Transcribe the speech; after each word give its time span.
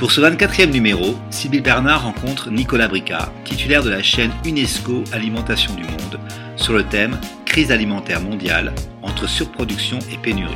Pour 0.00 0.12
ce 0.12 0.22
24e 0.22 0.70
numéro, 0.70 1.14
Sybille 1.28 1.60
Bernard 1.60 2.04
rencontre 2.04 2.50
Nicolas 2.50 2.88
Brica, 2.88 3.30
titulaire 3.44 3.82
de 3.82 3.90
la 3.90 4.02
chaîne 4.02 4.30
UNESCO 4.46 5.04
Alimentation 5.12 5.74
du 5.74 5.82
Monde, 5.82 6.18
sur 6.56 6.72
le 6.72 6.84
thème 6.84 7.20
Crise 7.44 7.70
alimentaire 7.70 8.22
mondiale 8.22 8.72
entre 9.02 9.28
surproduction 9.28 9.98
et 10.10 10.16
pénurie. 10.16 10.54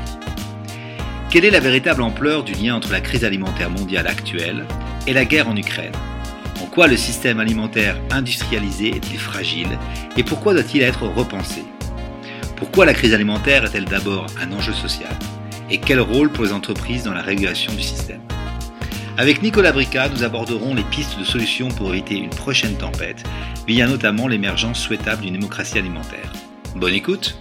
Quelle 1.29 1.45
est 1.45 1.51
la 1.51 1.61
véritable 1.61 2.01
ampleur 2.01 2.43
du 2.43 2.55
lien 2.55 2.75
entre 2.75 2.91
la 2.91 3.03
crise 3.03 3.23
alimentaire 3.23 3.69
mondiale 3.69 4.07
actuelle 4.07 4.65
et 5.07 5.13
la 5.13 5.27
guerre 5.27 5.51
en 5.51 5.57
Ukraine? 5.57 5.93
En 6.63 6.67
quoi 6.67 6.87
le 6.87 6.97
système 6.97 7.39
alimentaire 7.39 8.01
industrialisé 8.13 8.97
est-il 8.97 9.19
fragile 9.19 9.79
et 10.17 10.23
pourquoi 10.23 10.55
doit-il 10.55 10.81
être 10.81 11.03
repensé? 11.03 11.65
Pourquoi 12.57 12.87
la 12.87 12.95
crise 12.95 13.13
alimentaire 13.13 13.67
est-elle 13.67 13.85
d'abord 13.85 14.25
un 14.41 14.51
enjeu 14.53 14.73
social? 14.73 15.13
Et 15.71 15.77
quel 15.77 16.01
rôle 16.01 16.31
pour 16.31 16.45
les 16.45 16.53
entreprises 16.55 17.05
dans 17.05 17.13
la 17.13 17.21
régulation 17.21 17.75
du 17.75 17.83
système? 17.83 18.23
Avec 19.17 19.43
Nicolas 19.43 19.71
Brica, 19.71 20.09
nous 20.09 20.25
aborderons 20.25 20.75
les 20.75 20.83
pistes 20.83 21.19
de 21.19 21.25
solutions 21.25 21.69
pour 21.69 21.91
éviter 21.91 22.17
une 22.17 22.31
prochaine 22.31 22.77
tempête, 22.77 23.23
via 23.67 23.87
notamment 23.87 24.27
l'émergence 24.27 24.81
souhaitable 24.81 25.23
d'une 25.23 25.35
démocratie 25.35 25.79
alimentaire. 25.79 26.33
Bonne 26.75 26.95
écoute 26.95 27.39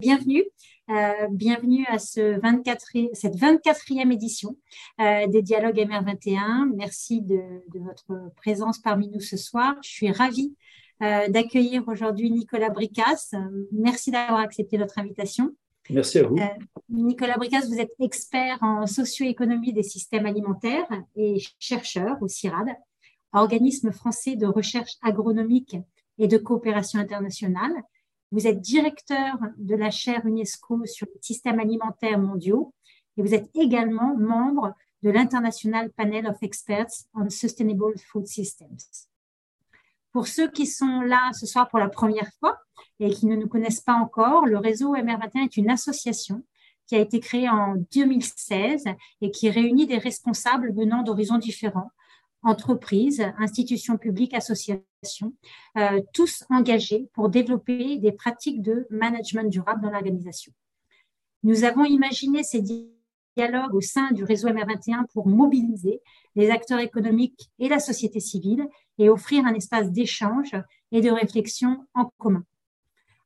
Bienvenue. 0.00 0.44
Euh, 0.90 1.28
bienvenue 1.30 1.86
à 1.88 1.98
ce 1.98 2.38
24, 2.40 3.14
cette 3.14 3.36
24e 3.36 4.12
édition 4.12 4.56
euh, 5.00 5.26
des 5.26 5.42
Dialogues 5.42 5.78
MR21. 5.78 6.74
Merci 6.74 7.22
de, 7.22 7.40
votre 7.74 8.32
présence 8.36 8.78
parmi 8.78 9.08
nous 9.08 9.20
ce 9.20 9.36
soir. 9.36 9.74
Je 9.82 9.90
suis 9.90 10.10
ravie 10.10 10.54
euh, 11.02 11.28
d'accueillir 11.28 11.84
aujourd'hui 11.86 12.30
Nicolas 12.30 12.70
Bricas. 12.70 13.30
Merci 13.72 14.10
d'avoir 14.10 14.40
accepté 14.40 14.76
notre 14.78 14.98
invitation. 14.98 15.54
Merci 15.90 16.18
à 16.18 16.26
vous. 16.26 16.36
Nicolas 16.88 17.36
Bricas, 17.36 17.66
vous 17.66 17.78
êtes 17.78 17.92
expert 18.00 18.58
en 18.62 18.86
socio-économie 18.86 19.72
des 19.72 19.82
systèmes 19.82 20.26
alimentaires 20.26 20.88
et 21.16 21.38
chercheur 21.58 22.16
au 22.22 22.28
CIRAD, 22.28 22.68
organisme 23.32 23.92
français 23.92 24.36
de 24.36 24.46
recherche 24.46 24.92
agronomique 25.02 25.76
et 26.18 26.28
de 26.28 26.38
coopération 26.38 26.98
internationale. 26.98 27.72
Vous 28.30 28.46
êtes 28.46 28.60
directeur 28.60 29.36
de 29.58 29.74
la 29.74 29.90
chaire 29.90 30.24
UNESCO 30.24 30.86
sur 30.86 31.06
les 31.06 31.20
systèmes 31.20 31.60
alimentaires 31.60 32.18
mondiaux 32.18 32.72
et 33.16 33.22
vous 33.22 33.34
êtes 33.34 33.50
également 33.54 34.16
membre 34.16 34.74
de 35.02 35.10
l'International 35.10 35.90
Panel 35.92 36.26
of 36.26 36.36
Experts 36.42 37.06
on 37.14 37.28
Sustainable 37.28 37.98
Food 37.98 38.26
Systems. 38.26 38.78
Pour 40.14 40.28
ceux 40.28 40.48
qui 40.48 40.66
sont 40.66 41.00
là 41.00 41.32
ce 41.32 41.44
soir 41.44 41.68
pour 41.68 41.80
la 41.80 41.88
première 41.88 42.30
fois 42.38 42.56
et 43.00 43.10
qui 43.10 43.26
ne 43.26 43.34
nous 43.34 43.48
connaissent 43.48 43.80
pas 43.80 43.94
encore, 43.94 44.46
le 44.46 44.58
réseau 44.58 44.94
MR21 44.94 45.46
est 45.46 45.56
une 45.56 45.68
association 45.68 46.44
qui 46.86 46.94
a 46.94 47.00
été 47.00 47.18
créée 47.18 47.48
en 47.48 47.74
2016 47.92 48.84
et 49.22 49.32
qui 49.32 49.50
réunit 49.50 49.88
des 49.88 49.98
responsables 49.98 50.72
venant 50.72 51.02
d'horizons 51.02 51.38
différents 51.38 51.90
entreprises, 52.44 53.26
institutions 53.38 53.98
publiques, 53.98 54.34
associations, 54.34 55.34
euh, 55.78 56.00
tous 56.12 56.44
engagés 56.48 57.08
pour 57.12 57.28
développer 57.28 57.96
des 57.96 58.12
pratiques 58.12 58.62
de 58.62 58.86
management 58.90 59.50
durable 59.50 59.82
dans 59.82 59.90
l'organisation. 59.90 60.52
Nous 61.42 61.64
avons 61.64 61.86
imaginé 61.86 62.44
ces 62.44 62.62
dialogues 62.62 63.74
au 63.74 63.80
sein 63.80 64.12
du 64.12 64.22
réseau 64.22 64.48
MR21 64.48 65.06
pour 65.12 65.26
mobiliser 65.26 66.00
les 66.36 66.50
acteurs 66.50 66.78
économiques 66.78 67.50
et 67.58 67.68
la 67.68 67.80
société 67.80 68.20
civile 68.20 68.68
et 68.98 69.08
offrir 69.08 69.44
un 69.46 69.54
espace 69.54 69.90
d'échange 69.90 70.56
et 70.92 71.00
de 71.00 71.10
réflexion 71.10 71.86
en 71.94 72.10
commun. 72.18 72.44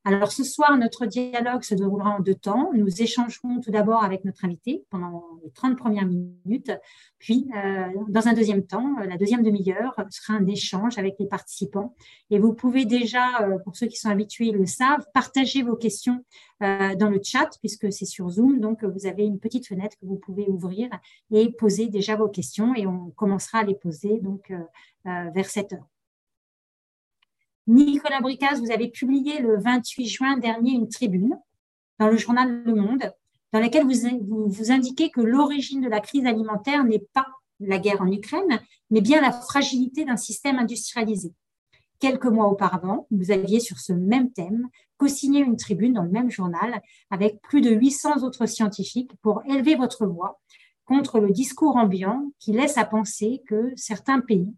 Alors 0.04 0.32
ce 0.32 0.44
soir, 0.44 0.76
notre 0.78 1.06
dialogue 1.06 1.62
se 1.62 1.74
déroulera 1.74 2.10
en 2.10 2.20
deux 2.20 2.34
temps. 2.34 2.70
Nous 2.72 3.02
échangerons 3.02 3.60
tout 3.60 3.70
d'abord 3.70 4.04
avec 4.04 4.24
notre 4.24 4.44
invité 4.44 4.84
pendant 4.90 5.24
les 5.44 5.50
30 5.50 5.76
premières 5.76 6.06
minutes, 6.06 6.70
puis 7.18 7.46
euh, 7.54 7.88
dans 8.08 8.28
un 8.28 8.32
deuxième 8.32 8.64
temps, 8.64 8.96
la 9.00 9.16
deuxième 9.16 9.42
demi-heure 9.42 9.94
sera 10.10 10.34
un 10.34 10.46
échange 10.46 10.98
avec 10.98 11.16
les 11.18 11.26
participants. 11.26 11.94
Et 12.30 12.38
vous 12.38 12.54
pouvez 12.54 12.84
déjà, 12.84 13.42
euh, 13.42 13.58
pour 13.58 13.76
ceux 13.76 13.86
qui 13.86 13.96
sont 13.96 14.08
habitués, 14.08 14.52
le 14.52 14.66
savent, 14.66 15.04
partager 15.12 15.62
vos 15.62 15.76
questions 15.76 16.24
euh, 16.62 16.94
dans 16.94 17.10
le 17.10 17.20
chat 17.22 17.50
puisque 17.60 17.92
c'est 17.92 18.06
sur 18.06 18.30
Zoom. 18.30 18.60
Donc 18.60 18.84
vous 18.84 19.06
avez 19.06 19.24
une 19.24 19.40
petite 19.40 19.66
fenêtre 19.66 19.96
que 20.00 20.06
vous 20.06 20.16
pouvez 20.16 20.46
ouvrir 20.48 20.88
et 21.32 21.50
poser 21.52 21.88
déjà 21.88 22.16
vos 22.16 22.28
questions 22.28 22.74
et 22.74 22.86
on 22.86 23.10
commencera 23.10 23.58
à 23.58 23.64
les 23.64 23.74
poser 23.74 24.20
donc 24.20 24.52
vers 25.04 25.50
7 25.50 25.72
heures. 25.72 25.97
Nicolas 27.68 28.22
Bricas, 28.22 28.54
vous 28.54 28.70
avez 28.70 28.88
publié 28.88 29.40
le 29.40 29.60
28 29.60 30.06
juin 30.06 30.38
dernier 30.38 30.70
une 30.70 30.88
tribune 30.88 31.38
dans 31.98 32.08
le 32.08 32.16
journal 32.16 32.62
Le 32.64 32.74
Monde, 32.74 33.12
dans 33.52 33.60
laquelle 33.60 33.84
vous, 33.84 34.48
vous, 34.48 34.72
indiquez 34.72 35.10
que 35.10 35.20
l'origine 35.20 35.82
de 35.82 35.88
la 35.88 36.00
crise 36.00 36.24
alimentaire 36.24 36.82
n'est 36.84 37.04
pas 37.12 37.26
la 37.60 37.78
guerre 37.78 38.00
en 38.00 38.10
Ukraine, 38.10 38.58
mais 38.88 39.02
bien 39.02 39.20
la 39.20 39.32
fragilité 39.32 40.06
d'un 40.06 40.16
système 40.16 40.58
industrialisé. 40.58 41.34
Quelques 42.00 42.24
mois 42.24 42.46
auparavant, 42.46 43.06
vous 43.10 43.30
aviez 43.32 43.60
sur 43.60 43.78
ce 43.80 43.92
même 43.92 44.32
thème 44.32 44.68
co-signé 44.96 45.40
une 45.40 45.56
tribune 45.56 45.92
dans 45.92 46.04
le 46.04 46.10
même 46.10 46.30
journal 46.30 46.80
avec 47.10 47.42
plus 47.42 47.60
de 47.60 47.70
800 47.70 48.22
autres 48.22 48.46
scientifiques 48.46 49.12
pour 49.20 49.42
élever 49.44 49.74
votre 49.74 50.06
voix 50.06 50.40
contre 50.86 51.20
le 51.20 51.32
discours 51.32 51.76
ambiant 51.76 52.32
qui 52.38 52.52
laisse 52.52 52.78
à 52.78 52.86
penser 52.86 53.42
que 53.46 53.72
certains 53.76 54.20
pays 54.20 54.54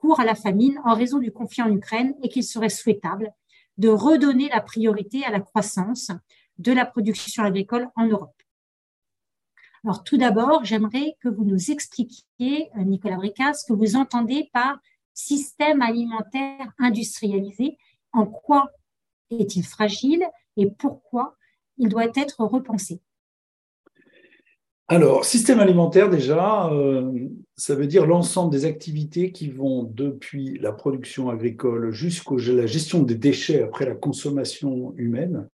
court 0.00 0.20
à 0.20 0.24
la 0.24 0.34
famine 0.34 0.80
en 0.84 0.94
raison 0.94 1.18
du 1.18 1.32
conflit 1.32 1.62
en 1.62 1.70
Ukraine 1.70 2.14
et 2.22 2.28
qu'il 2.28 2.44
serait 2.44 2.68
souhaitable 2.68 3.32
de 3.78 3.88
redonner 3.88 4.48
la 4.48 4.60
priorité 4.60 5.24
à 5.24 5.30
la 5.30 5.40
croissance 5.40 6.10
de 6.58 6.72
la 6.72 6.84
production 6.84 7.42
agricole 7.44 7.88
en 7.96 8.06
Europe. 8.06 8.34
Alors 9.84 10.04
tout 10.04 10.18
d'abord, 10.18 10.64
j'aimerais 10.64 11.16
que 11.20 11.28
vous 11.28 11.44
nous 11.44 11.70
expliquiez, 11.70 12.70
euh, 12.76 12.82
Nicolas 12.82 13.16
Bricas, 13.16 13.54
ce 13.54 13.66
que 13.66 13.72
vous 13.72 13.96
entendez 13.96 14.50
par 14.52 14.78
système 15.14 15.80
alimentaire 15.80 16.72
industrialisé, 16.78 17.78
en 18.12 18.26
quoi 18.26 18.70
est-il 19.30 19.64
fragile 19.64 20.26
et 20.56 20.70
pourquoi 20.70 21.36
il 21.78 21.88
doit 21.88 22.08
être 22.14 22.44
repensé? 22.44 23.00
Alors, 24.92 25.24
système 25.24 25.60
alimentaire, 25.60 26.10
déjà, 26.10 26.68
euh, 26.72 27.12
ça 27.54 27.76
veut 27.76 27.86
dire 27.86 28.06
l'ensemble 28.06 28.50
des 28.50 28.64
activités 28.64 29.30
qui 29.30 29.48
vont 29.48 29.84
depuis 29.84 30.58
la 30.60 30.72
production 30.72 31.30
agricole 31.30 31.92
jusqu'à 31.92 32.34
la 32.52 32.66
gestion 32.66 33.04
des 33.04 33.14
déchets 33.14 33.62
après 33.62 33.84
la 33.84 33.94
consommation 33.94 34.92
humaine, 34.96 35.48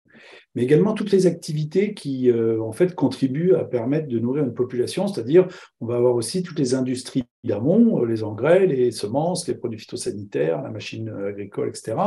mais 0.56 0.64
également 0.64 0.94
toutes 0.94 1.12
les 1.12 1.28
activités 1.28 1.94
qui, 1.94 2.32
euh, 2.32 2.62
en 2.62 2.72
fait, 2.72 2.96
contribuent 2.96 3.56
à 3.56 3.66
permettre 3.66 4.08
de 4.08 4.20
nourrir 4.20 4.46
une 4.46 4.54
population, 4.54 5.08
c'est-à-dire 5.08 5.48
on 5.82 5.86
va 5.86 5.98
avoir 5.98 6.16
aussi 6.16 6.44
toutes 6.44 6.60
les 6.60 6.74
industries 6.74 7.24
d'amont, 7.44 8.02
euh, 8.02 8.06
les 8.06 8.24
engrais, 8.24 8.66
les 8.66 8.92
semences, 8.92 9.48
les 9.48 9.56
produits 9.56 9.80
phytosanitaires, 9.80 10.62
la 10.62 10.72
machine 10.72 11.10
agricole, 11.10 11.70
etc. 11.70 11.98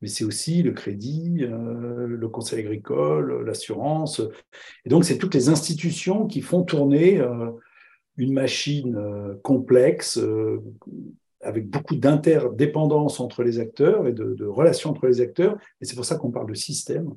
Mais 0.00 0.08
c'est 0.08 0.24
aussi 0.24 0.62
le 0.62 0.72
crédit, 0.72 1.40
euh, 1.42 2.06
le 2.06 2.28
conseil 2.28 2.60
agricole, 2.60 3.44
l'assurance. 3.44 4.22
Et 4.86 4.88
donc, 4.88 5.04
c'est 5.04 5.18
toutes 5.18 5.34
les 5.34 5.50
institutions 5.50 6.26
qui 6.26 6.40
font 6.40 6.62
tourner 6.62 7.22
une 8.16 8.32
machine 8.32 8.98
complexe 9.42 10.18
avec 11.42 11.68
beaucoup 11.68 11.96
d'interdépendance 11.96 13.20
entre 13.20 13.42
les 13.42 13.58
acteurs 13.58 14.06
et 14.06 14.12
de, 14.12 14.46
relations 14.46 14.90
entre 14.90 15.06
les 15.06 15.20
acteurs. 15.20 15.58
Et 15.80 15.84
c'est 15.84 15.96
pour 15.96 16.04
ça 16.04 16.16
qu'on 16.16 16.30
parle 16.30 16.48
de 16.48 16.54
système. 16.54 17.14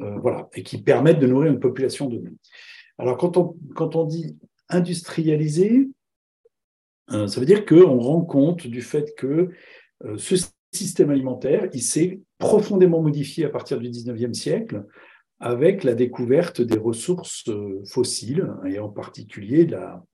Euh, 0.00 0.18
voilà, 0.18 0.48
et 0.54 0.62
qui 0.62 0.80
permettent 0.80 1.18
de 1.18 1.26
nourrir 1.26 1.52
une 1.52 1.60
population 1.60 2.08
donnée. 2.08 2.32
Alors, 2.96 3.18
quand 3.18 3.36
on, 3.36 3.56
quand 3.74 3.96
on 3.96 4.04
dit 4.04 4.36
industrialiser, 4.68 5.88
euh, 7.10 7.26
ça 7.26 7.40
veut 7.40 7.46
dire 7.46 7.66
qu'on 7.66 7.98
rend 7.98 8.22
compte 8.22 8.66
du 8.66 8.80
fait 8.80 9.14
que 9.16 9.50
euh, 10.04 10.16
ce 10.16 10.36
système 10.72 11.10
alimentaire, 11.10 11.68
il 11.74 11.82
s'est 11.82 12.20
profondément 12.38 13.02
modifié 13.02 13.44
à 13.44 13.50
partir 13.50 13.78
du 13.78 13.90
19e 13.90 14.32
siècle 14.32 14.86
avec 15.40 15.84
la 15.84 15.94
découverte 15.94 16.60
des 16.60 16.78
ressources 16.78 17.50
fossiles, 17.86 18.48
et 18.66 18.78
en 18.78 18.88
particulier 18.88 19.66
la 19.66 20.04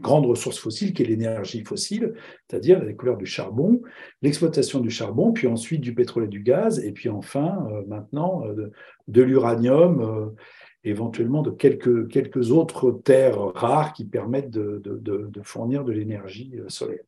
grande 0.00 0.26
ressource 0.26 0.58
fossile 0.58 0.94
qui 0.94 1.02
est 1.02 1.06
l'énergie 1.06 1.62
fossile, 1.62 2.14
c'est-à-dire 2.48 2.78
la 2.78 2.86
découverte 2.86 3.18
du 3.18 3.26
charbon, 3.26 3.82
l'exploitation 4.22 4.80
du 4.80 4.90
charbon, 4.90 5.32
puis 5.32 5.46
ensuite 5.46 5.82
du 5.82 5.94
pétrole 5.94 6.24
et 6.24 6.28
du 6.28 6.40
gaz, 6.40 6.78
et 6.84 6.92
puis 6.92 7.10
enfin, 7.10 7.68
maintenant, 7.86 8.42
de 9.08 9.22
l'uranium, 9.22 10.00
euh, 10.00 10.30
éventuellement 10.84 11.42
de 11.42 11.50
quelques, 11.50 12.08
quelques 12.08 12.50
autres 12.50 12.90
terres 13.04 13.38
rares 13.54 13.92
qui 13.92 14.04
permettent 14.04 14.50
de, 14.50 14.80
de, 14.84 15.42
fournir 15.42 15.84
de 15.84 15.92
l'énergie 15.92 16.52
euh, 16.58 16.68
solaire. 16.68 17.04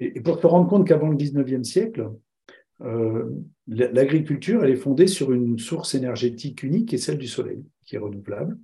Et, 0.00 0.20
pour 0.20 0.40
se 0.40 0.46
rendre 0.46 0.68
compte 0.68 0.86
qu'avant 0.86 1.08
le 1.08 1.16
19e 1.16 1.64
siècle, 1.64 2.02
euh, 2.02 2.08
l'agriculture, 3.66 4.64
elle 4.64 4.70
est 4.70 4.76
fondée 4.76 5.06
sur 5.06 5.32
une 5.32 5.58
source 5.58 5.94
énergétique 5.94 6.62
unique 6.62 6.88
qui 6.88 6.94
est 6.96 6.98
celle 6.98 7.18
du 7.18 7.28
soleil, 7.28 7.64
qui 7.84 7.96
est 7.96 7.98
renouvelable. 7.98 8.58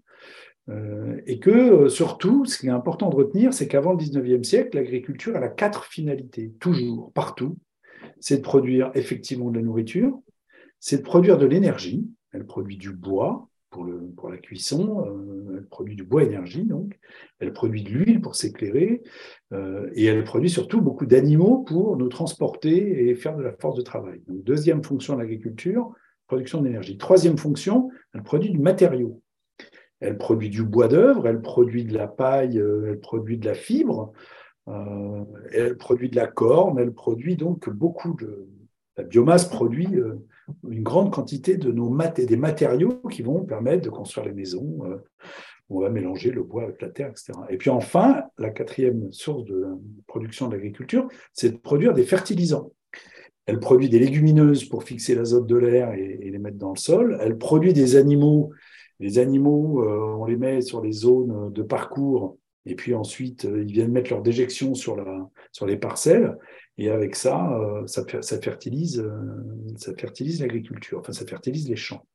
et 1.26 1.38
que 1.38 1.88
surtout, 1.88 2.44
ce 2.44 2.58
qui 2.58 2.66
est 2.66 2.70
important 2.70 3.10
de 3.10 3.16
retenir, 3.16 3.52
c'est 3.52 3.68
qu'avant 3.68 3.92
le 3.92 3.98
19e 3.98 4.44
siècle, 4.44 4.76
l'agriculture, 4.76 5.36
elle 5.36 5.44
a 5.44 5.48
quatre 5.48 5.84
finalités, 5.84 6.52
toujours, 6.60 7.12
partout. 7.12 7.58
C'est 8.20 8.38
de 8.38 8.42
produire 8.42 8.90
effectivement 8.94 9.50
de 9.50 9.58
la 9.58 9.64
nourriture, 9.64 10.18
c'est 10.78 10.98
de 10.98 11.02
produire 11.02 11.38
de 11.38 11.46
l'énergie, 11.46 12.06
elle 12.32 12.46
produit 12.46 12.76
du 12.76 12.92
bois, 12.92 13.49
pour, 13.70 13.84
le, 13.84 13.98
pour 14.16 14.28
la 14.28 14.36
cuisson, 14.36 15.04
euh, 15.06 15.56
elle 15.58 15.66
produit 15.66 15.94
du 15.94 16.04
bois 16.04 16.24
énergie, 16.24 16.64
donc, 16.64 16.98
elle 17.38 17.52
produit 17.52 17.82
de 17.82 17.90
l'huile 17.90 18.20
pour 18.20 18.34
s'éclairer, 18.34 19.02
euh, 19.52 19.88
et 19.94 20.06
elle 20.06 20.24
produit 20.24 20.50
surtout 20.50 20.80
beaucoup 20.80 21.06
d'animaux 21.06 21.58
pour 21.58 21.96
nous 21.96 22.08
transporter 22.08 23.08
et 23.08 23.14
faire 23.14 23.36
de 23.36 23.42
la 23.42 23.52
force 23.52 23.76
de 23.76 23.82
travail. 23.82 24.20
Deuxième 24.28 24.82
fonction 24.82 25.14
de 25.14 25.20
l'agriculture, 25.20 25.92
production 26.26 26.62
d'énergie. 26.62 26.98
Troisième 26.98 27.38
fonction, 27.38 27.90
elle 28.12 28.22
produit 28.22 28.50
du 28.50 28.58
matériau. 28.58 29.22
Elle 30.00 30.18
produit 30.18 30.48
du 30.48 30.64
bois 30.64 30.88
d'œuvre, 30.88 31.26
elle 31.28 31.40
produit 31.40 31.84
de 31.84 31.94
la 31.94 32.08
paille, 32.08 32.58
euh, 32.58 32.88
elle 32.88 33.00
produit 33.00 33.38
de 33.38 33.46
la 33.46 33.54
fibre, 33.54 34.12
elle 35.52 35.76
produit 35.78 36.10
de 36.10 36.16
la 36.16 36.28
corne, 36.28 36.78
elle 36.78 36.92
produit 36.92 37.34
donc 37.34 37.68
beaucoup 37.68 38.14
de... 38.14 38.46
La 38.96 39.04
biomasse 39.04 39.48
produit 39.48 39.88
une 40.68 40.82
grande 40.82 41.12
quantité 41.12 41.56
de 41.56 41.70
nos 41.70 41.88
mat 41.88 42.20
des 42.20 42.36
matériaux 42.36 43.00
qui 43.10 43.22
vont 43.22 43.44
permettre 43.44 43.82
de 43.82 43.90
construire 43.90 44.26
les 44.26 44.32
maisons. 44.32 44.78
Euh, 44.84 44.96
on 45.68 45.80
va 45.80 45.90
mélanger 45.90 46.30
le 46.30 46.42
bois 46.42 46.64
avec 46.64 46.82
la 46.82 46.88
terre, 46.88 47.10
etc. 47.10 47.32
Et 47.48 47.56
puis 47.56 47.70
enfin, 47.70 48.24
la 48.38 48.50
quatrième 48.50 49.12
source 49.12 49.44
de 49.44 49.66
production 50.06 50.48
de 50.48 50.54
l'agriculture, 50.54 51.06
c'est 51.32 51.50
de 51.50 51.56
produire 51.56 51.94
des 51.94 52.02
fertilisants. 52.02 52.72
Elle 53.46 53.60
produit 53.60 53.88
des 53.88 53.98
légumineuses 53.98 54.64
pour 54.64 54.84
fixer 54.84 55.14
l'azote 55.14 55.46
de 55.46 55.56
l'air 55.56 55.92
et, 55.92 56.30
les 56.30 56.38
mettre 56.38 56.58
dans 56.58 56.72
le 56.72 56.78
sol. 56.78 57.18
Elle 57.20 57.38
produit 57.38 57.72
des 57.72 57.96
animaux. 57.96 58.50
Les 58.98 59.18
animaux, 59.18 59.82
euh, 59.82 60.16
on 60.18 60.24
les 60.24 60.36
met 60.36 60.60
sur 60.60 60.82
les 60.82 60.92
zones 60.92 61.52
de 61.52 61.62
parcours 61.62 62.36
et 62.66 62.74
puis 62.74 62.94
ensuite, 62.94 63.46
euh, 63.46 63.62
ils 63.62 63.72
viennent 63.72 63.92
mettre 63.92 64.10
leur 64.10 64.22
déjection 64.22 64.74
sur, 64.74 64.96
la, 64.96 65.28
sur 65.52 65.66
les 65.66 65.76
parcelles. 65.76 66.36
Et 66.78 66.90
avec 66.90 67.14
ça, 67.14 67.52
euh, 67.52 67.86
ça, 67.86 68.04
fertilise, 68.40 69.00
euh, 69.00 69.94
fertilise 69.98 70.40
l'agriculture, 70.40 71.00
enfin 71.00 71.12
ça 71.12 71.26
fertilise 71.26 71.68
les 71.68 71.76
champs. 71.76 72.06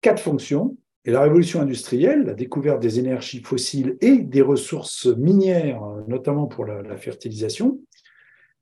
Quatre 0.00 0.22
fonctions. 0.22 0.76
Et 1.04 1.10
la 1.10 1.22
révolution 1.22 1.60
industrielle, 1.60 2.24
la 2.24 2.34
découverte 2.34 2.80
des 2.80 2.98
énergies 2.98 3.40
fossiles 3.40 3.96
et 4.00 4.18
des 4.18 4.42
ressources 4.42 5.06
minières, 5.06 5.80
notamment 6.06 6.46
pour 6.46 6.66
la, 6.66 6.96
fertilisation, 6.96 7.80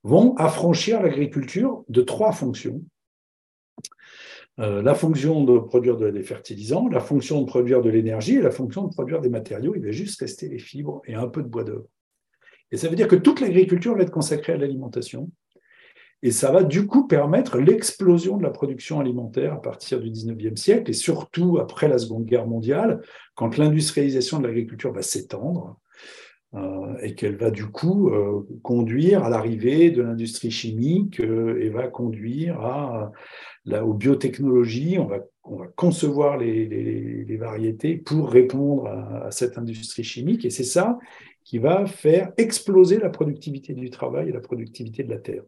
vont 0.05 0.37
affranchir 0.37 1.03
l'agriculture 1.03 1.85
de 1.89 2.03
trois 2.03 2.31
fonctions. 2.33 2.83
Euh, 4.59 4.81
la 4.81 4.95
fonction 4.95 5.45
de 5.45 5.59
produire 5.59 5.97
des 5.97 6.23
fertilisants, 6.23 6.89
la 6.89 7.01
fonction 7.01 7.43
de 7.43 7.47
produire 7.47 7.83
de 7.83 7.91
l'énergie 7.91 8.37
et 8.37 8.43
la 8.43 8.51
fonction 8.51 8.85
de 8.85 8.93
produire 8.93 9.21
des 9.21 9.29
matériaux. 9.29 9.75
Il 9.75 9.83
va 9.83 9.91
juste 9.91 10.21
rester 10.21 10.49
les 10.49 10.59
fibres 10.59 11.03
et 11.07 11.15
un 11.15 11.27
peu 11.27 11.43
de 11.43 11.49
bois 11.49 11.65
d'œuvre. 11.65 11.89
Et 12.73 12.77
ça 12.77 12.89
veut 12.89 12.97
dire 12.97 13.09
que 13.09 13.17
toute 13.17 13.41
l'agriculture 13.41 13.97
va 13.97 14.03
être 14.03 14.11
consacrée 14.11 14.53
à 14.53 14.57
l'alimentation. 14.57 15.31
Et 16.23 16.31
ça 16.31 16.51
va 16.51 16.63
du 16.63 16.87
coup 16.87 17.07
permettre 17.07 17.59
l'explosion 17.59 18.39
de 18.39 18.43
la 18.43 18.51
production 18.51 19.01
alimentaire 19.01 19.53
à 19.55 19.63
partir 19.63 20.01
du 20.01 20.11
19e 20.11 20.57
siècle 20.57 20.91
et 20.91 20.95
surtout 20.95 21.59
après 21.59 21.89
la 21.89 21.99
Seconde 21.99 22.25
Guerre 22.25 22.47
mondiale, 22.47 23.03
quand 23.35 23.59
l'industrialisation 23.59 24.41
de 24.41 24.47
l'agriculture 24.47 24.93
va 24.93 25.03
s'étendre 25.03 25.79
euh, 26.55 26.97
et 27.03 27.15
qu'elle 27.15 27.37
va 27.37 27.51
du 27.51 27.67
coup 27.67 28.09
euh, 28.09 28.47
conduire 28.63 29.25
à 29.25 29.29
l'arrivée 29.29 29.91
de 29.91 30.01
l'industrie 30.01 30.51
chimique 30.51 31.21
euh, 31.21 31.61
et 31.61 31.69
va 31.69 31.89
conduire 31.89 32.61
à, 32.61 33.13
aux 33.83 33.93
biotechnologies. 33.93 34.99
On 34.99 35.07
va, 35.07 35.19
on 35.45 35.57
va 35.57 35.67
concevoir 35.77 36.39
les, 36.39 37.37
variétés 37.39 37.97
pour 37.97 38.31
répondre 38.31 38.87
à 38.87 39.31
cette 39.31 39.59
industrie 39.59 40.05
chimique. 40.05 40.47
Et 40.47 40.51
c'est 40.51 40.65
ça 40.65 40.99
qui 41.47 41.59
va 41.59 41.87
faire 41.87 42.33
exploser 42.39 42.99
la 42.99 43.09
productivité 43.09 43.73
du 43.73 43.89
travail 43.89 44.29
et 44.29 44.33
la 44.33 44.41
productivité 44.41 45.05
de 45.05 45.11
la 45.11 45.19
terre. 45.19 45.45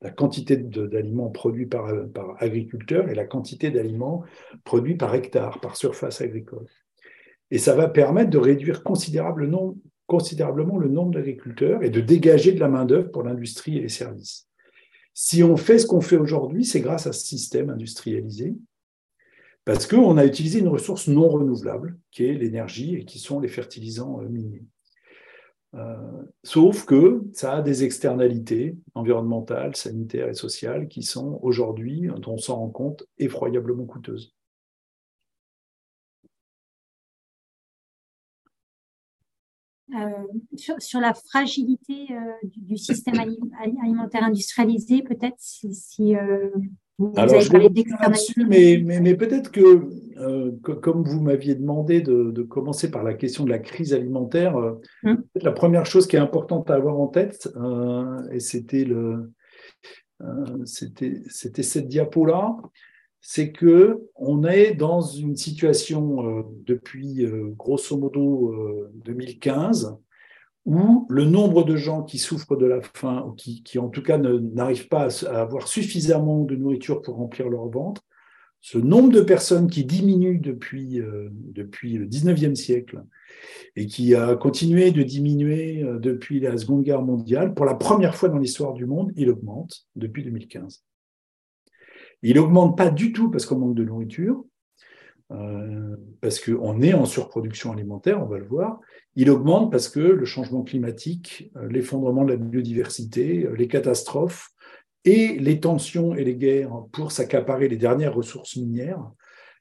La 0.00 0.12
quantité 0.12 0.56
d'aliments 0.56 1.30
produits 1.30 1.66
par, 1.66 1.90
par 2.14 2.40
agriculteur 2.40 3.08
et 3.08 3.14
la 3.16 3.24
quantité 3.24 3.72
d'aliments 3.72 4.22
produits 4.62 4.96
par 4.96 5.12
hectare, 5.16 5.60
par 5.60 5.76
surface 5.76 6.20
agricole. 6.20 6.66
Et 7.50 7.58
ça 7.58 7.74
va 7.74 7.88
permettre 7.88 8.30
de 8.30 8.38
réduire 8.38 8.84
considérablement, 8.84 9.74
le 10.08 10.88
nombre 10.88 11.10
d'agriculteurs 11.10 11.82
et 11.82 11.90
de 11.90 12.00
dégager 12.00 12.52
de 12.52 12.60
la 12.60 12.68
main-d'œuvre 12.68 13.10
pour 13.10 13.24
l'industrie 13.24 13.78
et 13.78 13.80
les 13.80 13.88
services. 13.88 14.48
Si 15.12 15.42
on 15.42 15.56
fait 15.56 15.80
ce 15.80 15.86
qu'on 15.86 16.00
fait 16.00 16.16
aujourd'hui, 16.16 16.64
c'est 16.64 16.80
grâce 16.80 17.08
à 17.08 17.12
ce 17.12 17.26
système 17.26 17.68
industrialisé, 17.68 18.54
parce 19.64 19.88
qu'on 19.88 20.16
a 20.18 20.24
utilisé 20.24 20.60
une 20.60 20.68
ressource 20.68 21.08
non 21.08 21.28
renouvelable, 21.28 21.98
qui 22.12 22.26
est 22.26 22.34
l'énergie 22.34 22.94
et 22.94 23.04
qui 23.04 23.18
sont 23.18 23.40
les 23.40 23.48
fertilisants 23.48 24.20
euh, 24.22 24.28
miniers. 24.28 24.64
Euh, 25.74 26.22
sauf 26.42 26.84
que 26.84 27.22
ça 27.32 27.54
a 27.56 27.62
des 27.62 27.82
externalités 27.84 28.76
environnementales, 28.94 29.74
sanitaires 29.74 30.28
et 30.28 30.34
sociales 30.34 30.86
qui 30.88 31.02
sont 31.02 31.38
aujourd'hui, 31.42 32.08
dont 32.08 32.34
on 32.34 32.38
s'en 32.38 32.58
rend 32.58 32.68
compte, 32.68 33.04
effroyablement 33.18 33.86
coûteuses. 33.86 34.34
Euh, 39.94 40.26
sur, 40.78 41.00
la 41.00 41.12
fragilité 41.12 42.06
euh, 42.12 42.32
du, 42.44 42.78
système 42.78 43.18
alimentaire 43.82 44.24
industrialisé, 44.24 45.02
peut-être 45.02 45.36
si, 45.38 46.14
alors, 47.16 47.40
je 47.40 47.50
vais 47.52 47.68
dessus, 47.68 48.46
mais, 48.46 48.82
mais, 49.00 49.14
peut-être 49.14 49.50
euh, 49.58 50.52
que, 50.62 50.72
comme 50.72 51.02
vous 51.02 51.20
m'aviez 51.20 51.54
demandé 51.54 52.00
de, 52.00 52.42
commencer 52.42 52.90
par 52.90 53.02
la 53.02 53.14
question 53.14 53.44
de 53.44 53.50
la 53.50 53.58
crise 53.58 53.94
alimentaire, 53.94 54.56
euh, 54.56 54.80
hum. 55.04 55.22
la 55.34 55.52
première 55.52 55.86
chose 55.86 56.06
qui 56.06 56.16
est 56.16 56.20
importante 56.20 56.70
à 56.70 56.74
avoir 56.74 56.98
en 56.98 57.08
tête, 57.08 57.48
euh, 57.56 58.28
et 58.30 58.40
c'était 58.40 58.84
le, 58.84 59.32
c'était, 60.64 61.22
c'était 61.28 61.62
cette 61.62 61.88
diapo-là, 61.88 62.56
c'est 63.20 63.52
que 63.52 64.00
on 64.16 64.44
est 64.44 64.74
dans 64.74 65.00
une 65.00 65.36
situation 65.36 66.44
depuis 66.64 67.26
grosso 67.56 67.96
modo 67.96 68.54
2015 69.04 69.96
où 70.64 71.06
le 71.08 71.24
nombre 71.24 71.64
de 71.64 71.76
gens 71.76 72.02
qui 72.02 72.18
souffrent 72.18 72.56
de 72.56 72.66
la 72.66 72.80
faim, 72.80 73.24
ou 73.26 73.32
qui, 73.32 73.78
en 73.78 73.88
tout 73.88 74.02
cas 74.02 74.18
n'arrivent 74.18 74.88
pas 74.88 75.08
à, 75.26 75.40
avoir 75.40 75.66
suffisamment 75.66 76.44
de 76.44 76.54
nourriture 76.54 77.02
pour 77.02 77.16
remplir 77.16 77.48
leur 77.48 77.68
ventre, 77.68 78.02
ce 78.60 78.78
nombre 78.78 79.12
de 79.12 79.20
personnes 79.20 79.68
qui 79.68 79.84
diminue 79.84 80.38
depuis, 80.38 81.00
euh, 81.00 81.28
depuis 81.32 81.94
le 81.94 82.06
19e 82.06 82.54
siècle 82.54 83.02
et 83.74 83.86
qui 83.86 84.14
a 84.14 84.36
continué 84.36 84.92
de 84.92 85.02
diminuer 85.02 85.82
euh, 85.82 85.98
depuis 85.98 86.38
la 86.38 86.56
Seconde 86.56 86.84
Guerre 86.84 87.02
mondiale, 87.02 87.54
pour 87.54 87.66
la 87.66 87.74
première 87.74 88.14
fois 88.14 88.28
dans 88.28 88.38
l'histoire 88.38 88.72
du 88.74 88.86
monde, 88.86 89.10
il 89.16 89.30
augmente 89.30 89.88
depuis 89.96 90.22
2015. 90.22 90.84
Il 92.22 92.36
n'augmente 92.36 92.78
pas 92.78 92.88
du 92.88 93.12
tout 93.12 93.30
parce 93.30 93.46
qu'on 93.46 93.58
manque 93.58 93.74
de 93.74 93.84
nourriture, 93.84 94.44
euh, 95.30 95.96
parce 96.20 96.40
qu'on 96.40 96.82
est 96.82 96.94
en 96.94 97.04
surproduction 97.04 97.72
alimentaire, 97.72 98.22
on 98.22 98.26
va 98.26 98.38
le 98.38 98.46
voir. 98.46 98.80
Il 99.14 99.30
augmente 99.30 99.70
parce 99.70 99.88
que 99.88 100.00
le 100.00 100.24
changement 100.24 100.62
climatique, 100.62 101.50
euh, 101.56 101.68
l'effondrement 101.68 102.24
de 102.24 102.30
la 102.32 102.36
biodiversité, 102.36 103.44
euh, 103.44 103.54
les 103.54 103.68
catastrophes 103.68 104.50
et 105.04 105.38
les 105.38 105.60
tensions 105.60 106.14
et 106.14 106.24
les 106.24 106.36
guerres 106.36 106.84
pour 106.92 107.12
s'accaparer 107.12 107.68
les 107.68 107.76
dernières 107.76 108.14
ressources 108.14 108.56
minières, 108.56 109.10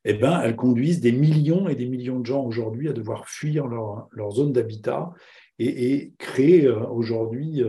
eh 0.04 0.14
ben, 0.14 0.42
elles 0.42 0.56
conduisent 0.56 1.00
des 1.00 1.12
millions 1.12 1.70
et 1.70 1.76
des 1.76 1.86
millions 1.86 2.20
de 2.20 2.26
gens 2.26 2.44
aujourd'hui 2.44 2.90
à 2.90 2.94
devoir 2.94 3.28
fuir 3.28 3.68
leur, 3.68 4.32
zone 4.32 4.52
d'habitat 4.52 5.12
et, 5.60 6.14
créer 6.18 6.68
aujourd'hui 6.68 7.64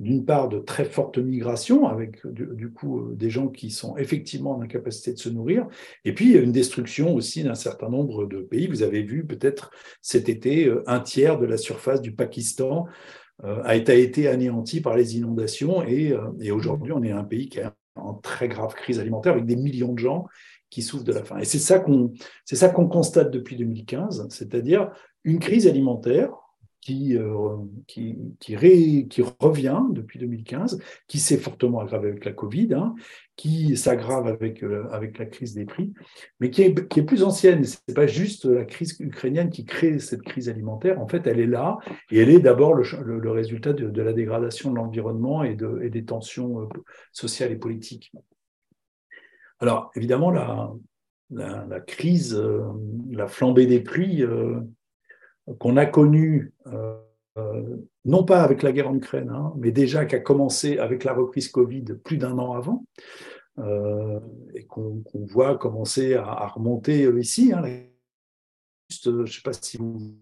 d'une 0.00 0.24
part 0.24 0.48
de 0.48 0.58
très 0.58 0.84
fortes 0.84 1.18
migrations 1.18 1.86
avec 1.86 2.26
du, 2.26 2.70
coup 2.70 2.98
euh, 2.98 3.14
des 3.14 3.30
gens 3.30 3.48
qui 3.48 3.70
sont 3.70 3.96
effectivement 3.96 4.56
en 4.56 4.60
incapacité 4.60 5.12
de 5.12 5.18
se 5.18 5.28
nourrir, 5.28 5.68
et 6.04 6.12
puis 6.12 6.34
une 6.34 6.52
destruction 6.52 7.14
aussi 7.14 7.44
d'un 7.44 7.54
certain 7.54 7.88
nombre 7.88 8.26
de 8.26 8.40
pays. 8.40 8.66
Vous 8.66 8.82
avez 8.82 9.02
vu 9.02 9.24
peut-être 9.24 9.70
cet 10.02 10.28
été 10.28 10.66
euh, 10.66 10.82
un 10.86 11.00
tiers 11.00 11.38
de 11.38 11.46
la 11.46 11.56
surface 11.56 12.00
du 12.00 12.12
Pakistan 12.12 12.86
euh, 13.44 13.62
a 13.64 13.76
été, 13.76 14.28
anéanti 14.28 14.80
par 14.80 14.96
les 14.96 15.16
inondations, 15.16 15.82
et, 15.84 16.12
aujourd'hui 16.50 16.92
on 16.92 17.02
est 17.02 17.12
un 17.12 17.24
pays 17.24 17.48
qui 17.48 17.60
est 17.60 17.66
en 17.96 18.14
très 18.14 18.48
grave 18.48 18.74
crise 18.74 18.98
alimentaire 18.98 19.32
avec 19.32 19.46
des 19.46 19.56
millions 19.56 19.92
de 19.92 19.98
gens 19.98 20.26
qui 20.70 20.82
souffrent 20.82 21.04
de 21.04 21.12
la 21.12 21.22
faim. 21.22 21.38
Et 21.38 21.44
c'est 21.44 21.60
ça 21.60 21.78
qu'on 21.78 22.12
c'est 22.44 22.56
ça 22.56 22.68
qu'on 22.68 22.88
constate 22.88 23.30
depuis 23.30 23.54
2015, 23.56 24.26
c'est-à-dire 24.30 24.90
une 25.22 25.38
crise 25.38 25.68
alimentaire 25.68 26.30
qui, 26.84 27.16
euh, 27.16 27.56
qui, 27.86 29.22
revient 29.40 29.80
depuis 29.92 30.18
2015, 30.18 30.78
qui 31.08 31.18
s'est 31.18 31.38
fortement 31.38 31.80
aggravé 31.80 32.10
avec 32.10 32.26
la 32.26 32.32
Covid, 32.32 32.74
hein, 32.74 32.94
qui 33.36 33.74
s'aggrave 33.78 34.26
avec, 34.26 34.62
euh, 34.62 34.86
avec 34.90 35.18
la 35.18 35.24
crise 35.24 35.54
des 35.54 35.64
prix, 35.64 35.94
mais 36.40 36.50
qui 36.50 36.60
est, 36.60 37.02
plus 37.02 37.22
ancienne. 37.22 37.64
Ce 37.64 37.78
n'est 37.88 37.94
pas 37.94 38.06
juste 38.06 38.44
la 38.44 38.66
crise 38.66 39.00
ukrainienne 39.00 39.48
qui 39.48 39.64
crée 39.64 39.98
cette 39.98 40.20
crise 40.20 40.50
alimentaire. 40.50 41.00
En 41.00 41.08
fait, 41.08 41.26
elle 41.26 41.40
est 41.40 41.46
là 41.46 41.78
et 42.10 42.18
elle 42.18 42.28
est 42.28 42.40
d'abord 42.40 42.74
le, 42.74 43.30
résultat 43.30 43.72
de, 43.72 44.02
la 44.02 44.12
dégradation 44.12 44.70
de 44.70 44.76
l'environnement 44.76 45.42
et, 45.42 45.54
de, 45.54 45.80
et 45.82 45.88
des 45.88 46.04
tensions 46.04 46.60
euh, 46.60 46.66
sociales 47.12 47.50
et 47.50 47.56
politiques. 47.56 48.12
Alors, 49.58 49.90
évidemment, 49.94 50.30
la, 50.30 51.80
crise, 51.80 52.38
la 53.10 53.26
flambée 53.26 53.64
des 53.64 53.80
prix 53.80 54.22
qu'on 55.58 55.76
a 55.76 55.86
connu, 55.86 56.52
euh, 56.66 56.96
euh, 57.36 57.76
non 58.04 58.24
pas 58.24 58.42
avec 58.42 58.62
la 58.62 58.72
guerre 58.72 58.88
en 58.88 58.96
Ukraine, 58.96 59.30
hein, 59.30 59.52
mais 59.56 59.72
déjà 59.72 60.04
qui 60.06 60.14
a 60.14 60.20
commencé 60.20 60.78
avec 60.78 61.04
la 61.04 61.12
reprise 61.12 61.48
Covid 61.48 61.84
plus 62.04 62.16
d'un 62.16 62.38
an 62.38 62.52
avant, 62.52 62.84
et 64.54 64.64
qu'on 64.66 65.04
voit 65.14 65.56
commencer 65.56 66.14
à, 66.14 66.48
remonter 66.48 67.08
ici. 67.20 67.52
Hein, 67.52 67.62
je 68.90 69.10
ne 69.10 69.26
sais 69.26 69.42
pas 69.42 69.52
si 69.52 69.76
vous 69.76 70.16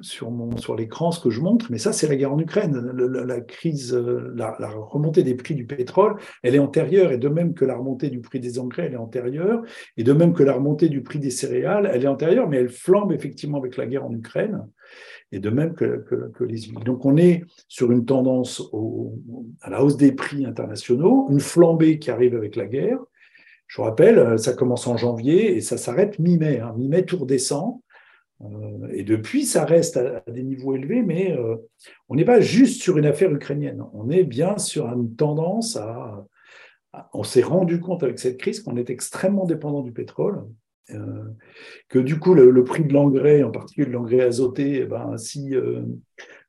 sur, 0.00 0.30
mon, 0.30 0.56
sur 0.56 0.74
l'écran 0.74 1.12
ce 1.12 1.20
que 1.20 1.30
je 1.30 1.40
montre, 1.40 1.66
mais 1.70 1.78
ça, 1.78 1.92
c'est 1.92 2.08
la 2.08 2.16
guerre 2.16 2.32
en 2.32 2.38
Ukraine. 2.38 2.74
la, 2.92 3.40
crise, 3.40 3.94
euh, 3.94 4.32
la, 4.34 4.56
remontée 4.68 5.22
des 5.22 5.34
prix 5.34 5.54
du 5.54 5.64
pétrole, 5.64 6.16
elle 6.42 6.54
est 6.54 6.60
antérieure, 6.60 7.12
et 7.12 7.18
de 7.18 7.28
même 7.28 7.54
que 7.54 7.64
la 7.64 7.76
remontée 7.76 8.10
du 8.10 8.20
prix 8.20 8.40
des 8.40 8.58
engrais, 8.58 8.86
elle 8.86 8.94
est 8.94 8.96
antérieure, 8.96 9.62
et 9.96 10.02
de 10.02 10.12
même 10.12 10.32
que 10.32 10.42
la 10.42 10.54
remontée 10.54 10.88
du 10.88 11.02
prix 11.02 11.18
des 11.18 11.30
céréales, 11.30 11.88
elle 11.92 12.04
est 12.04 12.08
antérieure, 12.08 12.48
mais 12.48 12.56
elle 12.56 12.68
flambe 12.68 13.12
effectivement 13.12 13.58
avec 13.58 13.76
la 13.76 13.86
guerre 13.86 14.04
en 14.04 14.12
Ukraine, 14.12 14.66
et 15.30 15.38
de 15.38 15.50
même 15.50 15.74
que, 15.74 16.04
les 16.40 16.62
huiles. 16.62 16.84
Donc, 16.84 17.04
on 17.04 17.16
est 17.16 17.44
sur 17.68 17.92
une 17.92 18.04
tendance 18.04 18.62
à 19.60 19.70
la 19.70 19.84
hausse 19.84 19.96
des 19.96 20.12
prix 20.12 20.44
internationaux, 20.44 21.28
une 21.30 21.40
flambée 21.40 22.00
qui 22.00 22.10
arrive 22.10 22.34
avec 22.34 22.56
la 22.56 22.66
guerre. 22.66 22.98
Je 23.68 23.76
vous 23.76 23.84
rappelle, 23.84 24.36
ça 24.36 24.52
commence 24.52 24.88
en 24.88 24.96
janvier 24.96 25.56
et 25.56 25.60
ça 25.60 25.76
s'arrête 25.76 26.18
mi-mai. 26.18 26.58
Hein. 26.58 26.74
Mi-mai, 26.76 27.04
tout 27.04 27.18
redescend. 27.18 27.80
Euh, 28.42 28.88
et 28.92 29.02
depuis, 29.02 29.44
ça 29.44 29.64
reste 29.64 29.96
à, 29.96 30.22
des 30.30 30.42
niveaux 30.42 30.74
élevés, 30.74 31.02
mais 31.02 31.32
euh, 31.32 31.56
on 32.08 32.14
n'est 32.14 32.24
pas 32.24 32.40
juste 32.40 32.82
sur 32.82 32.98
une 32.98 33.06
affaire 33.06 33.32
ukrainienne. 33.32 33.82
On 33.92 34.10
est 34.10 34.24
bien 34.24 34.58
sur 34.58 34.86
une 34.86 35.14
tendance 35.14 35.76
à. 35.76 36.26
on 37.12 37.22
s'est 37.22 37.42
rendu 37.42 37.80
compte 37.80 38.02
avec 38.02 38.18
cette 38.18 38.38
crise 38.38 38.60
qu'on 38.60 38.76
est 38.76 38.90
extrêmement 38.90 39.44
dépendant 39.46 39.82
du 39.82 39.92
pétrole, 39.92 40.44
euh, 40.90 41.24
que 41.88 41.98
du 41.98 42.18
coup, 42.18 42.34
le, 42.34 42.64
prix 42.64 42.84
de 42.84 42.92
l'engrais, 42.92 43.42
en 43.42 43.50
particulier 43.50 43.86
de 43.86 43.92
l'engrais 43.92 44.22
azoté, 44.22 44.80
eh 44.82 44.86
ben, 44.86 45.16
si 45.16 45.54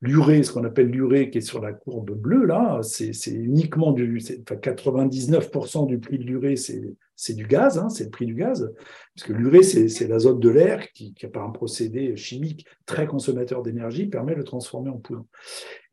l'urée, 0.02 0.44
ce 0.44 0.52
qu'on 0.52 0.64
appelle 0.64 0.88
l'urée 0.88 1.30
qui 1.30 1.38
est 1.38 1.42
sur 1.42 1.62
la 1.62 1.74
courbe 1.74 2.12
bleue, 2.12 2.46
là, 2.46 2.80
c'est 2.84 3.12
uniquement 3.28 3.92
du. 3.92 4.20
Enfin, 4.42 4.56
99% 4.56 5.88
du 5.88 6.00
prix 6.00 6.18
de 6.18 6.24
l'urée, 6.24 6.56
c'est 6.56 7.34
du 7.36 7.46
gaz, 7.46 7.78
hein, 7.78 7.90
c'est 7.90 8.06
le 8.06 8.10
prix 8.10 8.26
du 8.26 8.34
gaz, 8.34 8.74
parce 9.16 9.28
que 9.28 9.34
l'urée, 9.34 9.62
c'est 9.62 10.08
l'azote 10.08 10.40
de 10.40 10.50
l'air 10.50 10.92
qui, 10.92 11.14
par 11.32 11.48
un 11.48 11.52
procédé 11.52 12.16
chimique 12.16 12.66
très 12.88 13.06
consommateur 13.06 13.62
d'énergie, 13.62 14.08
permet 14.08 14.34
de 14.34 14.40
le 14.40 14.44
transformer 14.44 14.90
en 14.90 14.98
poudre. 14.98 15.26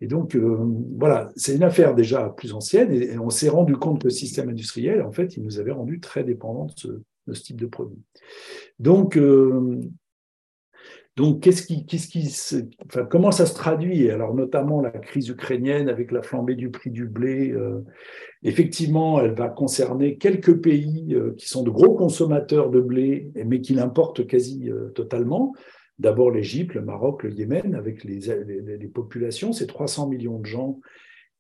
Et 0.00 0.06
donc, 0.06 0.34
euh, 0.34 0.58
voilà, 0.96 1.30
c'est 1.36 1.54
une 1.54 1.64
affaire 1.64 1.94
déjà 1.94 2.30
plus 2.30 2.54
ancienne, 2.54 2.92
et, 2.92 3.18
on 3.18 3.28
s'est 3.30 3.50
rendu 3.50 3.76
compte 3.76 4.00
que 4.00 4.06
le 4.06 4.10
système 4.10 4.48
industriel, 4.48 5.02
en 5.02 5.12
fait, 5.12 5.36
il 5.36 5.42
nous 5.42 5.58
avait 5.58 5.72
rendu 5.72 6.00
très 6.00 6.24
dépendants 6.24 6.66
de 6.66 6.72
ce, 6.76 6.88
de 7.28 7.34
ce 7.34 7.42
type 7.42 7.60
de 7.60 7.66
produit. 7.66 8.02
Donc, 8.78 9.16
euh, 9.16 9.80
donc, 11.16 11.42
qu'est-ce 11.42 11.62
qui, 11.62 11.84
qu'est-ce 11.84 12.08
qui 12.08 12.32
comment 13.10 13.32
ça 13.32 13.44
se 13.44 13.54
traduit? 13.54 14.08
Alors, 14.10 14.34
notamment 14.34 14.80
la 14.80 14.90
crise 14.90 15.28
ukrainienne 15.28 15.88
avec 15.88 16.12
la 16.12 16.22
flambée 16.22 16.54
du 16.54 16.70
prix 16.70 16.90
du 16.90 17.06
blé. 17.06 17.50
Euh, 17.50 17.84
effectivement, 18.44 19.20
elle 19.20 19.34
va 19.34 19.48
concerner 19.48 20.16
quelques 20.16 20.60
pays 20.60 21.14
euh, 21.14 21.34
qui 21.36 21.48
sont 21.48 21.64
de 21.64 21.70
gros 21.70 21.94
consommateurs 21.94 22.70
de 22.70 22.80
blé, 22.80 23.32
mais 23.44 23.60
qui 23.60 23.74
l'importent 23.74 24.26
quasi 24.26 24.70
totalement. 24.94 25.54
D'abord 25.98 26.30
l'Égypte, 26.30 26.74
le 26.74 26.82
Maroc, 26.82 27.24
le 27.24 27.32
Yémen, 27.32 27.74
avec 27.74 28.04
les, 28.04 28.20
les, 28.46 28.78
les 28.78 28.88
populations, 28.88 29.52
c'est 29.52 29.66
300 29.66 30.08
millions 30.08 30.38
de 30.38 30.46
gens 30.46 30.78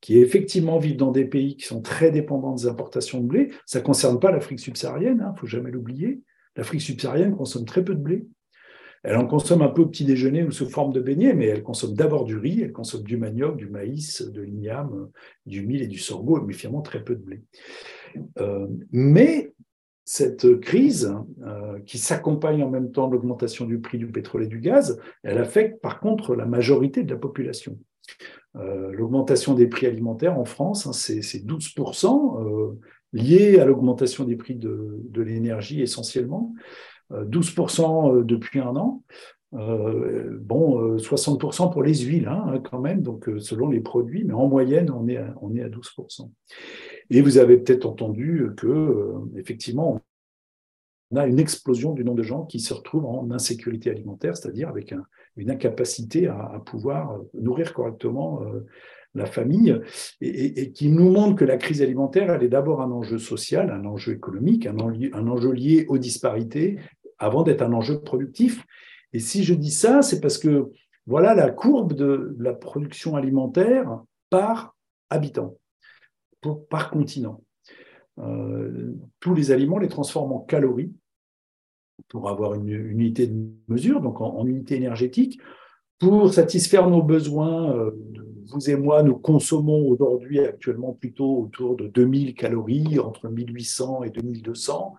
qui 0.00 0.18
effectivement 0.18 0.78
vivent 0.78 0.96
dans 0.96 1.10
des 1.10 1.24
pays 1.24 1.56
qui 1.56 1.66
sont 1.66 1.82
très 1.82 2.10
dépendants 2.10 2.54
des 2.54 2.66
importations 2.66 3.20
de 3.20 3.26
blé. 3.26 3.50
Ça 3.66 3.80
ne 3.80 3.84
concerne 3.84 4.20
pas 4.20 4.30
l'Afrique 4.30 4.60
subsaharienne, 4.60 5.18
il 5.20 5.24
hein, 5.24 5.32
ne 5.34 5.38
faut 5.38 5.46
jamais 5.46 5.70
l'oublier. 5.70 6.20
L'Afrique 6.56 6.80
subsaharienne 6.80 7.36
consomme 7.36 7.64
très 7.64 7.84
peu 7.84 7.94
de 7.94 8.00
blé. 8.00 8.26
Elle 9.04 9.16
en 9.16 9.26
consomme 9.26 9.62
un 9.62 9.68
peu 9.68 9.82
au 9.82 9.86
petit 9.86 10.04
déjeuner 10.04 10.42
ou 10.42 10.50
sous 10.50 10.68
forme 10.68 10.92
de 10.92 11.00
beignet, 11.00 11.32
mais 11.32 11.46
elle 11.46 11.62
consomme 11.62 11.94
d'abord 11.94 12.24
du 12.24 12.36
riz, 12.36 12.62
elle 12.62 12.72
consomme 12.72 13.04
du 13.04 13.16
manioc, 13.16 13.56
du 13.56 13.68
maïs, 13.68 14.22
de 14.22 14.42
l'igname, 14.42 15.10
du 15.46 15.64
mil 15.64 15.82
et 15.82 15.86
du 15.86 15.98
sorgho, 15.98 16.40
mais 16.42 16.52
finalement 16.52 16.82
très 16.82 17.02
peu 17.02 17.14
de 17.14 17.22
blé. 17.22 17.42
Euh, 18.38 18.66
mais 18.90 19.52
cette 20.04 20.58
crise, 20.60 21.14
euh, 21.42 21.78
qui 21.80 21.98
s'accompagne 21.98 22.62
en 22.62 22.70
même 22.70 22.90
temps 22.90 23.08
de 23.08 23.12
l'augmentation 23.12 23.66
du 23.66 23.78
prix 23.78 23.98
du 23.98 24.06
pétrole 24.06 24.44
et 24.44 24.48
du 24.48 24.58
gaz, 24.58 24.98
elle 25.22 25.38
affecte 25.38 25.80
par 25.80 26.00
contre 26.00 26.34
la 26.34 26.46
majorité 26.46 27.04
de 27.04 27.10
la 27.10 27.18
population. 27.18 27.78
Euh, 28.56 28.90
l'augmentation 28.92 29.54
des 29.54 29.66
prix 29.66 29.86
alimentaires 29.86 30.38
en 30.38 30.44
France, 30.44 30.86
hein, 30.86 30.92
c'est 30.92 31.20
12%, 31.20 32.76
lié 33.12 33.58
à 33.58 33.64
l'augmentation 33.64 34.24
des 34.24 34.36
prix 34.36 34.56
de, 34.56 35.02
l'énergie 35.14 35.80
essentiellement. 35.82 36.54
12% 37.10 38.16
euh, 38.16 38.24
depuis 38.24 38.60
un 38.60 38.76
an. 38.76 39.02
Euh, 39.54 40.38
bon, 40.40 40.98
60% 40.98 41.64
euh, 41.64 41.68
pour 41.68 41.82
les 41.82 41.94
huiles, 41.94 42.28
hein, 42.28 42.60
quand 42.70 42.80
même, 42.80 43.00
donc 43.00 43.30
selon 43.38 43.68
les 43.70 43.80
produits, 43.80 44.24
mais 44.24 44.34
en 44.34 44.46
moyenne, 44.46 44.90
on 44.90 45.08
est 45.08 45.16
à, 45.16 45.34
on 45.40 45.54
est 45.54 45.62
à 45.62 45.68
12%. 45.68 46.30
Et 47.10 47.22
vous 47.22 47.38
avez 47.38 47.56
peut-être 47.56 47.86
entendu 47.86 48.50
que, 48.58 49.14
effectivement, 49.36 50.02
on 51.10 51.16
a 51.16 51.26
une 51.26 51.38
explosion 51.38 51.94
du 51.94 52.04
nombre 52.04 52.18
de 52.18 52.22
gens 52.22 52.44
qui 52.44 52.60
se 52.60 52.74
retrouvent 52.74 53.06
en 53.06 53.30
insécurité 53.30 53.88
alimentaire, 53.88 54.36
c'est-à-dire 54.36 54.68
avec 54.68 54.94
une 55.38 55.50
incapacité 55.50 56.26
à, 56.26 56.60
pouvoir 56.66 57.18
nourrir 57.32 57.72
correctement 57.72 58.42
la 59.14 59.26
famille, 59.26 59.80
et, 60.20 60.72
qui 60.72 60.90
nous 60.90 61.10
montre 61.10 61.36
que 61.36 61.44
la 61.44 61.56
crise 61.56 61.80
alimentaire, 61.80 62.30
elle 62.30 62.42
est 62.42 62.48
d'abord 62.48 62.82
un 62.82 62.90
enjeu 62.90 63.18
social, 63.18 63.70
un 63.70 63.84
enjeu 63.86 64.12
économique, 64.12 64.66
un 64.66 64.78
enjeu 64.78 65.52
lié 65.52 65.86
aux 65.88 65.98
disparités, 65.98 66.78
avant 67.18 67.42
d'être 67.42 67.62
un 67.62 67.72
enjeu 67.72 68.00
productif. 68.00 68.64
Et 69.12 69.18
si 69.18 69.44
je 69.44 69.54
dis 69.54 69.70
ça, 69.70 70.02
c'est 70.02 70.20
parce 70.20 70.38
que 70.38 70.70
voilà 71.06 71.34
la 71.34 71.50
courbe 71.50 71.94
de 71.94 72.36
la 72.38 72.52
production 72.52 73.16
alimentaire 73.16 74.02
par 74.30 74.76
habitant, 75.10 75.56
par 76.68 76.90
continent. 76.90 77.42
Euh, 78.18 78.94
tous 79.20 79.34
les 79.34 79.50
aliments 79.50 79.78
les 79.78 79.88
transforment 79.88 80.32
en 80.32 80.40
calories 80.40 80.92
pour 82.08 82.28
avoir 82.28 82.54
une, 82.54 82.68
unité 82.68 83.26
de 83.26 83.48
mesure, 83.68 84.00
donc 84.00 84.20
en, 84.20 84.46
unité 84.46 84.76
énergétique. 84.76 85.40
Pour 85.98 86.32
satisfaire 86.32 86.88
nos 86.88 87.02
besoins, 87.02 87.72
euh, 87.74 87.90
vous 88.52 88.70
et 88.70 88.76
moi, 88.76 89.02
nous 89.02 89.16
consommons 89.16 89.88
aujourd'hui 89.88 90.40
actuellement 90.40 90.92
plutôt 90.92 91.42
autour 91.42 91.76
de 91.76 91.88
2000 91.88 92.34
calories, 92.34 92.98
entre 92.98 93.28
1800 93.28 94.04
et 94.04 94.10
2200. 94.10 94.94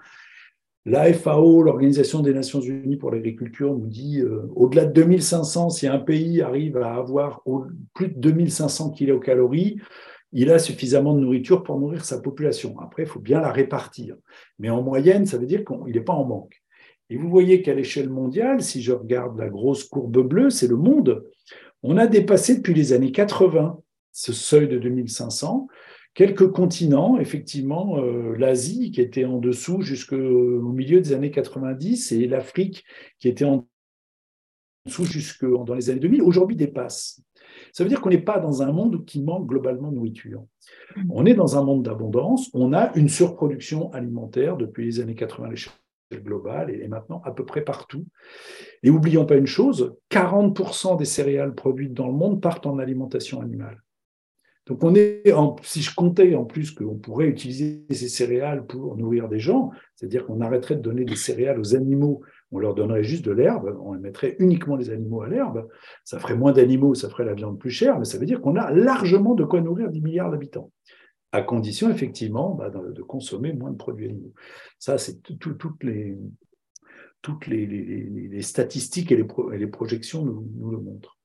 La 0.86 1.12
FAO, 1.14 1.62
l'Organisation 1.62 2.22
des 2.22 2.34
Nations 2.34 2.62
Unies 2.62 2.98
pour 2.98 3.12
l'agriculture, 3.12 3.74
nous 3.74 3.88
dit 3.88 4.22
euh, 4.22 4.48
au-delà 4.56 4.86
de 4.86 4.94
2500, 4.94 5.70
si 5.70 5.88
un 5.88 6.00
pays 6.00 6.42
arrive 6.42 6.78
à 6.78 6.96
avoir 6.96 7.42
plus 7.94 8.10
de 8.10 8.20
2500 8.20 8.92
kilocalories, 8.92 9.80
il 10.32 10.52
a 10.52 10.60
suffisamment 10.60 11.14
de 11.14 11.22
nourriture 11.22 11.64
pour 11.64 11.80
nourrir 11.80 12.06
sa 12.06 12.20
population. 12.20 12.80
Après, 12.80 13.04
il 13.04 13.10
faut 13.10 13.20
bien 13.20 13.42
la 13.42 13.52
répartir. 13.52 14.16
Mais 14.60 14.70
en 14.70 14.82
moyenne, 14.82 15.26
ça 15.26 15.38
veut 15.38 15.48
dire 15.48 15.64
qu'il 15.66 15.94
n'est 15.94 16.02
pas 16.02 16.14
en 16.14 16.26
manque. 16.26 16.62
Et 17.10 17.18
vous 17.18 17.30
voyez 17.30 17.62
qu'à 17.62 17.74
l'échelle 17.74 18.10
mondiale, 18.10 18.62
si 18.62 18.82
je 18.82 18.92
regarde 18.92 19.38
la 19.38 19.50
grosse 19.50 19.84
courbe 19.84 20.20
bleue, 20.28 20.50
c'est 20.50 20.68
le 20.68 20.78
monde. 20.78 21.24
On 21.82 21.98
a 21.98 22.08
dépassé 22.08 22.58
depuis 22.58 22.74
les 22.74 22.94
années 22.94 23.12
80 23.12 23.80
ce 24.12 24.34
seuil 24.34 24.68
de 24.68 24.78
2500 24.78 25.68
quelques 26.14 26.52
continents, 26.52 27.18
effectivement, 27.18 28.00
euh, 28.00 28.36
l'Asie 28.36 28.92
qui 28.92 29.00
était 29.00 29.26
en 29.26 29.38
dessous 29.38 29.82
jusqu'au 29.82 30.72
milieu 30.74 31.00
des 31.00 31.14
années 31.14 31.32
90 31.32 32.12
et 32.12 32.28
l'Afrique 32.28 32.84
qui 33.20 33.30
était 33.30 33.46
en 33.46 33.68
dessous 34.86 35.06
jusque 35.06 35.46
dans 35.46 35.76
les 35.76 35.90
années 35.90 36.00
2000, 36.00 36.22
aujourd'hui 36.22 36.56
dépasse. 36.58 37.22
Ça 37.72 37.84
veut 37.84 37.90
dire 37.90 38.02
qu'on 38.02 38.10
n'est 38.10 38.18
pas 38.18 38.40
dans 38.40 38.62
un 38.62 38.72
monde 38.72 39.06
qui 39.06 39.22
manque 39.22 39.48
globalement 39.48 39.92
de 39.92 39.96
nourriture. 39.96 40.44
On 41.10 41.26
est 41.26 41.34
dans 41.34 41.58
un 41.58 41.64
monde 41.64 41.84
d'abondance, 41.84 42.50
on 42.54 42.74
a 42.74 42.92
une 42.96 43.10
surproduction 43.10 43.92
alimentaire 43.94 44.58
depuis 44.58 44.86
les 44.86 45.00
années 45.00 45.16
80 45.16 45.48
à 45.48 45.50
l'échelle 45.52 45.74
globale 46.18 46.72
et 46.72 46.88
maintenant 46.88 47.22
à 47.26 47.32
peu 47.32 47.46
près 47.46 47.62
partout. 47.62 48.06
Et 48.84 48.90
n'oublions 48.90 49.26
pas 49.26 49.36
une 49.36 49.48
chose, 49.48 49.96
40% 50.12 50.98
des 50.98 51.06
céréales 51.06 51.54
produites 51.54 51.94
dans 51.94 52.08
le 52.08 52.14
monde 52.14 52.42
partent 52.42 52.66
en 52.66 52.80
alimentation 52.80 53.42
animale. 53.42 53.82
Donc, 54.70 54.84
on 54.84 54.94
est, 54.94 55.24
si 55.64 55.82
je 55.82 55.96
comptais 55.96 56.36
en 56.36 56.46
plus 56.46 56.70
qu'on 56.70 56.96
pourrait 56.96 57.26
utiliser 57.26 57.86
ces 57.90 58.08
céréales 58.08 58.68
pour 58.68 58.96
nourrir 58.98 59.28
des 59.28 59.40
gens, 59.40 59.72
c'est-à-dire 59.96 60.28
qu'on 60.28 60.42
arrêterait 60.42 60.76
de 60.76 60.82
donner 60.82 61.06
des 61.06 61.16
céréales 61.16 61.60
aux 61.60 61.76
animaux, 61.76 62.22
on 62.52 62.60
leur 62.60 62.76
donnerait 62.76 63.04
juste 63.04 63.26
de 63.26 63.32
l'herbe, 63.32 63.76
on 63.84 63.94
mettrait 63.94 64.36
uniquement 64.38 64.76
les 64.76 64.92
animaux 64.92 65.24
à 65.24 65.28
l'herbe, 65.28 65.68
ça 66.04 66.20
ferait 66.20 66.36
moins 66.36 66.52
d'animaux, 66.52 66.94
ça 66.94 67.10
ferait 67.10 67.26
la 67.26 67.34
viande 67.34 67.58
plus 67.58 67.72
chère, 67.72 67.98
mais 67.98 68.06
ça 68.06 68.20
veut 68.20 68.28
dire 68.28 68.42
qu'on 68.42 68.58
a 68.58 68.72
largement 68.72 69.34
de 69.34 69.44
quoi 69.44 69.60
nourrir 69.60 69.90
10 69.90 70.02
milliards 70.02 70.30
d'habitants, 70.30 70.72
à 71.32 71.42
condition 71.42 71.90
effectivement 71.90 72.56
bah, 72.56 72.70
de 72.70 73.02
consommer 73.02 73.54
moins 73.54 73.72
de 73.72 73.78
produits 73.78 74.06
animaux. 74.06 74.34
Ça, 74.80 74.98
c'est 74.98 75.22
toutes 75.22 75.84
les, 75.84 76.18
toutes 77.22 77.48
les, 77.48 78.42
statistiques 78.42 79.12
et 79.12 79.18
les, 79.18 79.68
projections 79.68 80.24
nous, 80.24 80.72
le 80.72 80.80
montrent. 80.80 81.18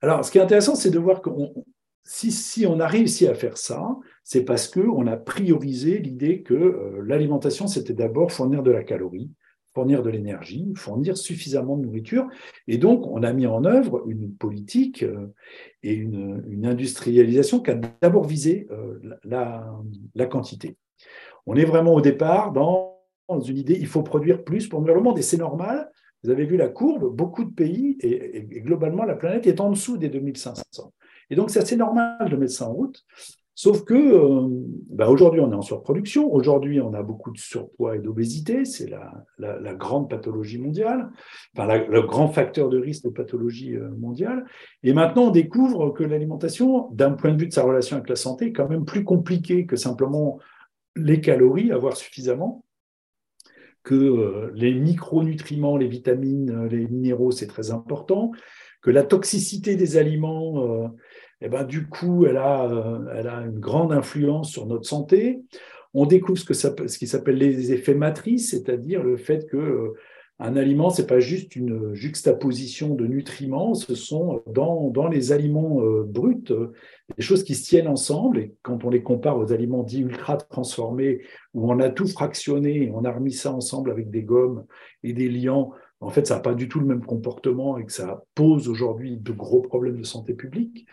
Alors, 0.00 0.24
ce 0.24 0.30
qui 0.30 0.38
est 0.38 0.42
intéressant, 0.42 0.74
c'est 0.74 0.90
de 0.90 0.98
voir 0.98 1.22
qu'on 1.22 1.64
si, 2.04 2.66
on 2.66 2.80
a 2.80 2.86
réussi 2.86 3.26
à 3.26 3.34
faire 3.34 3.56
ça, 3.56 3.96
c'est 4.22 4.44
parce 4.44 4.68
qu'on 4.68 5.06
a 5.06 5.16
priorisé 5.16 5.98
l'idée 5.98 6.42
que 6.42 6.54
euh, 6.54 7.02
l'alimentation, 7.02 7.66
c'était 7.66 7.94
d'abord 7.94 8.30
fournir 8.30 8.62
de 8.62 8.70
la 8.70 8.84
calorie, 8.84 9.30
fournir 9.74 10.02
de 10.02 10.10
l'énergie, 10.10 10.72
fournir 10.76 11.16
suffisamment 11.16 11.76
de 11.76 11.82
nourriture. 11.82 12.28
Et 12.68 12.78
donc, 12.78 13.06
on 13.06 13.22
a 13.22 13.32
mis 13.32 13.46
en 13.46 13.64
œuvre 13.64 14.04
une 14.08 14.32
politique 14.32 15.02
euh, 15.02 15.34
et 15.82 15.92
une, 15.92 16.64
industrialisation 16.64 17.60
qui 17.60 17.72
a 17.72 17.80
d'abord 18.00 18.24
visé 18.24 18.66
euh, 18.70 19.00
la, 19.24 20.26
quantité. 20.26 20.76
On 21.46 21.56
est 21.56 21.64
vraiment 21.64 21.94
au 21.94 22.00
départ 22.00 22.52
dans 22.52 22.96
une 23.46 23.58
idée, 23.58 23.76
il 23.78 23.86
faut 23.86 24.02
produire 24.02 24.44
plus 24.44 24.68
pour 24.68 24.80
nourrir 24.80 24.94
le 24.94 25.02
monde, 25.02 25.18
et 25.18 25.22
c'est 25.22 25.36
normal. 25.36 25.90
Vous 26.22 26.30
avez 26.30 26.46
vu 26.46 26.56
la 26.56 26.68
courbe, 26.68 27.14
beaucoup 27.14 27.44
de 27.44 27.52
pays, 27.52 27.98
et, 28.00 28.42
globalement 28.62 29.04
la 29.04 29.14
planète 29.14 29.46
est 29.46 29.60
en 29.60 29.70
dessous 29.70 29.98
des 29.98 30.08
2500. 30.08 30.92
Et 31.28 31.36
donc 31.36 31.50
c'est 31.50 31.58
assez 31.58 31.76
normal 31.76 32.30
de 32.30 32.36
mettre 32.36 32.52
ça 32.52 32.68
en 32.68 32.72
route. 32.72 33.04
Sauf 33.56 33.84
que 33.84 33.94
euh, 33.94 34.48
bah, 34.90 35.08
aujourd'hui, 35.08 35.40
on 35.40 35.52
est 35.52 35.54
en 35.54 35.62
surproduction. 35.62 36.32
Aujourd'hui, 36.32 36.80
on 36.80 36.92
a 36.92 37.02
beaucoup 37.02 37.30
de 37.30 37.38
surpoids 37.38 37.94
et 37.94 38.00
d'obésité. 38.00 38.64
C'est 38.64 38.90
la, 38.90 39.74
grande 39.74 40.10
pathologie 40.10 40.58
mondiale, 40.58 41.10
enfin, 41.56 41.84
le 41.88 42.02
grand 42.02 42.28
facteur 42.28 42.68
de 42.68 42.78
risque 42.78 43.04
de 43.04 43.10
pathologie 43.10 43.76
euh, 43.76 43.90
mondiale. 43.96 44.44
Et 44.82 44.92
maintenant, 44.92 45.28
on 45.28 45.30
découvre 45.30 45.90
que 45.90 46.02
l'alimentation, 46.02 46.88
d'un 46.92 47.12
point 47.12 47.32
de 47.32 47.40
vue 47.40 47.46
de 47.46 47.52
sa 47.52 47.62
relation 47.62 47.96
avec 47.96 48.08
la 48.08 48.16
santé, 48.16 48.46
est 48.46 48.52
quand 48.52 48.68
même 48.68 48.84
plus 48.84 49.04
compliquée 49.04 49.66
que 49.66 49.76
simplement 49.76 50.40
les 50.96 51.20
calories, 51.20 51.70
avoir 51.70 51.96
suffisamment, 51.96 52.64
que 53.84 53.94
euh, 53.94 54.50
les 54.54 54.74
micronutriments, 54.74 55.76
les 55.76 55.88
vitamines, 55.88 56.66
les 56.66 56.88
minéraux, 56.88 57.30
c'est 57.30 57.46
très 57.46 57.70
important, 57.70 58.32
que 58.82 58.90
la 58.90 59.04
toxicité 59.04 59.76
des 59.76 59.96
aliments 59.96 60.90
eh 61.40 61.48
ben, 61.48 61.64
du 61.64 61.86
coup, 61.88 62.26
elle 62.26 62.36
a, 62.36 62.64
euh, 62.70 63.06
elle 63.14 63.28
a 63.28 63.40
une 63.42 63.58
grande 63.58 63.92
influence 63.92 64.50
sur 64.50 64.66
notre 64.66 64.86
santé. 64.86 65.42
On 65.92 66.06
découvre 66.06 66.38
ce, 66.38 66.44
que 66.44 66.54
ça, 66.54 66.74
ce 66.86 66.98
qui 66.98 67.06
s'appelle 67.06 67.36
les 67.36 67.72
effets 67.72 67.94
matrices, 67.94 68.50
c'est-à-dire 68.50 69.02
le 69.02 69.16
fait 69.16 69.46
que 69.46 69.56
euh, 69.56 69.94
un 70.40 70.56
aliment, 70.56 70.90
c'est 70.90 71.06
pas 71.06 71.20
juste 71.20 71.54
une 71.54 71.94
juxtaposition 71.94 72.94
de 72.94 73.06
nutriments, 73.06 73.74
ce 73.74 73.94
sont 73.94 74.42
dans, 74.52 74.90
dans 74.90 75.06
les 75.06 75.30
aliments 75.30 75.80
euh, 75.80 76.02
bruts 76.02 76.42
des 77.16 77.22
choses 77.22 77.44
qui 77.44 77.54
se 77.54 77.64
tiennent 77.68 77.86
ensemble. 77.86 78.38
Et 78.38 78.54
quand 78.62 78.84
on 78.84 78.90
les 78.90 79.02
compare 79.02 79.38
aux 79.38 79.52
aliments 79.52 79.84
dits 79.84 80.00
ultra 80.00 80.36
transformés, 80.36 81.20
où 81.54 81.70
on 81.70 81.78
a 81.78 81.88
tout 81.88 82.08
fractionné, 82.08 82.90
on 82.92 83.04
a 83.04 83.12
remis 83.12 83.32
ça 83.32 83.52
ensemble 83.52 83.92
avec 83.92 84.10
des 84.10 84.22
gommes 84.22 84.64
et 85.04 85.12
des 85.12 85.28
liants, 85.28 85.70
en 86.04 86.10
fait, 86.10 86.26
ça 86.26 86.34
n'a 86.34 86.40
pas 86.40 86.54
du 86.54 86.68
tout 86.68 86.80
le 86.80 86.86
même 86.86 87.04
comportement 87.04 87.78
et 87.78 87.84
que 87.84 87.92
ça 87.92 88.24
pose 88.34 88.68
aujourd'hui 88.68 89.16
de 89.16 89.32
gros 89.32 89.62
problèmes 89.62 89.96
de 89.96 90.04
santé 90.04 90.34
publique. 90.34 90.86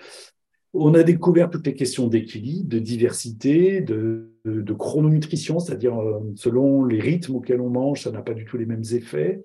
On 0.74 0.94
a 0.94 1.03
découvert 1.03 1.50
toutes 1.50 1.68
les 1.68 1.74
questions 1.74 2.08
d'équilibre, 2.08 2.70
de 2.70 2.80
diversité, 2.80 3.82
de, 3.82 4.30
chrononutrition, 4.77 5.60
c'est-à-dire 5.60 6.00
euh, 6.00 6.22
selon 6.36 6.86
les 6.86 7.01
rythmes 7.01 7.36
auxquels 7.36 7.60
on 7.60 7.70
mange, 7.70 8.03
ça 8.03 8.12
n'a 8.12 8.22
pas 8.22 8.34
du 8.34 8.46
tout 8.46 8.58
les 8.58 8.65
mêmes 8.65 8.86
effets. 8.94 9.44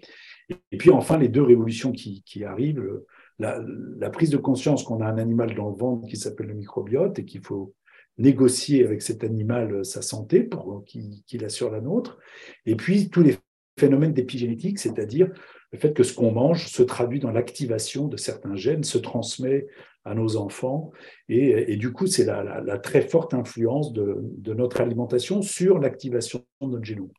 Et 0.70 0.76
puis 0.76 0.90
enfin, 0.90 1.18
les 1.18 1.28
deux 1.28 1.42
révolutions 1.42 1.90
qui, 1.90 2.44
arrivent, 2.44 3.02
la, 3.40 4.10
prise 4.10 4.30
de 4.30 4.36
conscience 4.36 4.84
qu'on 4.84 5.00
a 5.00 5.06
un 5.06 5.18
animal 5.18 5.56
dans 5.56 5.68
le 5.68 5.76
ventre 5.76 6.06
qui 6.06 6.16
s'appelle 6.16 6.46
le 6.46 6.54
microbiote 6.54 7.18
et 7.18 7.24
qu'il 7.24 7.40
faut 7.40 7.74
négocier 8.18 8.84
avec 8.84 9.02
cet 9.02 9.24
animal 9.24 9.74
euh, 9.74 9.84
sa 9.84 10.00
santé 10.00 10.44
pour 10.44 10.84
qu'il 10.86 11.44
assure 11.44 11.72
la 11.72 11.80
nôtre. 11.80 12.18
Et 12.64 12.76
puis 12.76 13.10
tous 13.10 13.22
les 13.22 13.36
phénomènes 13.78 14.12
d'épigénétique, 14.12 14.78
c'est-à-dire 14.78 15.28
le 15.72 15.78
fait 15.78 15.92
que 15.92 16.02
ce 16.02 16.14
qu'on 16.14 16.32
mange 16.32 16.68
se 16.68 16.82
traduit 16.82 17.20
dans 17.20 17.30
l'activation 17.30 18.08
de 18.08 18.16
certains 18.16 18.56
gènes, 18.56 18.84
se 18.84 18.98
transmet 18.98 19.66
à 20.04 20.14
nos 20.14 20.36
enfants. 20.36 20.92
Et, 21.28 21.76
du 21.76 21.92
coup, 21.92 22.06
c'est 22.06 22.24
la, 22.24 22.78
très 22.78 23.02
forte 23.02 23.34
influence 23.34 23.92
de, 23.92 24.54
notre 24.54 24.80
alimentation 24.80 25.42
sur 25.42 25.78
l'activation 25.78 26.44
de 26.62 26.68
notre 26.68 26.84
génome. 26.84 27.10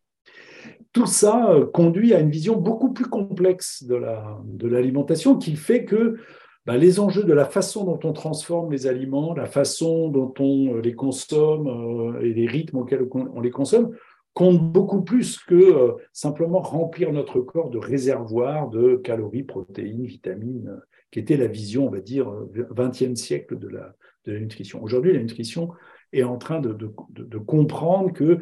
Tout 0.94 1.06
ça 1.06 1.52
euh, 1.52 1.66
conduit 1.66 2.14
à 2.14 2.20
une 2.20 2.30
vision 2.30 2.56
beaucoup 2.58 2.92
plus 2.92 3.06
complexe 3.06 3.84
de 3.84 4.68
l'alimentation 4.68 5.34
la, 5.34 5.40
qui 5.40 5.56
fait 5.56 5.86
que 5.86 6.18
bah, 6.66 6.76
les 6.76 7.00
enjeux 7.00 7.24
de 7.24 7.34
la 7.34 7.46
façon 7.46 7.86
dont 7.86 8.00
on 8.04 8.12
transforme 8.12 8.72
les 8.72 8.88
aliments, 8.88 9.34
la 9.34 9.46
façon 9.46 10.10
dont 10.10 10.34
on 10.40 10.76
euh, 10.76 10.82
les 10.82 10.96
consomme 10.96 11.68
euh, 11.68 12.22
et 12.22 12.34
les 12.34 12.48
rythmes 12.48 12.78
auxquels 12.78 13.08
on 13.14 13.40
les 13.40 13.52
consomme 13.52 13.96
comptent 14.38 14.72
beaucoup 14.72 15.02
plus 15.02 15.40
que 15.40 15.96
simplement 16.14 16.60
remplir 16.60 17.12
notre 17.12 17.40
corps 17.40 17.72
de 17.72 17.80
réservoirs 17.80 18.70
de 18.70 18.96
calories, 18.98 19.42
protéines, 19.42 20.06
vitamines, 20.06 20.80
qui 21.10 21.18
était 21.18 21.38
la 21.38 21.48
vision, 21.48 21.88
on 21.88 21.90
va 21.90 22.02
dire, 22.02 22.32
20e 22.54 23.16
siècle 23.16 23.58
de 23.58 23.68
la, 23.68 23.96
de 24.26 24.34
la 24.34 24.40
nutrition. 24.40 24.84
Aujourd'hui, 24.84 25.14
la 25.14 25.22
nutrition 25.22 25.72
est 26.14 26.22
en 26.22 26.38
train 26.38 26.60
de, 26.60 26.78
de, 27.10 27.38
comprendre 27.40 28.14
que 28.14 28.38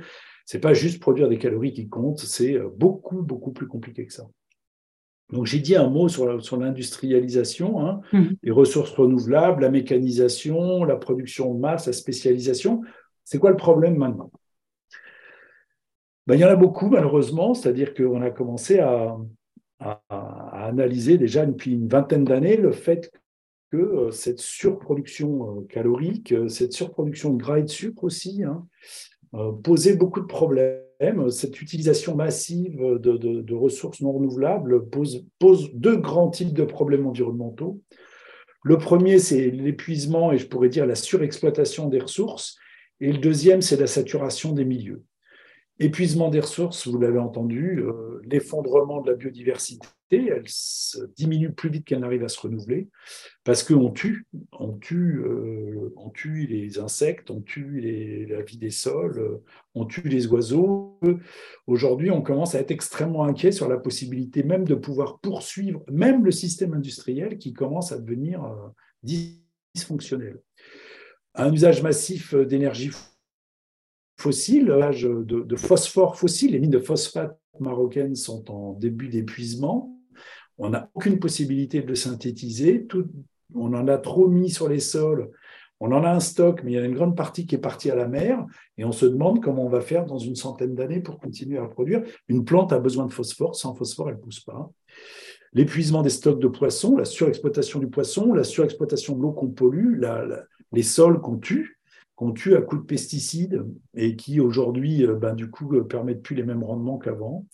c'est 0.45 0.59
pas 0.59 0.73
juste 0.73 0.99
produire 0.99 1.29
des 1.29 1.37
calories 1.37 1.71
qui 1.71 1.87
comptent, 1.87 2.19
c'est 2.19 2.59
beaucoup, 2.75 3.21
beaucoup 3.21 3.53
plus 3.53 3.67
compliqué 3.67 4.05
que 4.05 4.11
ça. 4.11 4.27
Donc 5.31 5.45
j'ai 5.45 5.59
dit 5.59 5.77
un 5.77 5.89
mot 5.89 6.09
sur, 6.09 6.43
sur 6.43 6.57
l'industrialisation, 6.57 7.87
hein, 7.87 8.01
mmh. 8.11 8.23
les 8.43 8.51
ressources 8.51 8.91
renouvelables, 8.91 9.61
la 9.61 9.71
mécanisation, 9.71 10.83
la 10.83 10.97
production 10.97 11.53
de 11.53 11.59
masse, 11.61 11.87
la 11.87 11.93
spécialisation. 11.93 12.81
C'est 13.23 13.39
quoi 13.39 13.51
le 13.51 13.55
problème 13.55 13.95
maintenant? 13.95 14.29
Ben, 16.27 16.35
Il 16.35 16.41
y 16.41 16.45
en 16.45 16.49
a 16.49 16.55
beaucoup 16.55 16.89
malheureusement, 16.89 17.53
c'est-à-dire 17.53 17.93
qu'on 17.93 18.21
a 18.21 18.31
commencé 18.31 18.79
à, 18.79 19.17
analyser 19.79 21.17
déjà 21.17 21.45
depuis 21.45 21.73
une 21.73 21.87
vingtaine 21.87 22.23
d'années 22.23 22.57
le 22.57 22.71
fait 22.71 23.11
que 23.71 23.77
euh, 23.77 24.11
cette 24.11 24.39
surproduction 24.39 25.59
euh, 25.59 25.61
calorique, 25.67 26.31
euh, 26.31 26.47
cette 26.47 26.73
surproduction 26.73 27.33
de 27.33 27.37
gras 27.37 27.59
et 27.59 27.63
de 27.63 27.69
sucre 27.69 28.03
aussi, 28.03 28.43
hein, 28.43 28.65
posait 29.63 29.95
beaucoup 29.95 30.21
de 30.21 30.25
problèmes. 30.25 30.81
Cette 31.29 31.61
utilisation 31.61 32.15
massive 32.15 32.77
de, 32.77 33.53
ressources 33.53 33.99
non 33.99 34.13
renouvelables 34.13 34.87
pose, 34.89 35.25
deux 35.73 35.97
grands 35.97 36.29
types 36.29 36.53
de 36.53 36.63
problèmes 36.63 37.05
environnementaux. 37.05 37.81
Le 38.63 38.77
premier, 38.77 39.19
c'est 39.19 39.51
l'épuisement 39.51 40.31
et 40.31 40.37
je 40.37 40.47
pourrais 40.47 40.69
dire 40.69 40.85
la 40.85 40.95
surexploitation 40.95 41.89
des 41.89 41.99
ressources. 41.99 42.57
Et 43.01 43.11
le 43.11 43.17
deuxième, 43.17 43.61
c'est 43.61 43.77
la 43.77 43.87
saturation 43.87 44.53
des 44.53 44.63
milieux. 44.63 45.03
Épuisement 45.77 46.29
des 46.29 46.39
ressources, 46.39 46.87
vous 46.87 46.97
l'avez 46.97 47.19
entendu, 47.19 47.81
euh, 47.81 48.21
l'effondrement 48.23 49.01
de 49.01 49.11
la 49.11 49.17
biodiversité, 49.17 49.85
elle 50.09 50.45
se 50.45 50.99
diminue 51.17 51.51
plus 51.51 51.69
vite 51.69 51.83
qu'elle 51.83 51.99
n'arrive 51.99 52.23
à 52.23 52.29
se 52.29 52.39
renouveler, 52.39 52.87
parce 53.43 53.61
qu'on 53.61 53.91
tue, 53.91 54.25
on 54.53 54.71
tue, 54.77 55.19
euh, 55.19 55.93
on 55.97 56.11
tue 56.11 56.47
les 56.47 56.79
insectes, 56.79 57.29
on 57.29 57.41
tue 57.41 58.25
la 58.29 58.41
vie 58.41 58.57
des 58.57 58.69
sols, 58.69 59.19
euh, 59.19 59.43
on 59.73 59.83
tue 59.83 60.07
les 60.07 60.27
oiseaux. 60.27 60.97
Aujourd'hui, 61.67 62.09
on 62.09 62.21
commence 62.21 62.55
à 62.55 62.61
être 62.61 62.71
extrêmement 62.71 63.25
inquiet 63.25 63.51
sur 63.51 63.67
la 63.67 63.77
possibilité 63.77 64.43
même 64.43 64.63
de 64.63 64.75
pouvoir 64.75 65.19
poursuivre 65.19 65.83
même 65.91 66.23
le 66.23 66.31
système 66.31 66.73
industriel 66.73 67.37
qui 67.37 67.51
commence 67.51 67.91
à 67.91 67.99
devenir 67.99 68.49
dysfonctionnel. 69.03 70.39
Un 71.33 71.51
usage 71.51 71.83
massif 71.83 72.33
d'énergie 72.33 72.91
fossiles, 74.17 74.67
l'âge 74.67 75.03
de, 75.03 75.55
phosphore 75.55 76.17
fossile, 76.17 76.51
les 76.51 76.59
mines 76.59 76.71
de 76.71 76.79
phosphate 76.79 77.37
marocaines 77.59 78.15
sont 78.15 78.51
en 78.51 78.73
début 78.73 79.09
d'épuisement. 79.09 79.97
On 80.57 80.69
n'a 80.69 80.89
aucune 80.93 81.19
possibilité 81.19 81.81
de 81.81 81.87
le 81.87 81.95
synthétiser. 81.95 82.87
on 83.53 83.73
en 83.73 83.87
a 83.87 83.97
trop 83.97 84.27
mis 84.27 84.49
sur 84.49 84.69
les 84.69 84.79
sols. 84.79 85.31
On 85.81 85.91
en 85.91 86.03
a 86.05 86.09
un 86.09 86.21
stock, 86.21 86.61
mais 86.63 86.71
il 86.71 86.75
y 86.75 86.77
a 86.77 86.85
une 86.85 86.95
grande 86.95 87.17
partie 87.17 87.45
qui 87.45 87.55
est 87.55 87.59
partie 87.59 87.91
à 87.91 87.95
la 87.95 88.07
mer. 88.07 88.45
Et 88.77 88.85
on 88.85 88.93
se 88.93 89.05
demande 89.05 89.43
comment 89.43 89.65
on 89.65 89.69
va 89.69 89.81
faire 89.81 90.05
dans 90.05 90.17
une 90.17 90.35
centaine 90.35 90.73
d'années 90.73 91.01
pour 91.01 91.19
continuer 91.19 91.57
à 91.57 91.65
produire. 91.65 92.01
Une 92.29 92.45
plante 92.45 92.71
a 92.71 92.79
besoin 92.79 93.05
de 93.05 93.11
phosphore. 93.11 93.55
Sans 93.55 93.75
phosphore, 93.75 94.09
elle 94.09 94.15
ne 94.15 94.21
pousse 94.21 94.39
pas. 94.39 94.71
L'épuisement 95.51 96.01
des 96.01 96.09
stocks 96.09 96.39
de 96.39 96.47
poissons, 96.47 96.95
la 96.95 97.05
surexploitation 97.05 97.79
du 97.79 97.87
poisson, 97.87 98.33
la 98.33 98.43
surexploitation 98.43 99.15
de 99.15 99.21
l'eau 99.21 99.31
qu'on 99.31 99.49
pollue, 99.49 100.01
les 100.71 100.83
sols 100.83 101.19
qu'on 101.19 101.37
tue 101.37 101.75
qu'on 102.15 102.31
tue 102.31 102.55
à 102.55 102.61
coups 102.61 102.81
de 102.81 102.87
pesticides 102.87 103.65
et 103.93 104.15
qui 104.15 104.39
aujourd'hui, 104.39 105.05
euh, 105.05 105.15
ben, 105.15 105.33
du 105.33 105.49
coup, 105.49 105.75
euh, 105.75 105.83
permettent 105.83 106.23
plus 106.23 106.35
les 106.35 106.43
mêmes 106.43 106.63
rendements 106.63 106.97
qu'avant. 106.97 107.45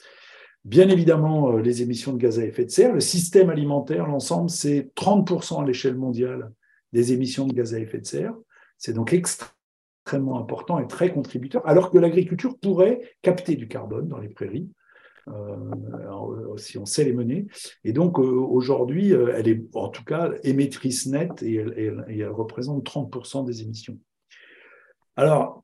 Bien 0.63 0.89
évidemment, 0.89 1.57
euh, 1.57 1.61
les 1.61 1.81
émissions 1.81 2.13
de 2.13 2.19
gaz 2.19 2.39
à 2.39 2.45
effet 2.45 2.65
de 2.65 2.69
serre. 2.69 2.93
Le 2.93 2.99
système 2.99 3.49
alimentaire, 3.49 4.07
l'ensemble, 4.07 4.49
c'est 4.49 4.91
30% 4.95 5.63
à 5.63 5.65
l'échelle 5.65 5.95
mondiale 5.95 6.51
des 6.93 7.13
émissions 7.13 7.47
de 7.47 7.53
gaz 7.53 7.73
à 7.73 7.79
effet 7.79 7.99
de 7.99 8.05
serre. 8.05 8.35
C'est 8.77 8.93
donc 8.93 9.13
extrêmement 9.13 10.39
important 10.39 10.79
et 10.79 10.87
très 10.87 11.11
contributeur, 11.11 11.67
alors 11.67 11.89
que 11.89 11.97
l'agriculture 11.97 12.57
pourrait 12.59 13.01
capter 13.21 13.55
du 13.55 13.67
carbone 13.67 14.07
dans 14.07 14.19
les 14.19 14.29
prairies. 14.29 14.69
si 16.57 16.77
on 16.77 16.85
sait 16.85 17.05
les 17.05 17.13
mener. 17.13 17.47
Et 17.83 17.93
donc 17.93 18.17
aujourd'hui, 18.19 19.11
elle 19.11 19.47
est 19.47 19.63
en 19.75 19.87
tout 19.87 20.03
cas 20.03 20.31
émettrice 20.43 21.05
nette 21.05 21.43
et 21.43 21.55
elle 21.55 22.27
représente 22.29 22.83
30% 22.83 23.45
des 23.45 23.61
émissions. 23.61 23.97
Alors, 25.17 25.63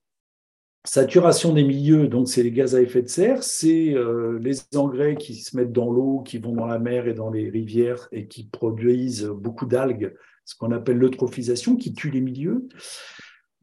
saturation 0.87 1.53
des 1.53 1.63
milieux, 1.63 2.07
donc 2.07 2.27
c'est 2.27 2.43
les 2.43 2.51
gaz 2.51 2.75
à 2.75 2.81
effet 2.81 3.01
de 3.01 3.07
serre, 3.07 3.43
c'est 3.43 3.93
euh, 3.93 4.39
les 4.41 4.59
engrais 4.75 5.15
qui 5.15 5.35
se 5.35 5.55
mettent 5.55 5.71
dans 5.71 5.91
l'eau, 5.91 6.21
qui 6.21 6.37
vont 6.37 6.53
dans 6.53 6.65
la 6.65 6.79
mer 6.79 7.07
et 7.07 7.13
dans 7.13 7.29
les 7.29 7.49
rivières 7.49 8.07
et 8.11 8.27
qui 8.27 8.45
produisent 8.45 9.25
beaucoup 9.25 9.65
d'algues, 9.65 10.13
ce 10.45 10.55
qu'on 10.55 10.71
appelle 10.71 10.97
l'eutrophisation, 10.97 11.75
qui 11.75 11.93
tue 11.93 12.09
les 12.09 12.21
milieux. 12.21 12.67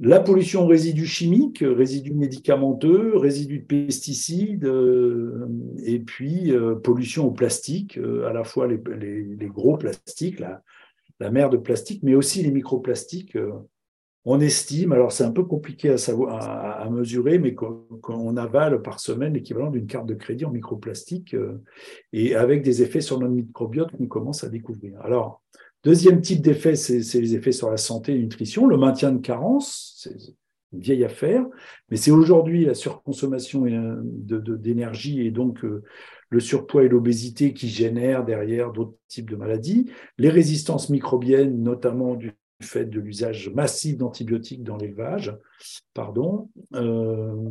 La 0.01 0.21
pollution 0.21 0.65
aux 0.65 0.67
résidus 0.67 1.07
chimiques, 1.07 1.63
résidus 1.63 2.15
médicamenteux, 2.15 3.17
résidus 3.17 3.61
de 3.61 3.67
pesticides, 3.67 4.65
euh, 4.65 5.47
et 5.85 6.01
puis 6.01 6.51
euh, 6.51 6.75
pollution 6.75 7.27
au 7.27 7.31
plastique, 7.31 7.99
à 8.27 8.33
la 8.33 8.45
fois 8.45 8.67
les, 8.67 8.79
gros 9.49 9.77
plastiques, 9.77 10.41
la, 10.41 10.63
la, 11.21 11.31
mer 11.31 11.49
de 11.49 11.57
plastique, 11.57 12.03
mais 12.03 12.15
aussi 12.15 12.43
les 12.43 12.51
microplastiques 12.51 13.37
on 14.27 14.41
estime, 14.41 14.93
alors 14.93 15.13
c'est 15.13 15.25
un 15.25 15.31
peu 15.31 15.45
compliqué 15.45 15.91
à, 15.91 15.99
savoir, 15.99 16.81
à, 16.81 16.89
mesurer, 16.89 17.39
mais 17.39 17.55
qu'on 17.55 18.37
avale 18.37 18.81
par 18.81 18.99
semaine 18.99 19.35
l'équivalent 19.35 19.71
d'une 19.71 19.87
carte 19.87 20.07
de 20.07 20.15
crédit 20.15 20.47
en 20.47 20.51
microplastique 20.51 21.35
euh, 21.35 21.63
et 22.13 22.35
avec 22.35 22.63
des 22.63 22.83
effets 22.83 23.03
sur 23.03 23.19
notre 23.19 23.35
microbiote 23.35 23.93
qu'on 23.93 24.07
commence 24.07 24.43
à 24.43 24.49
découvrir. 24.49 24.99
Alors, 25.03 25.43
deuxième 25.83 26.23
type 26.23 26.41
d'effet, 26.41 26.75
c'est 26.75 27.21
les 27.21 27.35
effets 27.35 27.53
sur 27.53 27.71
la 27.71 27.77
santé 27.77 28.13
et 28.13 28.15
la 28.17 28.23
nutrition, 28.23 28.67
le 28.67 28.79
maintien 28.79 29.13
de 29.13 29.21
carence, 29.21 29.95
c'est 29.99 30.17
une 30.73 30.81
vieille 30.81 31.05
affaire, 31.05 31.45
mais 31.91 31.99
c'est 31.99 32.11
aujourd'hui 32.11 32.65
la 32.65 32.75
surconsommation 32.75 33.67
d'énergie 33.67 35.21
et 35.21 35.31
donc 35.33 35.63
euh, 35.65 35.83
le 36.31 36.41
surpoids 36.41 36.85
et 36.85 36.89
l'obésité 36.89 37.53
qui 37.53 37.69
génèrent 37.69 38.25
derrière 38.25 38.73
d'autres 38.73 38.97
types 39.07 39.31
de 39.31 39.37
maladies, 39.37 39.91
les 40.17 40.31
résistances 40.31 40.89
microbiennes, 40.89 41.63
notamment 41.63 42.15
du 42.15 42.33
fait 42.63 42.85
de 42.85 43.01
l'usage 43.01 43.51
massif 43.51 43.97
d'antibiotiques 43.97 44.63
dans 44.63 44.77
l'élevage, 44.77 45.37
pardon, 45.93 46.49
euh, 46.75 47.51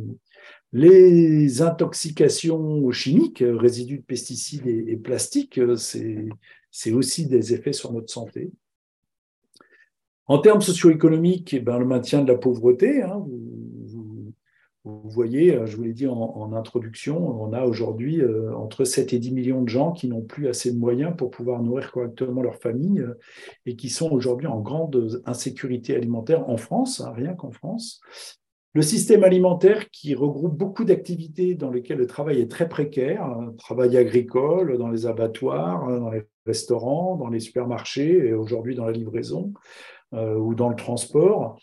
les 0.72 1.62
intoxications 1.62 2.90
chimiques, 2.90 3.44
résidus 3.46 3.98
de 3.98 4.04
pesticides 4.04 4.66
et, 4.66 4.96
plastiques, 4.96 5.60
c'est 5.76 6.92
aussi 6.92 7.26
des 7.26 7.54
effets 7.54 7.72
sur 7.72 7.92
notre 7.92 8.10
santé. 8.10 8.50
En 10.26 10.38
termes 10.38 10.62
socio-économiques, 10.62 11.54
eh 11.54 11.60
ben, 11.60 11.78
le 11.78 11.84
maintien 11.84 12.22
de 12.22 12.32
la 12.32 12.38
pauvreté, 12.38 13.02
hein, 13.02 13.24
voyez, 14.84 15.54
euh, 15.54 15.66
je 15.66 15.76
vous 15.76 15.82
l'ai 15.82 15.92
dit 15.92 16.06
en, 16.06 16.52
introduction, 16.52 17.42
on 17.42 17.52
a 17.52 17.64
aujourd'hui 17.64 18.20
euh, 18.20 18.54
entre 18.54 18.84
7 18.84 19.12
et 19.14 19.18
10 19.18 19.32
millions 19.32 19.62
de 19.62 19.68
gens 19.68 19.92
qui 19.92 20.08
n'ont 20.08 20.22
plus 20.22 20.48
assez 20.48 20.72
de 20.72 20.78
moyens 20.78 21.14
pour 21.16 21.30
pouvoir 21.30 21.62
nourrir 21.62 21.90
correctement 21.90 22.42
leur 22.42 22.56
famille 22.56 23.00
euh, 23.00 23.18
et 23.64 23.76
qui 23.76 23.88
sont 23.88 24.10
aujourd'hui 24.10 24.46
en 24.46 24.60
grande 24.60 25.22
insécurité 25.24 25.96
alimentaire 25.96 26.48
en 26.48 26.58
France, 26.58 27.00
hein, 27.00 27.12
rien 27.14 27.32
qu'en 27.32 27.50
France. 27.50 28.00
Le 28.74 28.82
système 28.82 29.24
alimentaire 29.24 29.88
qui 29.90 30.14
regroupe 30.14 30.56
beaucoup 30.56 30.84
d'activités 30.84 31.54
dans 31.54 31.70
lesquelles 31.70 31.98
le 31.98 32.06
travail 32.06 32.40
est 32.40 32.50
très 32.50 32.68
précaire, 32.68 33.24
hein, 33.24 33.54
travail 33.56 33.96
agricole, 33.96 34.76
dans 34.76 34.88
les 34.88 35.06
abattoirs, 35.06 35.86
dans 36.00 36.10
les 36.10 36.24
restaurants, 36.44 37.16
dans 37.16 37.28
les 37.28 37.40
supermarchés 37.40 38.26
et 38.26 38.34
aujourd'hui 38.34 38.74
dans 38.74 38.84
la 38.84 38.92
livraison 38.92 39.54
ou 40.12 40.54
dans 40.54 40.68
le 40.68 40.76
transport. 40.76 41.58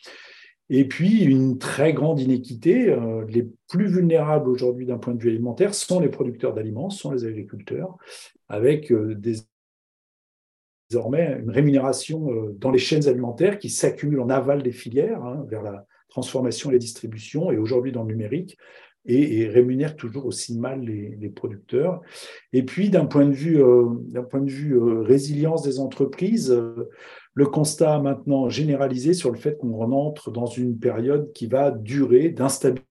Et 0.74 0.88
puis, 0.88 1.26
une 1.26 1.58
très 1.58 1.92
grande 1.92 2.22
inéquité. 2.22 2.90
Euh, 2.90 3.26
les 3.28 3.46
plus 3.68 3.88
vulnérables 3.88 4.50
aujourd'hui 4.50 4.86
d'un 4.86 4.98
point 4.98 5.14
de 5.14 5.22
vue 5.22 5.30
alimentaire 5.30 5.74
sont 5.74 6.00
les 6.00 6.08
producteurs 6.08 6.54
d'aliments, 6.54 6.90
sont 6.90 7.12
les 7.12 7.26
agriculteurs, 7.26 7.98
avec 8.48 8.90
euh, 8.90 9.14
désormais 10.90 11.40
une 11.44 11.50
rémunération 11.50 12.32
euh, 12.32 12.56
dans 12.58 12.72
les 12.72 12.80
chaînes 12.80 13.06
alimentaires 13.10 13.60
qui 13.60 13.70
s'accumule 13.70 14.22
en 14.22 14.30
aval 14.30 14.64
des 14.64 14.72
filières 14.72 15.22
hein, 15.26 15.46
vers 15.50 15.62
la 15.62 15.86
transformation 16.08 16.70
et 16.70 16.74
la 16.74 16.80
distribution, 16.80 17.52
et 17.52 17.58
aujourd'hui 17.58 17.92
dans 17.92 18.04
le 18.04 18.14
numérique, 18.14 18.58
et, 19.04 19.48
rémunère 19.50 19.98
toujours 19.98 20.26
aussi 20.26 20.58
mal 20.58 20.86
les, 20.86 21.30
producteurs. 21.30 22.02
Et 22.54 22.64
puis, 22.64 22.90
d'un 22.90 23.06
point 23.06 23.26
de 23.26 23.34
vue, 23.34 23.60
d'un 24.10 24.22
point 24.22 24.42
de 24.42 24.52
vue 24.52 24.78
résilience 24.78 25.64
des 25.64 25.80
entreprises, 25.80 26.56
le 27.34 27.46
constat 27.46 28.00
maintenant 28.00 28.50
généralisé 28.50 29.14
sur 29.14 29.32
le 29.32 29.38
fait 29.38 29.58
qu'on 29.58 29.76
rentre 29.76 30.32
dans 30.32 30.46
une 30.46 30.78
période 30.78 31.32
qui 31.34 31.48
va 31.48 31.72
durer 31.72 32.30
d'instabilité 32.30 32.86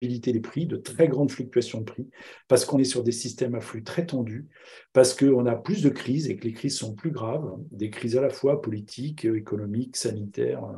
des 0.00 0.40
prix, 0.40 0.66
de 0.66 0.76
très 0.76 1.08
grandes 1.08 1.30
fluctuations 1.30 1.80
de 1.80 1.84
prix, 1.84 2.08
parce 2.48 2.64
qu'on 2.64 2.78
est 2.78 2.84
sur 2.84 3.02
des 3.02 3.12
systèmes 3.12 3.54
à 3.54 3.60
flux 3.60 3.84
très 3.84 4.06
tendus, 4.06 4.48
parce 4.92 5.14
qu'on 5.14 5.44
a 5.46 5.56
plus 5.56 5.82
de 5.82 5.90
crises 5.90 6.30
et 6.30 6.36
que 6.36 6.44
les 6.44 6.52
crises 6.52 6.78
sont 6.78 6.94
plus 6.94 7.10
graves, 7.10 7.52
des 7.70 7.90
crises 7.90 8.16
à 8.16 8.22
la 8.22 8.30
fois 8.30 8.62
politiques, 8.62 9.24
économiques, 9.24 9.96
sanitaires 9.96 10.64
euh, 10.64 10.76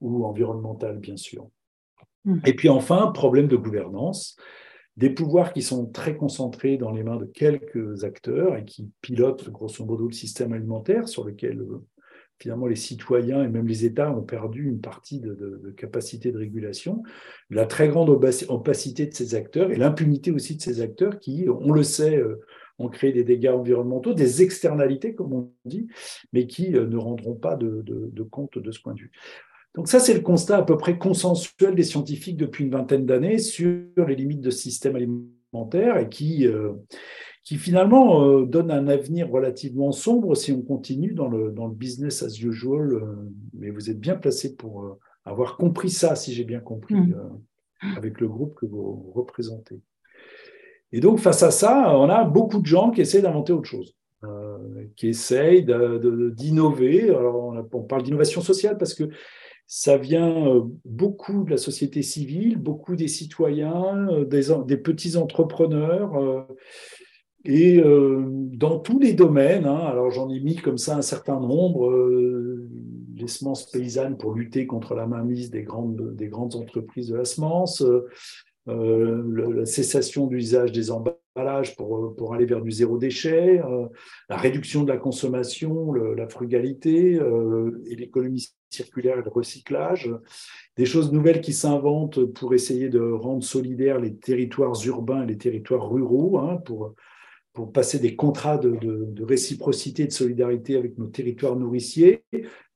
ou 0.00 0.24
environnementales, 0.24 0.98
bien 0.98 1.16
sûr. 1.16 1.50
Mmh. 2.24 2.38
Et 2.46 2.54
puis 2.54 2.68
enfin, 2.68 3.08
problème 3.12 3.48
de 3.48 3.56
gouvernance, 3.56 4.36
des 4.96 5.10
pouvoirs 5.10 5.52
qui 5.52 5.60
sont 5.60 5.86
très 5.86 6.16
concentrés 6.16 6.78
dans 6.78 6.90
les 6.90 7.02
mains 7.02 7.16
de 7.16 7.26
quelques 7.26 8.04
acteurs 8.04 8.56
et 8.56 8.64
qui 8.64 8.90
pilotent 9.02 9.50
grosso 9.50 9.84
modo 9.84 10.06
le 10.06 10.14
système 10.14 10.54
alimentaire 10.54 11.08
sur 11.08 11.24
lequel 11.24 11.60
euh, 11.60 11.84
finalement 12.38 12.66
les 12.66 12.76
citoyens 12.76 13.42
et 13.42 13.48
même 13.48 13.66
les 13.66 13.84
États 13.84 14.10
ont 14.12 14.22
perdu 14.22 14.68
une 14.68 14.80
partie 14.80 15.20
de, 15.20 15.74
capacité 15.76 16.32
de 16.32 16.38
régulation, 16.38 17.02
la 17.50 17.66
très 17.66 17.88
grande 17.88 18.10
opacité 18.10 19.06
de 19.06 19.14
ces 19.14 19.34
acteurs 19.34 19.70
et 19.70 19.76
l'impunité 19.76 20.30
aussi 20.30 20.56
de 20.56 20.62
ces 20.62 20.80
acteurs 20.80 21.18
qui, 21.18 21.46
on 21.48 21.72
le 21.72 21.82
sait, 21.82 22.16
euh, 22.16 22.40
ont 22.78 22.88
créé 22.88 23.12
des 23.12 23.24
dégâts 23.24 23.48
environnementaux, 23.48 24.12
des 24.12 24.42
externalités, 24.42 25.14
comme 25.14 25.32
on 25.32 25.52
dit, 25.64 25.86
mais 26.32 26.46
qui 26.46 26.76
euh, 26.76 26.86
ne 26.86 26.96
rendront 26.96 27.34
pas 27.34 27.56
de, 27.56 27.82
compte 28.30 28.58
de 28.58 28.70
ce 28.70 28.80
point 28.80 28.94
de 28.94 29.00
vue. 29.00 29.12
Donc 29.74 29.88
ça, 29.88 30.00
c'est 30.00 30.14
le 30.14 30.20
constat 30.20 30.58
à 30.58 30.62
peu 30.62 30.76
près 30.76 30.98
consensuel 30.98 31.74
des 31.74 31.82
scientifiques 31.82 32.36
depuis 32.36 32.64
une 32.64 32.70
vingtaine 32.70 33.06
d'années 33.06 33.38
sur 33.38 33.82
les 33.96 34.14
limites 34.14 34.40
de 34.40 34.50
ce 34.50 34.58
système 34.58 34.96
alimentaire 34.96 35.98
et 35.98 36.08
qui, 36.08 36.46
euh, 36.46 36.72
qui 37.46 37.58
finalement 37.58 38.24
euh, 38.24 38.44
donne 38.44 38.72
un 38.72 38.88
avenir 38.88 39.30
relativement 39.30 39.92
sombre 39.92 40.34
si 40.34 40.50
on 40.50 40.62
continue 40.62 41.12
dans 41.12 41.28
le, 41.28 41.52
dans 41.52 41.68
le 41.68 41.74
business 41.74 42.24
as 42.24 42.42
usual. 42.42 42.94
Euh, 42.94 43.00
mais 43.54 43.70
vous 43.70 43.88
êtes 43.88 44.00
bien 44.00 44.16
placé 44.16 44.56
pour 44.56 44.82
euh, 44.82 44.98
avoir 45.24 45.56
compris 45.56 45.90
ça, 45.90 46.16
si 46.16 46.34
j'ai 46.34 46.42
bien 46.42 46.58
compris, 46.58 46.96
mm. 46.96 47.14
avec 47.96 48.20
le 48.20 48.26
groupe 48.26 48.56
que 48.56 48.66
vous 48.66 49.12
représentez. 49.14 49.80
Et 50.90 50.98
donc, 50.98 51.20
face 51.20 51.44
à 51.44 51.52
ça, 51.52 51.96
on 51.96 52.10
a 52.10 52.24
beaucoup 52.24 52.60
de 52.60 52.66
gens 52.66 52.90
qui 52.90 53.00
essaient 53.00 53.22
d'inventer 53.22 53.52
autre 53.52 53.68
chose, 53.68 53.96
qui 54.96 55.08
essayent 55.08 55.64
d'innover. 55.64 57.10
Alors, 57.10 57.54
on, 57.72 57.82
parle 57.82 58.04
d'innovation 58.04 58.40
sociale 58.40 58.78
parce 58.78 58.94
que 58.94 59.10
ça 59.66 59.96
vient 59.96 60.64
beaucoup 60.84 61.42
de 61.42 61.50
la 61.50 61.56
société 61.56 62.02
civile, 62.02 62.56
beaucoup 62.56 62.94
des 62.94 63.08
citoyens, 63.08 64.24
des, 64.26 64.46
des 64.64 64.76
petits 64.76 65.16
entrepreneurs 65.16 66.46
et 67.46 67.78
euh, 67.78 68.24
dans 68.26 68.80
tous 68.80 68.98
les 68.98 69.12
domaines, 69.12 69.66
hein, 69.66 69.78
alors 69.86 70.10
j'en 70.10 70.28
ai 70.30 70.40
mis 70.40 70.56
comme 70.56 70.78
ça 70.78 70.96
un 70.96 71.02
certain 71.02 71.38
nombre, 71.38 71.88
euh, 71.88 72.68
les 73.14 73.28
semences 73.28 73.70
paysannes 73.70 74.16
pour 74.16 74.34
lutter 74.34 74.66
contre 74.66 74.94
la 74.96 75.06
mainmise 75.06 75.50
des 75.50 75.62
grandes, 75.62 76.16
des 76.16 76.26
grandes 76.26 76.56
entreprises 76.56 77.08
de 77.08 77.16
la 77.16 77.24
semence, 77.24 77.84
euh, 78.68 79.54
la 79.54 79.64
cessation 79.64 80.26
de 80.26 80.34
l'usage 80.34 80.72
des 80.72 80.90
emballages 80.90 81.76
pour, 81.76 82.16
pour 82.16 82.34
aller 82.34 82.46
vers 82.46 82.62
du 82.62 82.72
zéro 82.72 82.98
déchet, 82.98 83.62
la 84.28 84.36
réduction 84.36 84.82
de 84.82 84.88
la 84.88 84.96
consommation, 84.96 85.92
la 85.92 86.28
frugalité 86.28 87.20
et 87.86 87.94
l'économie 87.94 88.48
circulaire 88.70 89.18
et 89.18 89.22
le 89.22 89.30
recyclage, 89.30 90.10
des 90.76 90.86
choses 90.86 91.12
nouvelles 91.12 91.42
qui 91.42 91.52
s'inventent 91.52 92.24
pour 92.24 92.54
essayer 92.54 92.88
de 92.88 93.00
rendre 93.00 93.44
solidaires 93.44 94.00
les 94.00 94.16
territoires 94.16 94.74
urbains 94.84 95.22
et 95.22 95.26
les 95.26 95.38
territoires 95.38 95.88
ruraux, 95.88 96.38
hein, 96.38 96.56
pour 96.64 96.94
pour 97.56 97.72
passer 97.72 97.98
des 97.98 98.14
contrats 98.16 98.58
de, 98.58 99.24
réciprocité 99.24 100.02
et 100.02 100.06
de 100.06 100.12
solidarité 100.12 100.76
avec 100.76 100.98
nos 100.98 101.06
territoires 101.06 101.56
nourriciers, 101.56 102.22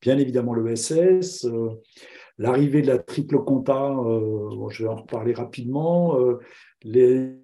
bien 0.00 0.16
évidemment 0.16 0.54
l'ESS, 0.54 1.44
euh, 1.44 1.68
l'arrivée 2.38 2.80
de 2.80 2.86
la 2.86 2.98
triple 2.98 3.44
compta, 3.44 3.90
euh, 3.90 4.68
je 4.70 4.84
vais 4.84 4.88
en 4.88 4.96
reparler 4.96 5.34
rapidement, 5.34 6.18
euh, 6.18 6.38
les, 6.82 7.36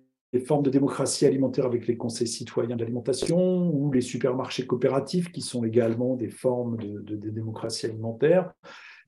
formes 0.47 0.63
de 0.63 0.71
démocratie 0.71 1.25
alimentaire 1.25 1.65
avec 1.65 1.87
les 1.87 1.97
conseils 1.97 2.27
citoyens 2.27 2.77
d'alimentation 2.77 3.71
ou 3.71 3.91
les 3.91 4.03
supermarchés 4.03 4.67
coopératifs 4.67 5.33
qui 5.33 5.41
sont 5.41 5.65
également 5.65 6.15
des 6.15 6.29
formes 6.29 6.77
de, 6.77 7.31
démocratie 7.31 7.87
alimentaire, 7.87 8.53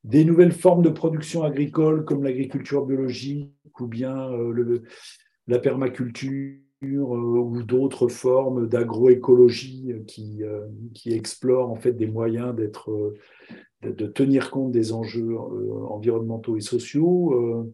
des 0.05 0.25
nouvelles 0.25 0.53
formes 0.53 0.81
de 0.81 0.89
production 0.89 1.43
agricole 1.43 2.07
comme 2.07 2.25
l'agriculture 2.25 2.87
biologique 2.87 3.53
ou 3.79 3.87
bien 3.87 4.31
la 5.49 5.59
permaculture 5.59 6.55
euh, 6.55 6.68
ou 6.83 7.63
d'autres 7.63 8.09
formes 8.09 8.69
d'agroécologie 8.69 9.95
qui, 10.07 10.43
euh, 10.43 10.67
qui 10.95 11.13
explorent 11.13 11.71
en 11.71 11.77
fait 11.77 11.93
des 11.93 12.07
moyens 12.07 12.55
d'être, 12.55 12.91
euh, 12.91 13.17
de 13.83 14.07
tenir 14.07 14.51
compte 14.51 14.73
des 14.73 14.93
enjeux 14.93 15.37
environnementaux 15.37 16.57
et 16.57 16.61
sociaux. 16.61 17.73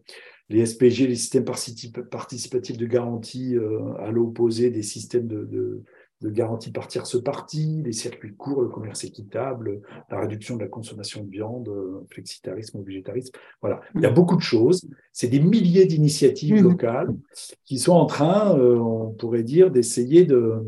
Les 0.49 0.63
SPG, 0.65 1.07
les 1.07 1.15
systèmes 1.15 1.45
participatifs 1.45 2.77
de 2.77 2.85
garantie 2.85 3.55
à 3.97 4.11
l'opposé 4.11 4.69
des 4.69 4.83
systèmes 4.83 5.25
de 5.25 5.81
garantie 6.23 6.71
par 6.71 6.87
tierce 6.87 7.21
partie, 7.21 7.81
les 7.83 7.91
circuits 7.91 8.35
courts, 8.35 8.61
le 8.61 8.69
commerce 8.69 9.03
équitable, 9.03 9.81
la 10.09 10.19
réduction 10.19 10.55
de 10.55 10.61
la 10.61 10.67
consommation 10.67 11.23
de 11.23 11.29
viande, 11.29 11.69
flexitarisme 12.09 12.79
ou 12.79 12.83
végétarisme. 12.83 13.37
Voilà, 13.61 13.81
il 13.95 14.01
y 14.01 14.05
a 14.05 14.11
mm. 14.11 14.13
beaucoup 14.13 14.35
de 14.35 14.41
choses. 14.41 14.87
C'est 15.11 15.27
des 15.27 15.39
milliers 15.39 15.85
d'initiatives 15.85 16.55
mm. 16.55 16.63
locales 16.63 17.15
qui 17.63 17.79
sont 17.79 17.93
en 17.93 18.05
train, 18.05 18.57
euh, 18.57 18.77
on 18.77 19.11
pourrait 19.11 19.43
dire, 19.43 19.71
d'essayer 19.71 20.25
de, 20.25 20.63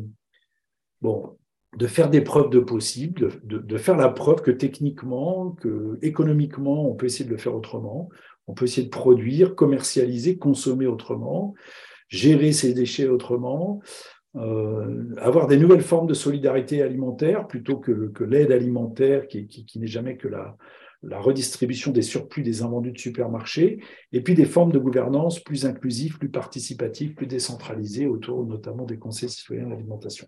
bon, 1.02 1.38
de 1.76 1.88
faire 1.88 2.10
des 2.10 2.22
preuves 2.22 2.50
de 2.50 2.60
possible, 2.60 3.40
de, 3.44 3.58
de, 3.60 3.78
faire 3.78 3.98
la 3.98 4.10
preuve 4.10 4.42
que 4.42 4.52
techniquement, 4.52 5.52
que 5.52 5.98
économiquement, 6.02 6.90
on 6.90 6.96
peut 6.96 7.06
essayer 7.06 7.26
de 7.26 7.32
le 7.32 7.38
faire 7.38 7.56
autrement. 7.56 8.10
On 8.48 8.54
peut 8.54 8.66
essayer 8.66 8.86
de 8.86 8.92
produire, 8.92 9.56
commercialiser, 9.56 10.38
consommer 10.38 10.88
autrement, 10.88 11.54
gérer 12.08 12.54
ses 12.54 12.74
déchets 12.74 13.08
autrement. 13.08 13.82
Euh, 14.38 15.16
avoir 15.18 15.48
des 15.48 15.58
nouvelles 15.58 15.82
formes 15.82 16.08
de 16.08 16.14
solidarité 16.14 16.82
alimentaire 16.82 17.48
plutôt 17.48 17.78
que, 17.78 18.12
l'aide 18.24 18.52
alimentaire 18.52 19.28
qui, 19.28 19.66
n'est 19.78 19.88
jamais 19.88 20.18
que 20.18 20.28
la, 20.28 20.56
redistribution 21.20 21.92
des 21.92 22.02
surplus 22.02 22.44
des 22.44 22.62
invendus 22.62 22.92
de 22.92 22.98
supermarchés, 22.98 23.80
et 24.12 24.22
puis 24.22 24.36
des 24.36 24.46
formes 24.46 24.72
de 24.72 24.80
gouvernance 24.80 25.40
plus 25.40 25.66
inclusives, 25.66 26.18
plus 26.18 26.30
participatives, 26.30 27.14
plus 27.14 27.28
décentralisées 27.28 28.08
autour 28.08 28.46
notamment 28.46 28.86
des 28.86 28.98
conseils 28.98 29.30
citoyens 29.30 29.68
d'alimentation. 29.68 30.28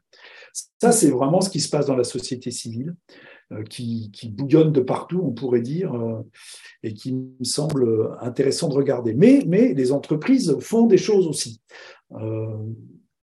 Ça, 0.81 0.91
c'est 0.91 1.11
vraiment 1.11 1.41
ce 1.41 1.49
qui 1.49 1.59
se 1.59 1.69
passe 1.69 1.87
dans 1.87 1.97
la 1.97 2.03
société 2.03 2.49
civile, 2.49 2.95
euh, 3.51 3.63
qui, 3.63 4.11
bouillonne 4.29 4.71
de 4.71 4.79
partout, 4.79 5.21
on 5.23 5.31
pourrait 5.31 5.61
dire, 5.61 5.93
euh, 5.93 6.21
et 6.83 6.93
qui 6.93 7.13
me 7.13 7.43
semble 7.43 8.15
intéressant 8.21 8.69
de 8.69 8.75
regarder. 8.75 9.13
Mais 9.13 9.41
les 9.43 9.91
entreprises 9.91 10.55
font 10.61 10.85
des 10.85 10.97
choses 10.97 11.27
aussi. 11.27 11.61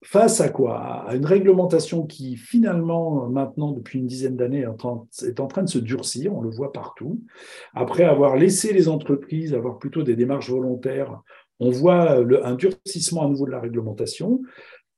Euh, 0.04 0.06
face 0.06 0.40
à 0.40 0.48
quoi? 0.48 0.78
À 1.06 1.14
une 1.14 1.26
réglementation 1.26 2.06
qui, 2.06 2.36
finalement, 2.36 3.28
maintenant, 3.28 3.72
depuis 3.72 3.98
une 3.98 4.06
dizaine 4.06 4.36
d'années, 4.36 4.60
est 5.22 5.40
en 5.40 5.46
train 5.46 5.62
de 5.62 5.68
se 5.68 5.78
durcir, 5.78 6.34
on 6.34 6.40
le 6.40 6.50
voit 6.50 6.72
partout. 6.72 7.22
Après 7.74 8.04
avoir 8.04 8.36
laissé 8.36 8.72
les 8.72 8.88
entreprises 8.88 9.54
avoir 9.54 9.78
plutôt 9.78 10.02
des 10.02 10.16
démarches 10.16 10.50
volontaires, 10.50 11.20
on 11.60 11.70
voit 11.70 12.18
un 12.18 12.54
durcissement 12.54 13.24
à 13.24 13.28
nouveau 13.28 13.46
de 13.46 13.52
la 13.52 13.60
réglementation 13.60 14.40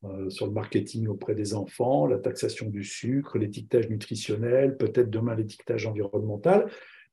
euh, 0.05 0.31
sur 0.31 0.47
le 0.47 0.53
marketing 0.53 1.09
auprès 1.09 1.35
des 1.35 1.55
enfants, 1.55 2.07
la 2.07 2.19
taxation 2.19 2.69
du 2.69 2.85
sucre, 2.85 3.38
l'étiquetage 3.38 3.88
nutritionnel, 3.88 4.77
peut-être 4.77 5.11
demain 5.11 5.35
l'étiquetage 5.35 5.87
environnemental. 5.87 6.66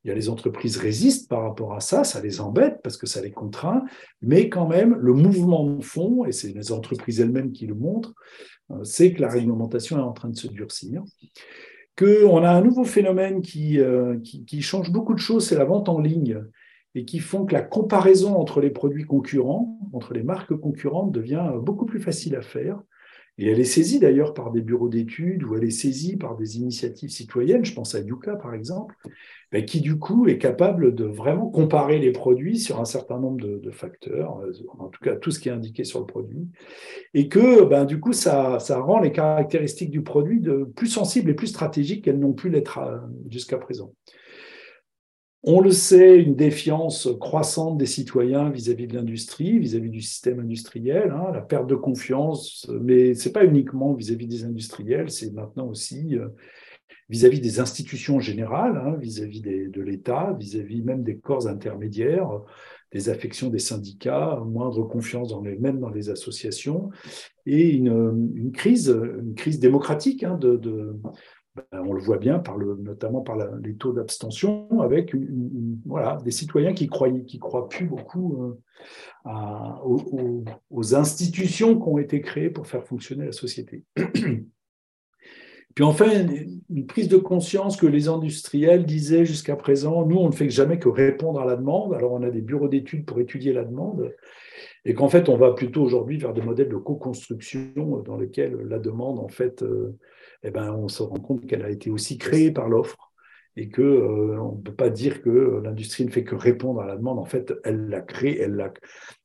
Il 0.04 0.10
y 0.10 0.12
a 0.12 0.16
les 0.16 0.30
entreprises 0.30 0.78
résistent 0.78 1.30
par 1.30 1.44
rapport 1.44 1.74
à 1.74 1.80
ça, 1.80 2.04
ça 2.04 2.22
les 2.22 2.42
embête 2.42 2.82
parce 2.84 2.98
que 2.98 3.08
ça 3.08 3.22
les 3.22 3.32
contraint, 3.32 3.86
mais 4.22 4.50
quand 4.50 4.68
même, 4.68 4.96
le 4.96 5.14
mouvement 5.14 5.66
de 5.66 5.84
fond, 5.84 6.26
et 6.26 6.32
c'est 6.34 6.52
les 6.52 6.72
entreprises 6.72 7.22
elles-mêmes 7.22 7.52
qui 7.52 7.68
le 7.68 7.76
montrent, 7.76 8.14
euh, 8.72 8.84
c'est 8.84 9.14
que 9.14 9.22
la 9.22 9.30
réglementation 9.30 9.98
est 9.98 10.02
en 10.02 10.12
train 10.12 10.30
de 10.30 10.36
se 10.36 10.48
durcir. 10.48 11.04
Qu'on 11.98 12.44
a 12.44 12.52
un 12.52 12.62
nouveau 12.62 12.84
phénomène 12.84 13.42
qui, 13.42 13.80
euh, 13.80 14.18
qui, 14.20 14.44
qui 14.46 14.62
change 14.62 14.92
beaucoup 14.92 15.14
de 15.14 15.20
choses, 15.20 15.48
c'est 15.48 15.58
la 15.58 15.66
vente 15.66 15.88
en 15.88 16.00
ligne, 16.00 16.44
et 16.96 17.06
qui 17.06 17.20
font 17.20 17.46
que 17.46 17.54
la 17.54 17.62
comparaison 17.62 18.36
entre 18.36 18.62
les 18.62 18.70
produits 18.70 19.06
concurrents, 19.06 19.80
entre 19.94 20.14
les 20.14 20.24
marques 20.24 20.56
concurrentes, 20.56 21.12
devient 21.12 21.52
beaucoup 21.62 21.86
plus 21.86 22.00
facile 22.00 22.36
à 22.36 22.42
faire. 22.42 22.82
Et 23.40 23.50
elle 23.50 23.60
est 23.60 23.64
saisie 23.64 24.00
d'ailleurs 24.00 24.34
par 24.36 24.52
des 24.52 24.62
bureaux 24.62 24.90
d'études 24.90 25.44
ou 25.44 25.56
elle 25.56 25.64
est 25.64 25.72
saisie 25.72 26.18
par 26.18 26.36
des 26.36 26.58
initiatives 26.58 27.10
citoyennes, 27.10 27.66
je 27.66 27.74
pense 27.74 27.96
à 27.96 28.00
Yuka 28.00 28.36
par 28.36 28.54
exemple, 28.54 28.96
ben, 29.52 29.66
qui 29.66 29.82
du 29.82 29.98
coup 29.98 30.28
est 30.28 30.38
capable 30.38 30.94
de 30.94 31.06
vraiment 31.06 31.50
comparer 31.50 31.98
les 31.98 32.12
produits 32.12 32.60
sur 32.60 32.80
un 32.80 32.86
certain 32.86 33.20
nombre 33.20 33.42
de, 33.42 33.72
facteurs, 33.72 34.40
euh, 34.42 34.52
en 34.78 34.88
tout 34.88 35.04
cas 35.04 35.16
tout 35.16 35.32
ce 35.32 35.40
qui 35.40 35.50
est 35.50 35.52
indiqué 35.52 35.84
sur 35.84 36.00
le 36.00 36.06
produit, 36.06 36.48
et 37.16 37.28
que 37.28 37.64
ben, 37.66 37.86
du 37.86 38.00
coup 38.00 38.14
ça, 38.14 38.60
rend 38.70 39.00
les 39.00 39.12
caractéristiques 39.12 39.92
du 39.92 40.04
produit 40.04 40.42
plus 40.76 40.88
sensibles 40.88 41.32
et 41.32 41.34
plus 41.34 41.48
stratégiques 41.48 42.06
qu'elles 42.06 42.20
n'ont 42.20 42.34
pu 42.34 42.50
l'être 42.50 42.78
euh, 42.78 42.98
jusqu'à 43.30 43.58
présent. 43.58 43.94
On 45.46 45.60
le 45.60 45.72
sait, 45.72 46.22
une 46.22 46.36
défiance 46.36 47.10
croissante 47.20 47.78
des 47.78 47.86
citoyens 47.86 48.50
vis-à-vis 48.50 48.88
de 48.88 48.96
l'industrie, 48.96 49.60
vis-à-vis 49.60 49.90
du 49.90 50.00
système 50.00 50.40
industriel, 50.40 51.12
hein, 51.12 51.32
la 51.34 51.42
perte 51.42 51.68
de 51.68 51.76
confiance, 51.76 52.66
mais 52.82 53.14
ce 53.14 53.28
n'est 53.28 53.34
pas 53.34 53.44
uniquement 53.44 53.94
vis-à-vis 53.94 54.28
des 54.28 54.46
industriels, 54.46 55.10
c'est 55.10 55.34
maintenant 55.34 55.68
aussi 55.68 56.16
euh, 56.16 56.30
vis-à-vis 57.10 57.42
des 57.42 57.60
institutions 57.60 58.22
générales, 58.22 58.82
hein, 58.86 58.96
vis-à-vis 59.02 59.42
de 59.42 59.82
l'État, 59.82 60.34
vis-à-vis 60.40 60.82
même 60.82 61.04
des 61.04 61.18
corps 61.18 61.46
intermédiaires, 61.46 62.30
des 62.94 63.10
affections 63.10 63.50
des 63.50 63.60
syndicats, 63.60 64.42
moindre 64.46 64.84
confiance 64.84 65.28
dans 65.28 65.42
les, 65.42 65.58
même 65.58 65.82
dans 65.82 65.90
les 65.90 66.10
associations, 66.10 66.90
et 67.46 67.70
une, 67.70 68.54
crise, 68.54 68.88
une 68.88 69.36
crise 69.36 69.60
démocratique 69.60 70.24
hein, 70.24 70.38
de 70.38 70.96
ben, 71.56 71.84
on 71.86 71.94
le 71.94 72.02
voit 72.02 72.18
bien, 72.18 72.42
notamment 72.80 73.22
par 73.22 73.38
les 73.64 73.76
taux 73.76 73.94
d'abstention, 73.94 74.68
avec 74.82 75.16
voilà, 75.86 76.18
des 76.24 76.32
citoyens 76.32 76.74
qui 76.74 76.88
croient, 76.88 77.12
qui 77.28 77.38
croient 77.38 77.70
plus 77.70 77.86
beaucoup 77.86 78.56
euh, 79.28 79.32
aux, 80.72 80.96
institutions 80.96 81.80
qui 81.80 81.88
ont 81.88 82.00
été 82.00 82.22
créées 82.22 82.50
pour 82.50 82.66
faire 82.66 82.84
fonctionner 82.84 83.26
la 83.26 83.32
société. 83.32 83.84
Puis 85.76 85.84
enfin, 85.84 86.08
une 86.70 86.86
prise 86.86 87.08
de 87.08 87.18
conscience 87.18 87.78
que 87.78 87.88
les 87.88 88.08
industriels 88.08 88.86
disaient 88.86 89.26
jusqu'à 89.26 89.56
présent, 89.56 90.06
nous, 90.06 90.18
on 90.18 90.28
ne 90.28 90.34
fait 90.34 90.50
jamais 90.50 90.78
que 90.78 90.90
répondre 90.90 91.40
à 91.40 91.46
la 91.46 91.56
demande. 91.56 91.94
Alors, 91.96 92.14
on 92.14 92.22
a 92.22 92.30
des 92.30 92.42
bureaux 92.42 92.68
d'études 92.68 93.06
pour 93.06 93.20
étudier 93.20 93.54
la 93.54 93.64
demande. 93.64 94.14
Et 94.86 94.94
qu'en 94.94 95.10
fait, 95.10 95.30
on 95.30 95.38
va 95.38 95.52
plutôt 95.54 95.82
aujourd'hui 95.82 96.18
vers 96.18 96.34
des 96.34 96.42
modèles 96.42 96.70
de 96.70 96.76
co-construction 96.76 98.04
dans 98.06 98.18
lesquels 98.18 98.56
la 98.68 98.78
demande, 98.78 99.18
en 99.18 99.30
fait, 99.30 99.64
euh, 99.64 99.98
eh 100.44 100.52
ben, 100.52 100.72
on 100.74 100.88
se 100.88 101.04
rend 101.04 101.20
compte 101.20 101.46
qu'elle 101.46 101.64
a 101.64 101.70
été 101.70 101.90
aussi 101.90 102.18
créée 102.18 102.52
par 102.52 102.70
l'offre 102.70 103.12
et 103.56 103.70
que 103.70 103.82
euh, 103.82 104.42
on 104.42 104.56
ne 104.56 104.62
peut 104.62 104.74
pas 104.74 104.90
dire 104.90 105.22
que 105.22 105.62
l'industrie 105.64 106.06
ne 106.06 106.10
fait 106.10 106.24
que 106.24 106.36
répondre 106.36 106.82
à 106.82 106.88
la 106.88 106.98
demande. 106.98 107.20
En 107.20 107.26
fait, 107.26 107.54
elle 107.64 107.88
l'a 107.88 108.02
créée, 108.02 108.40
elle 108.40 108.56
l'a. 108.56 108.74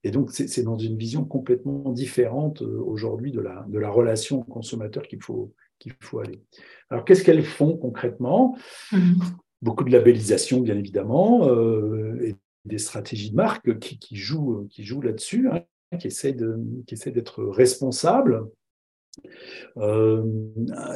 Et 0.04 0.10
donc, 0.10 0.30
c'est 0.32 0.62
dans 0.62 0.76
une 0.76 0.98
vision 0.98 1.24
complètement 1.24 1.90
différente 1.92 2.62
euh, 2.62 2.82
aujourd'hui 2.84 3.32
de 3.32 3.40
la, 3.40 3.64
de 3.68 3.78
la 3.78 3.90
relation 3.90 4.42
consommateur 4.42 5.04
qu'il 5.04 5.22
faut, 5.22 5.54
qu'il 5.78 5.94
faut 6.00 6.20
aller. 6.20 6.42
Alors, 6.90 7.04
qu'est-ce 7.04 7.24
qu'elles 7.24 7.44
font 7.44 7.76
concrètement? 7.76 8.56
Mm-hmm. 8.92 9.22
Beaucoup 9.62 9.84
de 9.84 9.90
labellisation, 9.90 10.60
bien 10.60 10.76
évidemment, 10.76 11.48
euh, 11.48 12.20
et 12.22 12.36
des 12.64 12.78
stratégies 12.78 13.30
de 13.30 13.36
marque 13.36 13.78
qui, 13.78 13.98
qui 13.98 14.16
jouent, 14.16 14.68
qui 14.70 14.84
jouent 14.84 15.00
là-dessus, 15.00 15.48
hein, 15.50 15.64
qui 15.98 16.08
essaient 16.08 16.32
d'être 16.32 17.42
responsables 17.44 18.46
euh, 19.76 20.22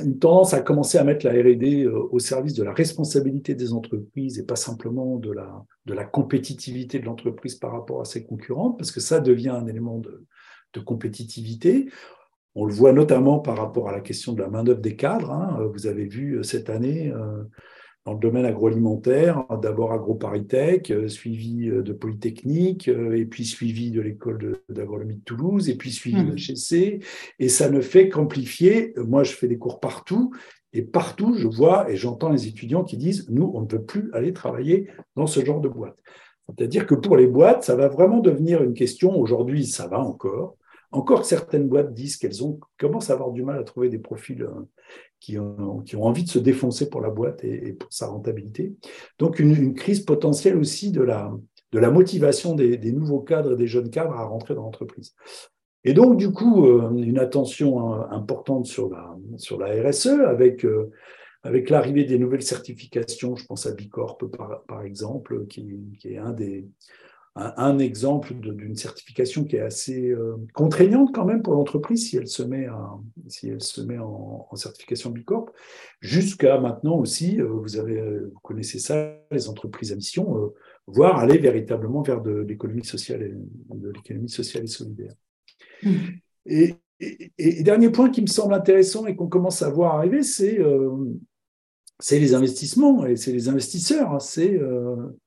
une 0.03 0.19
tendance 0.19 0.55
à 0.55 0.61
commencer 0.61 0.99
à 0.99 1.05
mettre 1.05 1.27
la 1.27 1.33
R&D 1.33 1.85
euh, 1.85 2.09
au 2.11 2.19
service 2.19 2.55
de 2.55 2.63
la 2.63 2.73
responsabilité 2.73 3.55
des 3.55 3.73
entreprises 3.73 4.39
et 4.39 4.45
pas 4.45 4.57
simplement 4.57 5.17
de 5.17 5.33
la, 5.33 5.65
de 5.87 5.95
la 5.95 6.05
compétitivité 6.05 6.99
de 6.99 7.05
l'entreprise 7.05 7.57
par 7.57 7.73
rapport 7.73 8.01
à 8.01 8.05
ses 8.05 8.25
concurrentes, 8.25 8.79
parce 8.79 8.93
que 8.93 9.01
ça 9.01 9.21
devient 9.21 9.51
un 9.51 9.67
élément 9.67 9.99
de, 9.99 10.25
de 10.73 10.81
compétitivité. 10.81 11.89
On 12.55 12.67
le 12.67 12.73
voit 12.73 12.93
notamment 12.93 13.39
par 13.39 13.57
rapport 13.57 13.89
à 13.89 13.93
la 13.93 14.01
question 14.01 14.33
de 14.33 14.43
la 14.43 14.49
main-d'œuvre 14.49 14.81
des 14.81 14.97
cadres. 14.97 15.31
Hein. 15.31 15.71
Vous 15.73 15.87
avez 15.87 16.07
vu 16.07 16.39
euh, 16.39 16.43
cette 16.43 16.71
année 16.71 17.13
dans 18.05 18.15
le 18.15 18.19
domaine 18.19 18.45
agroalimentaire, 18.45 19.45
d'abord 19.62 19.93
AgroParisTech, 19.93 20.91
euh, 20.91 21.09
suivi 21.09 21.69
euh, 21.69 21.83
de 21.83 21.93
Polytechnique, 21.93 22.88
euh, 22.88 23.17
et 23.17 23.25
puis 23.25 23.45
suivi 23.45 23.93
de 23.93 24.01
l'école 24.01 24.61
d'agronomie 24.69 25.17
de, 25.17 25.21
Toulouse, 25.21 25.69
et 25.69 25.77
puis 25.77 25.93
suivi 25.93 26.25
de 26.25 26.33
HEC. 26.33 26.99
Mmh. 26.99 27.01
Et 27.38 27.49
ça 27.49 27.71
ne 27.71 27.81
fait 27.81 28.09
qu'amplifier. 28.09 28.93
Moi, 28.97 29.23
je 29.23 29.33
fais 29.33 29.47
des 29.47 29.59
cours 29.59 29.79
partout, 29.79 30.33
et 30.73 30.83
partout, 30.83 31.35
je 31.35 31.47
vois 31.47 31.91
et 31.91 31.97
j'entends 31.97 32.31
les 32.31 32.49
étudiants 32.49 32.83
qui 32.83 32.97
disent, 32.97 33.29
nous, 33.29 33.53
on 33.55 33.62
ne 33.62 33.69
veut 33.71 33.85
plus 33.85 34.11
aller 34.15 34.33
travailler 34.33 34.88
dans 35.17 35.27
ce 35.27 35.45
genre 35.45 35.61
de 35.61 35.69
boîte. 35.69 35.99
C'est-à-dire 36.49 36.87
que 36.87 36.95
pour 36.95 37.17
les 37.17 37.27
boîtes, 37.27 37.62
ça 37.62 37.77
va 37.77 37.88
vraiment 37.88 38.19
devenir 38.19 38.62
une 38.62 38.75
question. 38.75 39.17
Aujourd'hui, 39.17 39.67
ça 39.67 39.87
va 39.87 40.01
encore. 40.01 40.57
Encore 40.91 41.25
certaines 41.25 41.69
boîtes 41.69 41.95
disent 41.95 42.17
qu'elles 42.17 42.45
ont 42.45 42.59
commencent 42.79 43.11
à 43.11 43.15
avoir 43.15 43.31
du 43.31 43.43
mal 43.43 43.59
à 43.59 43.65
trouver 43.65 43.88
des 43.88 43.99
profils 43.99 44.47
qui 45.23 45.39
ont, 45.39 45.85
envie 46.01 46.25
de 46.25 46.29
se 46.29 46.41
défoncer 46.41 46.91
pour 46.91 47.01
la 47.01 47.09
boîte 47.09 47.45
et, 47.45 47.75
pour 47.75 47.93
sa 47.93 48.09
rentabilité. 48.09 48.75
Donc 49.21 49.39
une, 49.39 49.73
crise 49.73 50.01
potentielle 50.01 50.57
aussi 50.57 50.91
de 50.91 51.01
la, 51.01 51.33
de 51.71 51.79
la 51.79 51.93
motivation 51.93 52.57
des, 52.57 52.93
nouveaux 52.93 53.21
cadres 53.21 53.53
et 53.53 53.57
des 53.57 53.69
jeunes 53.69 53.89
cadres 53.89 54.15
à 54.15 54.25
rentrer 54.25 54.57
dans 54.57 54.63
l'entreprise. 54.63 55.15
Et 55.85 55.95
donc, 55.95 56.17
du 56.17 56.33
coup, 56.33 56.67
euh, 56.67 56.91
une 56.97 57.21
attention 57.21 57.95
euh, 57.95 58.05
importante 58.11 58.67
sur 58.67 58.91
la, 58.91 59.17
sur 59.37 59.59
la 59.61 59.89
RSE 59.89 60.09
avec, 60.27 60.65
euh, 60.65 60.91
avec 61.45 61.71
l'arrivée 61.71 62.05
des 62.05 62.19
nouvelles 62.19 62.43
certifications, 62.43 63.37
je 63.37 63.47
pense 63.47 63.67
à 63.67 63.73
Bicorp 63.73 64.19
par, 64.37 64.63
par 64.65 64.83
exemple, 64.83 65.47
qui, 65.47 65.79
qui 66.01 66.15
est 66.15 66.19
un 66.19 66.33
des, 66.33 66.67
un, 67.35 67.79
exemple 67.79 68.35
d'une 68.35 68.77
certification 68.77 69.45
qui 69.45 69.57
est 69.57 69.61
assez 69.61 70.11
euh, 70.11 70.37
contraignante 70.53 71.14
quand 71.14 71.25
même 71.25 71.42
pour 71.42 71.55
l'entreprise 71.55 72.09
si 72.09 72.18
elle 72.18 72.29
se 72.29 72.42
met, 72.42 72.66
si 73.29 73.49
elle 73.49 73.62
se 73.62 73.81
met 73.81 73.99
en, 73.99 74.49
certification 74.55 75.11
Bicorp. 75.11 75.51
Jusqu'à 76.01 76.61
maintenant 76.61 76.99
aussi, 76.99 77.40
euh, 77.40 77.47
vous, 77.47 77.79
avez, 77.79 78.01
vous 78.01 78.40
connaissez 78.42 78.79
ça, 78.79 79.18
les 79.31 79.49
entreprises 79.49 79.92
à 79.92 79.97
mission, 79.97 80.37
euh, 80.37 80.49
voire 80.87 81.18
aller 81.18 81.38
véritablement 81.38 82.03
vers 82.03 82.21
de 82.21 82.33
l'économie 82.33 82.85
sociale, 82.85 83.23
et, 83.23 83.35
de 83.75 83.90
l'économie 83.90 84.29
sociale 84.29 84.64
et 84.64 84.68
solidaire. 84.68 85.14
Mmh. 85.83 85.97
Et, 86.47 86.75
et, 87.38 87.62
dernier 87.62 87.88
point 87.88 88.11
qui 88.11 88.21
me 88.21 88.27
semble 88.27 88.53
intéressant 88.53 89.07
et 89.07 89.16
qu'on 89.16 89.29
commence 89.29 89.62
à 89.62 89.71
voir 89.71 89.97
arriver, 89.97 90.23
c'est 90.23 90.61
c'est 91.99 92.18
les 92.18 92.35
investissements 92.35 93.07
et 93.07 93.16
c'est 93.16 93.33
les 93.33 93.49
investisseurs. 93.49 94.12
Hein. 94.12 94.18
c'est 94.18 94.55
eh 94.55 95.22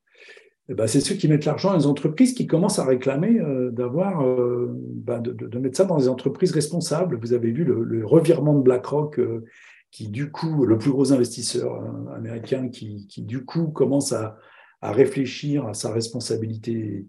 ben, 0.74 0.88
c'est 0.88 1.00
ceux 1.00 1.14
qui 1.14 1.28
mettent 1.28 1.44
l'argent 1.44 1.70
dans 1.70 1.78
les 1.78 1.86
entreprises 1.86 2.34
qui 2.34 2.46
commencent 2.46 2.80
à 2.80 2.84
réclamer 2.84 3.38
euh, 3.38 3.70
d'avoir, 3.70 4.26
euh, 4.26 4.68
ben, 4.72 5.20
de, 5.20 5.58
mettre 5.58 5.76
ça 5.76 5.84
dans 5.84 5.96
les 5.96 6.08
entreprises 6.08 6.50
responsables. 6.50 7.18
Vous 7.20 7.32
avez 7.32 7.52
vu 7.52 7.64
le, 7.64 8.04
revirement 8.04 8.54
de 8.54 8.62
BlackRock, 8.62 9.20
euh, 9.20 9.44
qui 9.92 10.08
du 10.08 10.32
coup, 10.32 10.64
le 10.64 10.76
plus 10.76 10.90
gros 10.90 11.12
investisseur 11.12 11.80
américain, 12.14 12.68
qui, 12.68 13.06
du 13.18 13.44
coup 13.44 13.68
commence 13.68 14.12
à, 14.12 14.36
réfléchir 14.82 15.66
à 15.66 15.74
sa 15.74 15.92
responsabilité, 15.92 17.06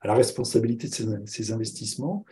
à 0.00 0.06
la 0.06 0.14
responsabilité 0.14 0.88
de 0.88 1.22
ses, 1.26 1.52
investissements. 1.52 2.24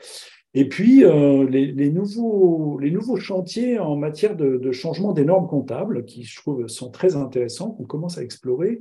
Et 0.55 0.69
puis, 0.69 1.05
les, 1.49 1.91
nouveaux, 1.91 2.79
les 2.79 2.91
nouveaux 2.91 3.17
chantiers 3.17 3.79
en 3.79 3.97
matière 3.97 4.37
de 4.37 4.73
changement 4.73 5.13
des 5.13 5.25
normes 5.25 5.49
comptables, 5.49 6.05
qui 6.05 6.23
je 6.23 6.37
trouve 6.41 6.67
sont 6.69 6.91
très 6.91 7.17
intéressants, 7.17 7.73
qu'on 7.73 7.85
commence 7.85 8.17
à 8.17 8.23
explorer, 8.23 8.81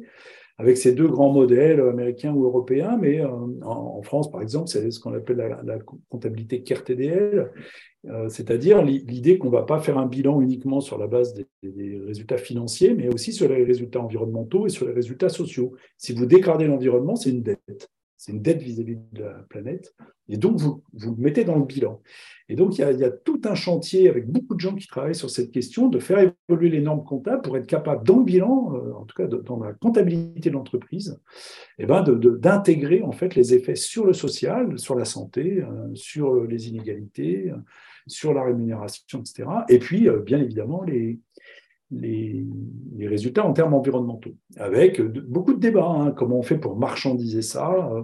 avec 0.60 0.78
ces 0.78 0.91
deux 0.91 1.08
grands 1.08 1.32
modèles 1.32 1.80
américains 1.80 2.34
ou 2.34 2.43
européens, 2.43 2.98
mais 3.02 3.24
en, 3.24 4.02
France, 4.04 4.30
par 4.30 4.41
exemple, 4.41 4.67
c'est 4.67 4.91
ce 4.91 5.00
qu'on 5.00 5.13
appelle 5.13 5.38
la, 5.38 5.80
comptabilité 6.10 6.62
CARE-TDL, 6.62 7.50
c'est-à-dire 8.28 8.84
l'idée 8.84 9.38
qu'on 9.38 9.48
ne 9.48 9.54
va 9.54 9.63
pas 9.63 9.80
faire 9.80 9.98
un 9.98 10.06
bilan 10.06 10.41
uniquement 10.41 10.82
sur 10.82 10.98
la 10.98 11.08
base 11.08 11.34
des, 11.34 11.48
des, 11.63 11.98
résultats 12.06 12.38
financiers, 12.38 12.93
mais 12.93 13.08
aussi 13.08 13.32
sur 13.32 13.48
les 13.48 13.63
résultats 13.63 14.02
environnementaux 14.02 14.67
et 14.67 14.69
sur 14.69 14.86
les 14.86 14.93
résultats 14.93 15.30
sociaux. 15.30 15.76
Si 15.98 16.13
vous 16.13 16.26
dégradez 16.26 16.67
l'environnement, 16.67 17.15
c'est 17.15 17.30
une 17.30 17.41
dette 17.41 17.89
c'est 18.19 18.34
une 18.34 18.41
dette 18.41 18.62
vis-à-vis 18.62 18.97
de 19.13 19.23
la 19.23 19.45
planète, 19.49 19.95
et 20.27 20.36
donc 20.36 20.58
vous, 20.58 20.84
vous 20.91 21.15
le 21.15 21.21
mettez 21.21 21.45
dans 21.45 21.55
le 21.55 21.63
bilan. 21.63 22.01
Et 22.49 22.55
donc 22.55 22.77
il 22.77 22.82
y, 22.82 23.03
a, 23.05 23.12
tout 23.12 23.41
un 23.45 23.55
chantier 23.55 24.10
avec 24.10 24.27
beaucoup 24.27 24.55
de 24.55 24.60
gens 24.60 24.75
qui 24.75 24.88
travaillent 24.88 25.15
sur 25.15 25.29
cette 25.29 25.51
question 25.51 25.88
de 25.88 25.99
faire 25.99 26.34
évoluer 26.49 26.69
les 26.69 26.82
normes 26.82 27.05
comptables 27.05 27.41
pour 27.41 27.55
être 27.55 27.65
capable 27.65 28.05
dans 28.05 28.17
le 28.17 28.25
bilan, 28.25 28.73
euh, 28.75 28.93
en 28.93 29.05
tout 29.05 29.15
cas 29.15 29.25
dans 29.25 29.63
la 29.63 29.71
comptabilité 29.71 30.49
de 30.49 30.55
l'entreprise, 30.55 31.17
eh 31.77 31.86
ben 31.86 32.03
d'intégrer 32.03 33.03
en 33.03 33.13
fait 33.13 33.36
les 33.36 33.53
effets 33.53 33.75
sur 33.75 34.05
le 34.05 34.12
social, 34.12 34.77
sur 34.77 34.95
la 34.95 35.05
santé, 35.05 35.62
euh, 35.62 35.95
sur 35.95 36.43
les 36.43 36.67
inégalités, 36.67 37.53
sur 38.05 38.34
la 38.34 38.43
rémunération, 38.43 39.21
etc. 39.21 39.47
Et 39.69 39.79
puis 39.79 40.10
euh, 40.10 40.19
bien 40.19 40.39
évidemment 40.39 40.84
les, 40.84 41.19
les, 41.91 42.45
résultats 42.99 43.45
en 43.45 43.54
termes 43.54 43.73
environnementaux, 43.73 44.36
avec 44.58 45.02
beaucoup 45.02 45.54
de 45.54 45.60
débats. 45.60 45.88
Hein. 45.88 46.12
comment 46.12 46.38
on 46.38 46.43
fait 46.43 46.58
pour 46.58 46.78
marchandiser 46.78 47.41
ça 47.41 47.71
euh, 47.91 48.04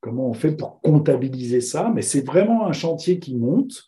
Comment 0.00 0.28
on 0.28 0.34
fait 0.34 0.54
pour 0.54 0.80
comptabiliser 0.82 1.60
ça 1.60 1.90
Mais 1.94 2.02
c'est 2.02 2.24
vraiment 2.24 2.66
un 2.66 2.72
chantier 2.72 3.18
qui 3.18 3.34
monte. 3.34 3.84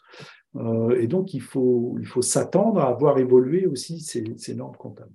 Euh, 0.56 0.98
et 1.00 1.06
donc, 1.06 1.34
il 1.34 1.42
faut, 1.42 1.96
il 2.00 2.06
faut 2.06 2.22
s'attendre 2.22 2.80
à 2.80 2.92
voir 2.94 3.18
évoluer 3.18 3.66
aussi 3.66 4.00
ces, 4.00 4.54
normes 4.54 4.76
comptables. 4.76 5.12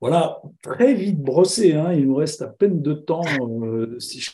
Voilà, 0.00 0.40
très 0.62 0.94
vite 0.94 1.20
brossé. 1.20 1.74
Hein. 1.74 1.92
il 1.92 2.06
nous 2.06 2.14
reste 2.14 2.40
à 2.42 2.48
peine 2.48 2.80
de 2.80 2.94
temps. 2.94 3.22
Euh, 3.40 3.98
si 3.98 4.20
je, 4.20 4.30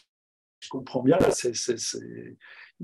comprends 0.68 1.02
bien, 1.02 1.18
c'est 1.30 1.54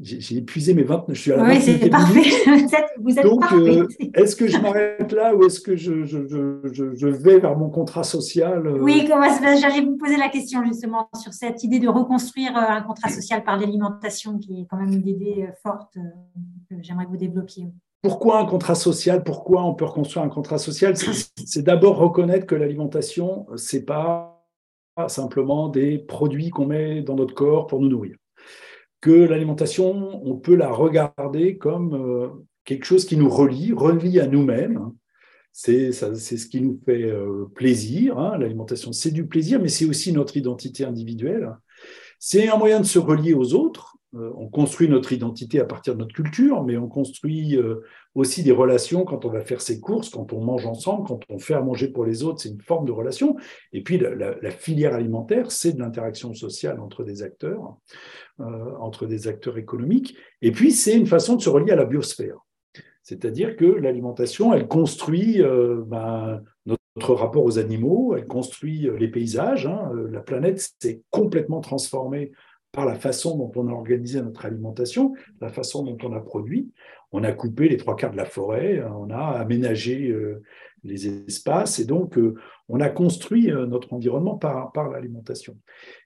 j'ai 0.01 0.39
épuisé 0.39 0.75
mes 0.75 0.83
20, 0.83 1.05
je 1.11 1.15
suis 1.15 1.33
à 1.33 1.37
la 1.37 1.45
Oui, 1.45 1.61
c'est 1.61 1.89
parfait. 1.89 2.21
Vous 3.01 3.17
êtes, 3.17 3.25
Donc, 3.25 3.45
euh, 3.53 3.87
est-ce 4.15 4.35
que 4.35 4.49
je 4.49 4.59
m'arrête 4.59 5.13
là 5.13 5.35
ou 5.35 5.45
est-ce 5.45 5.61
que 5.61 5.77
je, 5.77 6.05
je, 6.05 6.27
je, 6.27 6.95
je, 6.95 7.07
vais 7.07 7.39
vers 7.39 7.57
mon 7.57 7.71
contrat 7.71 8.03
social 8.03 8.67
euh? 8.67 8.79
Oui, 8.81 9.07
j'allais 9.07 9.83
vous 9.83 9.97
poser 9.97 10.17
la 10.17 10.29
question 10.29 10.65
justement 10.65 11.09
sur 11.15 11.33
cette 11.33 11.63
idée 11.63 11.79
de 11.79 11.89
reconstruire 11.89 12.57
euh, 12.57 12.61
un 12.61 12.83
contrat 12.83 13.09
social 13.09 13.45
par 13.45 13.57
l'alimentation, 13.57 14.39
qui 14.39 14.63
est 14.63 14.67
quand 14.69 14.79
même 14.79 14.93
une 14.93 15.07
idée 15.07 15.49
forte 15.63 15.95
que 15.95 16.77
j'aimerais 16.81 17.05
que 17.05 17.11
vous 17.11 17.17
développiez. 17.17 17.69
Pourquoi 18.03 18.41
un 18.41 18.47
contrat 18.47 18.75
social? 18.75 19.23
Pourquoi 19.23 19.65
on 19.65 19.75
peut 19.75 19.85
reconstruire 19.85 20.25
un 20.25 20.29
contrat 20.29 20.59
social? 20.59 20.95
C'est 20.97 21.63
d'abord 21.63 21.99
reconnaître 21.99 22.47
que 22.47 22.57
l'alimentation, 22.57 23.47
c'est 23.57 23.85
pas 23.85 24.45
simplement 25.09 25.69
des 25.69 25.99
produits 25.99 26.51
qu'on 26.51 26.67
met 26.67 27.03
dans 27.03 27.15
notre 27.15 27.35
corps 27.35 27.67
pour 27.67 27.81
nous 27.81 27.89
nourrir 27.89 28.17
que 29.05 29.11
l'alimentation, 29.11 30.27
on 30.27 30.35
peut 30.37 30.55
la 30.55 30.71
regarder 30.71 31.59
comme 31.59 31.93
euh, 31.95 32.29
quelque 32.65 32.87
chose 32.87 33.05
qui 33.05 33.19
nous 33.19 33.29
relie, 33.29 33.75
relie 33.75 34.19
à 34.19 34.27
nous-mêmes. 34.27 34.93
C'est 35.53 35.93
ce 35.93 36.47
qui 36.47 36.63
nous 36.63 36.81
fait 36.87 37.03
euh, 37.03 37.45
plaisir. 37.55 38.19
Hein. 38.19 38.39
L'alimentation, 38.39 38.93
c'est 38.93 39.11
du 39.11 39.27
plaisir, 39.27 39.61
mais 39.61 39.69
c'est 39.69 39.85
aussi 39.85 40.11
notre 40.15 40.39
identité 40.39 40.87
individuelle. 40.87 41.55
C'est 42.19 42.49
un 42.49 42.57
moyen 42.57 42.81
de 42.81 42.87
se 42.87 42.99
relier 42.99 43.35
aux 43.35 43.53
autres. 43.53 43.99
Euh, 44.15 44.33
on 44.39 44.49
construit 44.49 44.89
notre 44.89 45.13
identité 45.13 45.61
à 45.61 45.67
partir 45.67 45.93
de 45.97 45.99
notre 45.99 46.15
culture, 46.15 46.65
mais 46.65 46.79
on 46.79 46.89
construit 46.89 47.59
aussi 48.15 48.43
des 48.43 48.53
relations 48.53 49.05
quand 49.05 49.25
on 49.25 49.31
va 49.31 49.41
faire 49.41 49.61
ses 49.61 49.81
courses, 49.81 50.09
quand 50.09 50.33
on 50.33 50.41
mange 50.41 50.67
ensemble, 50.67 51.07
quand 51.09 51.21
on 51.29 51.39
fait 51.39 51.55
à 51.55 51.61
manger 51.61 51.89
pour 51.89 52.05
les 52.05 52.23
autres, 52.23 52.41
c'est 52.41 52.51
une 52.51 52.61
forme 52.61 52.87
de 52.87 52.93
relation. 52.93 53.37
Et 53.73 53.83
puis 53.83 53.99
la 53.99 54.51
filière 54.51 54.95
alimentaire, 54.95 55.51
c'est 55.51 55.73
de 55.73 55.81
l'interaction 55.81 56.33
sociale 56.33 56.81
entre 56.81 57.03
des 57.03 57.23
acteurs. 57.23 57.77
Euh, 58.41 58.75
entre 58.81 59.07
des 59.07 59.29
acteurs 59.29 59.59
économiques. 59.59 60.17
Et 60.43 60.51
puis, 60.51 60.73
c'est 60.73 60.97
une 60.97 61.07
façon 61.07 61.37
de 61.37 61.41
se 61.41 61.49
relier 61.49 61.71
à 61.71 61.77
la 61.77 61.85
biosphère. 61.85 62.39
C'est-à-dire 63.05 63.55
que 63.55 63.65
l'alimentation, 63.65 64.53
elle 64.53 64.67
construit 64.67 65.41
euh, 65.41 65.85
ben, 65.87 66.43
notre 66.67 67.15
rapport 67.15 67.45
aux 67.45 67.61
animaux, 67.61 68.17
elle 68.17 68.27
construit 68.27 68.89
euh, 68.89 68.99
les 68.99 69.07
paysages. 69.07 69.69
Hein. 69.69 69.89
La 70.11 70.19
planète 70.19 70.69
s'est 70.81 71.03
complètement 71.11 71.61
transformée 71.61 72.33
par 72.75 72.87
la 72.87 72.95
façon 72.95 73.37
dont 73.39 73.53
on 73.57 73.69
a 73.69 73.73
organisé 73.73 74.21
notre 74.21 74.45
alimentation, 74.45 75.15
la 75.41 75.49
façon 75.49 75.85
dont 75.85 75.99
on 76.03 76.13
a 76.13 76.21
produit. 76.21 76.71
On 77.13 77.23
a 77.23 77.33
coupé 77.33 77.69
les 77.69 77.77
trois 77.77 77.95
quarts 77.95 78.11
de 78.11 78.17
la 78.17 78.25
forêt, 78.25 78.83
on 78.83 79.09
a 79.11 79.39
aménagé 79.39 80.13
les 80.83 81.07
espaces, 81.29 81.79
et 81.79 81.85
donc 81.85 82.19
on 82.69 82.81
a 82.81 82.89
construit 82.89 83.53
notre 83.53 83.93
environnement 83.93 84.37
par, 84.37 84.73
par 84.73 84.91
l'alimentation. 84.91 85.57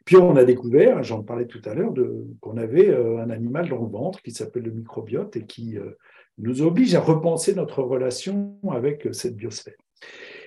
Puis 0.04 0.16
on 0.16 0.36
a 0.36 0.44
découvert, 0.44 1.02
j'en 1.02 1.22
parlais 1.22 1.46
tout 1.46 1.60
à 1.66 1.74
l'heure, 1.74 1.92
qu'on 2.40 2.56
avait 2.56 2.88
euh, 2.88 3.18
un 3.18 3.30
animal 3.30 3.68
dans 3.68 3.82
le 3.82 3.88
ventre 3.88 4.22
qui 4.22 4.30
s'appelle 4.30 4.62
le 4.62 4.70
microbiote 4.70 5.36
et 5.36 5.44
qui 5.44 5.76
euh, 5.76 5.98
nous 6.38 6.62
oblige 6.62 6.94
à 6.94 7.00
repenser 7.00 7.54
notre 7.54 7.82
relation 7.82 8.58
avec 8.70 9.06
euh, 9.06 9.12
cette 9.12 9.36
biosphère. 9.36 9.76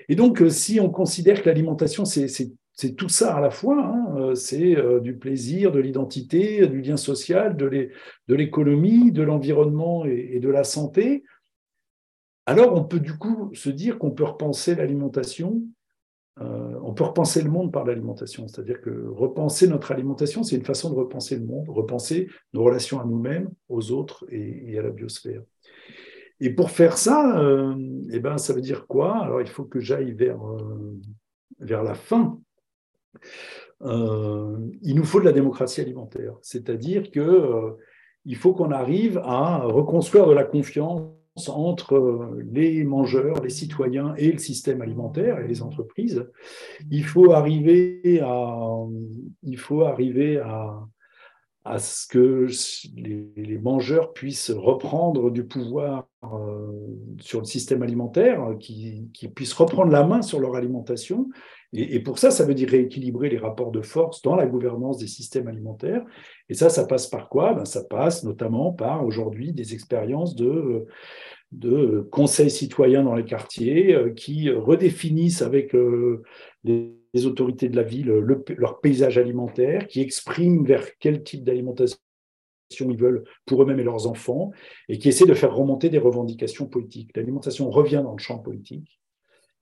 Et 0.10 0.16
donc, 0.16 0.44
si 0.50 0.80
on 0.80 0.90
considère 0.90 1.44
que 1.44 1.48
l'alimentation, 1.48 2.06
c'est 2.06 2.52
tout 2.96 3.10
ça 3.10 3.36
à 3.36 3.42
la 3.42 3.50
fois, 3.50 3.84
hein, 3.86 4.36
c'est 4.36 4.76
du 5.02 5.16
plaisir, 5.16 5.72
de 5.72 5.80
l'identité, 5.80 6.68
du 6.68 6.82
lien 6.82 6.98
social, 6.98 7.56
de 7.56 7.90
l'économie, 8.28 9.12
de 9.12 9.24
l'environnement 9.24 10.06
et, 10.06 10.40
de 10.40 10.50
la 10.50 10.64
santé, 10.64 11.24
alors 12.46 12.74
on 12.74 12.84
peut 12.84 13.00
du 13.00 13.18
coup 13.18 13.52
se 13.54 13.70
dire 13.70 14.00
qu'on 14.00 14.12
peut 14.12 14.24
repenser 14.24 14.76
l'alimentation 14.76 15.62
euh, 16.40 16.80
on 16.82 16.94
peut 16.94 17.04
repenser 17.04 17.42
le 17.42 17.50
monde 17.50 17.72
par 17.72 17.86
l'alimentation, 17.86 18.48
c'est-à-dire 18.48 18.80
que 18.82 19.08
repenser 19.10 19.68
notre 19.68 19.92
alimentation, 19.92 20.44
c'est 20.44 20.56
une 20.56 20.66
façon 20.66 20.90
de 20.90 20.96
repenser 20.96 21.36
le 21.36 21.46
monde, 21.46 21.68
repenser 21.70 22.30
nos 22.54 22.64
relations 22.64 23.02
à 23.02 23.06
nous-mêmes, 23.06 23.50
aux 23.68 23.92
autres 23.92 24.26
et, 24.30 24.78
à 24.80 24.82
la 24.82 24.92
biosphère. 24.92 25.42
Et 26.40 26.50
pour 26.50 26.72
faire 26.72 26.98
ça, 26.98 27.40
euh, 27.42 27.76
eh 28.12 28.20
ben, 28.20 28.38
ça 28.38 28.54
veut 28.54 28.62
dire 28.62 28.88
quoi? 28.88 29.24
Alors 29.24 29.42
il 29.42 29.48
faut 29.48 29.66
que 29.66 29.80
j'aille 29.80 30.14
vers, 30.14 30.42
euh, 30.42 31.00
vers 31.60 31.84
la 31.84 31.96
fin. 31.96 32.40
Il 33.84 34.96
nous 34.96 35.04
faut 35.04 35.20
de 35.20 35.26
la 35.26 35.32
démocratie 35.32 35.82
alimentaire, 35.82 36.36
c'est-à-dire 36.42 37.10
que 37.12 37.76
il 38.26 38.36
faut 38.36 38.54
qu'on 38.54 38.72
arrive 38.72 39.20
à 39.24 39.64
reconstruire 39.64 40.28
de 40.28 40.34
la 40.34 40.44
confiance 40.44 41.12
entre 41.48 41.96
euh, 41.96 42.46
les 42.52 42.84
mangeurs, 42.84 43.42
les 43.42 43.50
citoyens 43.50 44.14
et 44.18 44.32
le 44.32 44.38
système 44.38 44.82
alimentaire 44.82 45.40
et 45.40 45.48
les 45.48 45.62
entreprises. 45.62 46.30
Il 46.90 47.06
faut 47.06 47.32
arriver 47.32 48.20
à, 48.22 48.68
il 49.44 49.58
faut 49.58 49.84
arriver 49.84 50.38
à, 50.38 50.88
ce 51.80 52.08
que 52.08 52.48
les, 52.96 53.60
mangeurs 53.60 54.14
puissent 54.14 54.52
reprendre 54.52 55.30
du 55.30 55.46
pouvoir 55.46 56.08
euh, 56.24 56.72
sur 57.20 57.40
le 57.40 57.46
système 57.46 57.84
alimentaire, 57.84 58.56
qu'ils 58.60 59.10
qui 59.12 59.28
puissent 59.28 59.54
reprendre 59.54 59.92
la 59.92 60.04
main 60.04 60.22
sur 60.22 60.40
leur 60.40 60.56
alimentation. 60.56 61.30
Et, 61.74 62.02
pour 62.02 62.20
ça, 62.20 62.32
ça 62.32 62.46
veut 62.46 62.54
dire 62.54 62.70
rééquilibrer 62.70 63.30
les 63.30 63.38
rapports 63.38 63.72
de 63.72 63.82
force 63.82 64.22
dans 64.22 64.36
la 64.36 64.46
gouvernance 64.46 64.98
des 64.98 65.08
systèmes 65.08 65.48
alimentaires. 65.48 66.04
Et 66.50 66.54
ça, 66.54 66.70
ça 66.70 66.86
passe 66.86 67.08
par 67.08 67.30
quoi? 67.30 67.54
Ben, 67.54 67.64
Ça 67.64 67.84
passe 67.86 68.24
notamment 68.24 68.74
par 68.74 69.06
aujourd'hui 69.06 69.54
des 69.54 69.74
expériences 69.74 70.36
de 70.36 70.86
de 71.52 72.08
conseils 72.12 72.50
citoyens 72.50 73.04
dans 73.04 73.16
les 73.16 73.26
quartiers 73.26 73.94
euh, 73.94 74.12
qui 74.12 74.50
redéfinissent 74.50 75.42
avec 75.42 75.76
euh, 75.76 76.24
les, 76.64 76.96
autorités 77.26 77.68
de 77.68 77.76
la 77.76 77.84
ville 77.84 78.08
leur 78.58 78.80
paysage 78.80 79.18
alimentaire, 79.18 79.88
qui 79.88 80.00
expriment 80.00 80.64
vers 80.64 80.98
quel 80.98 81.24
type 81.24 81.44
d'alimentation 81.44 81.98
ils 82.80 82.98
veulent 82.98 83.26
pour 83.46 83.62
eux-mêmes 83.62 83.82
et 83.82 83.84
leurs 83.84 84.08
enfants, 84.08 84.52
et 84.88 84.98
qui 84.98 85.10
essaient 85.10 85.26
de 85.26 85.34
faire 85.34 85.54
remonter 85.54 85.90
des 85.90 85.98
revendications 85.98 86.68
politiques. 86.68 87.12
L'alimentation 87.18 87.70
revient 87.70 88.02
dans 88.02 88.14
le 88.14 88.18
champ 88.18 88.40
politique, 88.40 89.01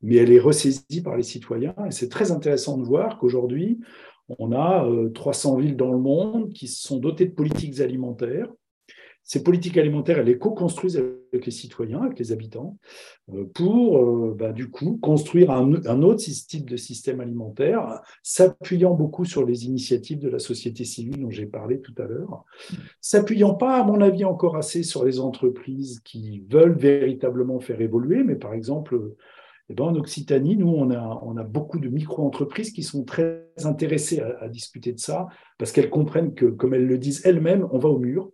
mais 0.01 0.15
elle 0.17 0.31
est 0.31 0.39
ressaisie 0.39 1.01
par 1.03 1.17
les 1.17 1.23
citoyens, 1.23 1.75
et 1.87 1.91
c'est 1.91 2.09
très 2.09 2.31
intéressant 2.31 2.77
de 2.77 2.83
voir 2.83 3.17
qu'aujourd'hui, 3.19 3.79
on 4.37 4.51
a 4.51 4.87
300 5.13 5.57
euh, 5.57 5.61
villes 5.61 5.77
dans 5.77 5.91
le 5.91 5.97
monde 5.97 6.53
qui 6.53 6.67
sont 6.67 6.97
dotées 6.97 7.25
de 7.25 7.33
politiques 7.33 7.79
alimentaires, 7.79 8.49
ces 9.29 9.43
politiques 9.43 9.77
alimentaires, 9.77 10.17
elles 10.17 10.25
les 10.25 10.39
co-construisent 10.39 10.97
avec 10.97 11.45
les 11.45 11.51
citoyens, 11.51 12.01
avec 12.01 12.17
les 12.17 12.31
habitants, 12.31 12.79
euh, 13.31 13.45
pour, 13.53 13.99
euh, 13.99 14.35
bah, 14.35 14.51
du 14.53 14.71
coup, 14.71 14.97
construire 15.03 15.51
un, 15.51 16.01
autre 16.01 16.23
type 16.23 16.67
de 16.67 16.77
système 16.77 17.19
alimentaire, 17.19 18.01
s'appuyant 18.23 18.95
beaucoup 18.95 19.25
sur 19.25 19.45
les 19.45 19.65
initiatives 19.65 20.17
de 20.17 20.29
la 20.29 20.39
société 20.39 20.83
civile 20.83 21.21
dont 21.21 21.29
j'ai 21.29 21.45
parlé 21.45 21.79
tout 21.79 21.93
à 21.99 22.05
l'heure, 22.05 22.43
s'appuyant 23.01 23.53
pas, 23.53 23.79
à 23.79 23.83
mon 23.83 24.01
avis, 24.01 24.25
encore 24.25 24.57
assez 24.57 24.81
sur 24.81 25.05
les 25.05 25.19
entreprises 25.19 25.99
qui 26.03 26.43
veulent 26.49 26.75
véritablement 26.75 27.59
faire 27.59 27.81
évoluer, 27.81 28.23
mais 28.23 28.35
par 28.35 28.55
exemple, 28.55 28.99
eh 29.69 29.73
ben, 29.75 29.85
en 29.85 29.95
Occitanie, 29.95 30.57
nous, 30.57 30.69
on 30.69 30.89
a, 30.89 31.43
beaucoup 31.43 31.79
de 31.79 31.89
micro-entreprises 31.89 32.71
qui 32.71 32.83
sont 32.83 33.03
très 33.03 33.47
intéressées 33.63 34.19
à, 34.19 34.47
discuter 34.49 34.93
de 34.93 34.99
ça, 34.99 35.27
parce 35.57 35.71
qu'elles 35.71 35.89
comprennent 35.89 36.33
que, 36.33 36.45
comme 36.45 36.73
elles 36.73 36.87
le 36.87 36.97
disent 36.97 37.21
elles-mêmes, 37.25 37.67
on 37.71 37.77
va 37.77 37.89
au 37.89 37.99
mur 37.99 38.31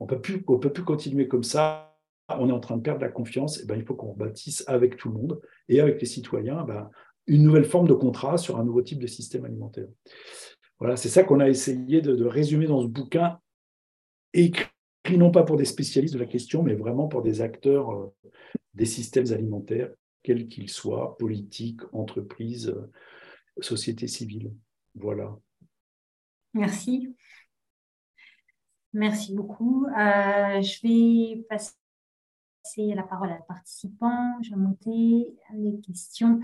on 0.00 0.04
ne 0.04 0.10
peut 0.10 0.72
plus 0.72 0.84
continuer 0.84 1.28
comme 1.28 1.42
ça. 1.42 1.96
On 2.28 2.48
est 2.48 2.52
en 2.52 2.60
train 2.60 2.76
de 2.76 2.82
perdre 2.82 3.00
la 3.00 3.08
confiance. 3.08 3.60
Et 3.60 3.66
ben, 3.66 3.76
il 3.76 3.84
faut 3.84 3.94
qu'on 3.94 4.14
bâtisse 4.14 4.64
avec 4.66 4.96
tout 4.96 5.08
le 5.08 5.14
monde 5.14 5.40
et 5.68 5.80
avec 5.80 6.00
les 6.00 6.06
citoyens 6.06 6.62
ben, 6.64 6.90
une 7.26 7.42
nouvelle 7.42 7.64
forme 7.64 7.88
de 7.88 7.94
contrat 7.94 8.38
sur 8.38 8.58
un 8.58 8.64
nouveau 8.64 8.82
type 8.82 8.98
de 8.98 9.06
système 9.06 9.44
alimentaire. 9.44 9.88
Voilà, 10.78 10.96
c'est 10.96 11.08
ça 11.08 11.24
qu'on 11.24 11.40
a 11.40 11.48
essayé 11.48 12.00
de, 12.00 12.24
résumer 12.24 12.66
dans 12.66 12.82
ce 12.82 12.86
bouquin, 12.86 13.38
écrit 14.32 14.68
non 15.16 15.30
pas 15.30 15.42
pour 15.42 15.56
des 15.56 15.64
spécialistes 15.64 16.14
de 16.14 16.20
la 16.20 16.26
question, 16.26 16.62
mais 16.62 16.74
vraiment 16.74 17.08
pour 17.08 17.22
des 17.22 17.40
acteurs 17.40 17.90
euh, 17.90 18.14
des 18.74 18.84
systèmes 18.84 19.32
alimentaires, 19.32 19.90
quels 20.22 20.48
qu'ils 20.48 20.70
soient, 20.70 21.16
politiques, 21.18 21.80
entreprises, 21.92 22.68
euh, 22.68 22.90
sociétés 23.60 24.08
civiles. 24.08 24.52
Voilà. 24.94 25.36
Merci. 26.54 27.14
Merci 28.92 29.34
beaucoup. 29.34 29.86
Euh, 29.86 30.60
je 30.62 30.82
vais 30.82 31.42
passer 31.48 31.74
la 32.76 33.02
parole 33.02 33.30
à 33.30 33.34
la 33.34 33.42
participant. 33.42 34.40
Je 34.42 34.50
vais 34.50 34.56
monter 34.56 35.36
les 35.54 35.80
questions. 35.80 36.40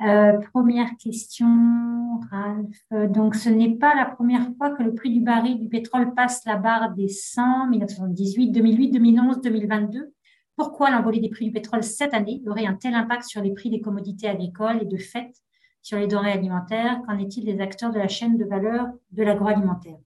Euh, 0.00 0.38
première 0.52 0.96
question, 0.96 2.18
Ralph. 2.30 3.12
Donc, 3.12 3.36
ce 3.36 3.48
n'est 3.48 3.76
pas 3.76 3.94
la 3.94 4.06
première 4.06 4.48
fois 4.56 4.70
que 4.70 4.82
le 4.82 4.94
prix 4.94 5.10
du 5.12 5.20
baril 5.20 5.60
du 5.60 5.68
pétrole 5.68 6.12
passe 6.14 6.44
la 6.44 6.56
barre 6.56 6.92
des 6.94 7.08
100, 7.08 7.68
1978, 7.68 8.50
2008, 8.50 8.90
2011, 8.90 9.40
2022. 9.40 10.11
Pourquoi 10.56 10.90
l'envolée 10.90 11.20
des 11.20 11.30
prix 11.30 11.46
du 11.46 11.52
pétrole 11.52 11.82
cette 11.82 12.14
année 12.14 12.42
aurait 12.46 12.66
un 12.66 12.74
tel 12.74 12.94
impact 12.94 13.24
sur 13.24 13.42
les 13.42 13.52
prix 13.52 13.70
des 13.70 13.80
commodités 13.80 14.28
agricoles 14.28 14.82
et 14.82 14.86
de 14.86 14.96
fait 14.96 15.32
sur 15.80 15.98
les 15.98 16.06
denrées 16.06 16.32
alimentaires? 16.32 17.00
Qu'en 17.06 17.18
est-il 17.18 17.44
des 17.44 17.60
acteurs 17.60 17.90
de 17.90 17.98
la 17.98 18.08
chaîne 18.08 18.36
de 18.36 18.44
valeur 18.44 18.88
de 19.10 19.22
l'agroalimentaire? 19.22 19.98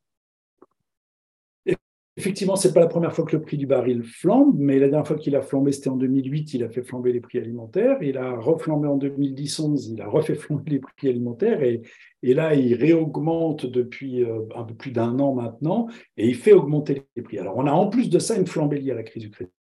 Effectivement, 2.18 2.56
ce 2.56 2.68
n'est 2.68 2.74
pas 2.74 2.80
la 2.80 2.86
première 2.86 3.14
fois 3.14 3.26
que 3.26 3.36
le 3.36 3.42
prix 3.42 3.58
du 3.58 3.66
baril 3.66 4.02
flambe, 4.02 4.56
mais 4.58 4.78
la 4.78 4.88
dernière 4.88 5.06
fois 5.06 5.18
qu'il 5.18 5.36
a 5.36 5.42
flambé, 5.42 5.70
c'était 5.72 5.90
en 5.90 5.96
2008, 5.96 6.54
il 6.54 6.64
a 6.64 6.70
fait 6.70 6.82
flamber 6.82 7.12
les 7.12 7.20
prix 7.20 7.36
alimentaires. 7.36 7.98
Il 8.00 8.16
a 8.16 8.36
reflambé 8.36 8.88
en 8.88 8.96
2010-11, 8.96 9.92
il 9.92 10.00
a 10.00 10.08
refait 10.08 10.34
flamber 10.34 10.70
les 10.70 10.78
prix 10.78 11.10
alimentaires. 11.10 11.62
Et, 11.62 11.82
et 12.22 12.32
là, 12.32 12.54
il 12.54 12.74
réaugmente 12.74 13.66
depuis 13.66 14.24
euh, 14.24 14.40
un 14.54 14.64
peu 14.64 14.72
plus 14.74 14.92
d'un 14.92 15.18
an 15.18 15.34
maintenant, 15.34 15.88
et 16.16 16.26
il 16.26 16.34
fait 16.34 16.54
augmenter 16.54 17.02
les 17.16 17.22
prix. 17.22 17.38
Alors, 17.38 17.58
on 17.58 17.66
a 17.66 17.72
en 17.72 17.88
plus 17.88 18.08
de 18.08 18.18
ça 18.18 18.34
une 18.34 18.46
flambée 18.46 18.78
liée 18.78 18.92
à 18.92 18.94
la 18.94 19.02
crise 19.02 19.24
ukrainienne, 19.24 19.52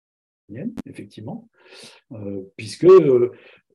effectivement, 0.87 1.49
euh, 2.13 2.43
puisque 2.57 2.85
euh, 2.85 3.33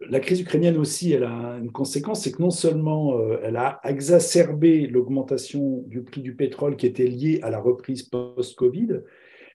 la 0.08 0.20
crise 0.20 0.42
ukrainienne 0.42 0.78
aussi, 0.78 1.12
elle 1.12 1.24
a 1.24 1.58
une 1.62 1.72
conséquence, 1.72 2.24
c'est 2.24 2.32
que 2.32 2.42
non 2.42 2.52
seulement 2.52 3.20
euh, 3.20 3.40
elle 3.44 3.58
a 3.58 3.80
exacerbé 3.84 4.88
l'augmentation 4.88 5.84
du 5.88 6.04
prix 6.04 6.22
du 6.22 6.36
pétrole 6.36 6.76
qui 6.76 6.86
était 6.86 7.08
liée 7.08 7.40
à 7.42 7.50
la 7.50 7.60
reprise 7.60 8.04
post-Covid, 8.04 9.02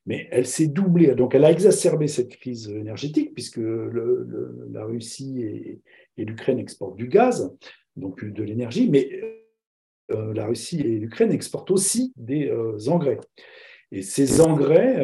mais 0.06 0.28
elle 0.30 0.46
s'est 0.46 0.66
doublée. 0.66 1.14
Donc, 1.14 1.34
elle 1.34 1.44
a 1.44 1.50
exacerbé 1.50 2.08
cette 2.08 2.36
crise 2.36 2.68
énergétique 2.68 3.32
puisque 3.32 3.60
la 3.60 4.84
Russie 4.84 5.42
et, 5.42 5.80
l'Ukraine 6.16 6.58
exportent 6.58 6.96
du 6.96 7.08
gaz, 7.08 7.56
donc 7.96 8.24
de 8.24 8.42
l'énergie, 8.42 8.88
mais 8.88 9.08
la 10.10 10.46
Russie 10.46 10.80
et 10.80 10.98
l'Ukraine 11.00 11.32
exportent 11.32 11.70
aussi 11.70 12.12
des 12.16 12.52
engrais. 12.88 13.18
Et 13.90 14.02
ces 14.02 14.42
engrais, 14.42 15.02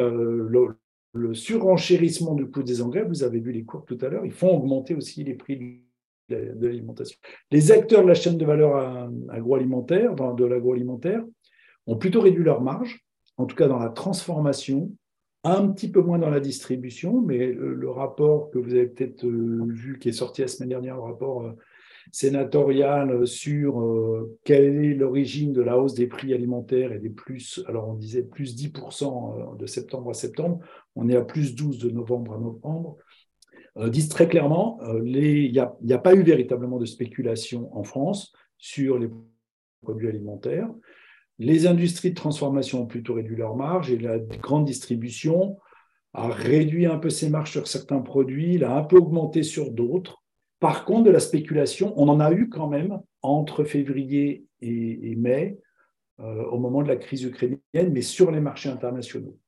le 1.13 1.33
surenchérissement 1.33 2.35
du 2.35 2.49
coût 2.49 2.63
des 2.63 2.81
engrais, 2.81 3.03
vous 3.03 3.23
avez 3.23 3.39
vu 3.39 3.51
les 3.51 3.63
cours 3.63 3.85
tout 3.85 3.97
à 4.01 4.09
l'heure, 4.09 4.25
ils 4.25 4.31
font 4.31 4.57
augmenter 4.57 4.95
aussi 4.95 5.23
les 5.23 5.33
prix 5.33 5.81
de 6.29 6.65
l'alimentation. 6.65 7.17
Les 7.51 7.71
acteurs 7.71 8.03
de 8.03 8.07
la 8.07 8.13
chaîne 8.13 8.37
de 8.37 8.45
valeur 8.45 9.09
agroalimentaire, 9.29 10.15
de 10.15 10.45
l'agroalimentaire, 10.45 11.23
ont 11.87 11.97
plutôt 11.97 12.21
réduit 12.21 12.43
leur 12.43 12.61
marge, 12.61 13.03
en 13.37 13.45
tout 13.45 13.55
cas 13.55 13.67
dans 13.67 13.79
la 13.79 13.89
transformation, 13.89 14.91
un 15.43 15.67
petit 15.69 15.89
peu 15.89 16.01
moins 16.01 16.19
dans 16.19 16.29
la 16.29 16.39
distribution, 16.39 17.21
mais 17.21 17.51
le, 17.51 17.89
rapport 17.89 18.51
que 18.51 18.59
vous 18.59 18.73
avez 18.73 18.87
peut-être 18.87 19.25
euh, 19.25 19.65
vu 19.67 19.97
qui 19.97 20.09
est 20.09 20.13
sorti 20.13 20.41
la 20.41 20.47
semaine 20.47 20.69
dernière, 20.69 20.95
le 20.95 21.01
rapport 21.01 21.43
euh, 21.43 21.53
sénatoriale 22.11 23.25
sur 23.25 23.81
euh, 23.81 24.37
quelle 24.43 24.83
est 24.83 24.93
l'origine 24.93 25.53
de 25.53 25.61
la 25.61 25.77
hausse 25.77 25.93
des 25.93 26.07
prix 26.07 26.33
alimentaires 26.33 26.91
et 26.91 26.99
des 26.99 27.09
plus, 27.09 27.63
alors 27.67 27.89
on 27.89 27.93
disait 27.93 28.23
plus 28.23 28.55
10% 28.55 29.53
euh, 29.53 29.55
de 29.57 29.65
septembre 29.65 30.11
à 30.11 30.13
septembre, 30.13 30.59
on 30.95 31.09
est 31.09 31.15
à 31.15 31.23
plus 31.23 31.55
12 31.55 31.79
de 31.79 31.89
novembre 31.89 32.33
à 32.33 32.37
novembre, 32.37 32.97
euh, 33.77 33.89
disent 33.89 34.09
très 34.09 34.27
clairement, 34.27 34.79
il 35.03 35.51
n'y 35.51 35.59
a, 35.59 35.73
a, 35.89 35.97
pas 35.97 36.13
eu 36.13 36.21
véritablement 36.21 36.77
de 36.77 36.85
spéculation 36.85 37.75
en 37.77 37.83
France 37.83 38.33
sur 38.57 38.99
les 38.99 39.09
produits 39.81 40.09
alimentaires. 40.09 40.69
Les 41.39 41.65
industries 41.65 42.11
de 42.11 42.15
transformation 42.15 42.83
ont 42.83 42.87
plutôt 42.87 43.13
réduit 43.13 43.37
leurs 43.37 43.55
marges 43.55 43.89
et 43.89 43.97
la 43.97 44.19
grande 44.19 44.65
distribution 44.65 45.57
a 46.13 46.27
réduit 46.27 46.85
un 46.85 46.97
peu 46.97 47.09
ses 47.09 47.29
marges 47.29 47.51
sur 47.51 47.67
certains 47.67 48.01
produits, 48.01 48.57
l'a 48.57 48.75
un 48.75 48.83
peu 48.83 48.97
augmenté 48.97 49.43
sur 49.43 49.71
d'autres. 49.71 50.20
Par 50.61 50.85
contre, 50.85 51.05
de 51.05 51.09
la 51.09 51.19
spéculation, 51.19 51.91
on 51.97 52.07
en 52.07 52.19
a 52.19 52.31
eu 52.31 52.47
quand 52.47 52.67
même 52.67 53.01
entre 53.23 53.63
février 53.63 54.45
et, 54.61 55.15
mai, 55.15 55.57
euh, 56.19 56.43
au 56.45 56.59
moment 56.59 56.83
de 56.83 56.87
la 56.87 56.97
crise 56.97 57.23
ukrainienne, 57.23 57.91
mais 57.91 58.03
sur 58.03 58.29
les 58.29 58.39
marchés 58.39 58.69
internationaux. 58.69 59.39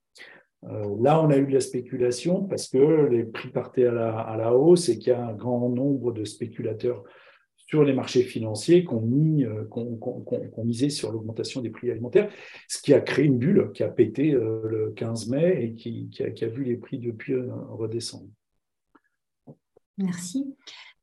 Euh, 0.63 0.97
là, 1.01 1.21
on 1.21 1.29
a 1.29 1.37
eu 1.37 1.45
de 1.45 1.53
la 1.53 1.59
spéculation 1.59 2.45
parce 2.45 2.67
que 2.67 3.07
les 3.11 3.25
prix 3.25 3.49
partaient 3.49 3.85
à 3.85 3.91
la, 3.91 4.55
hausse 4.55 4.89
et 4.89 4.97
qu'il 4.97 5.09
y 5.09 5.15
a 5.15 5.23
un 5.23 5.33
grand 5.33 5.69
nombre 5.69 6.13
de 6.13 6.23
spéculateurs 6.23 7.03
sur 7.57 7.83
les 7.83 7.93
marchés 7.93 8.23
financiers 8.23 8.83
qui 8.83 8.93
ont, 8.95 9.01
mis, 9.01 9.45
euh, 9.45 9.65
misé 10.63 10.89
sur 10.89 11.11
l'augmentation 11.11 11.61
des 11.61 11.69
prix 11.69 11.91
alimentaires, 11.91 12.31
ce 12.67 12.81
qui 12.81 12.91
a 12.91 13.01
créé 13.01 13.25
une 13.25 13.37
bulle 13.37 13.69
qui 13.71 13.83
a 13.83 13.89
pété 13.89 14.31
le 14.31 14.91
15 14.95 15.29
mai 15.29 15.63
et 15.63 15.73
qui, 15.75 16.09
a, 16.21 16.31
qui, 16.31 16.43
a, 16.43 16.47
vu 16.47 16.63
les 16.63 16.77
prix 16.77 16.97
depuis 16.97 17.35
redescendre. 17.69 18.29
Merci. 19.99 20.55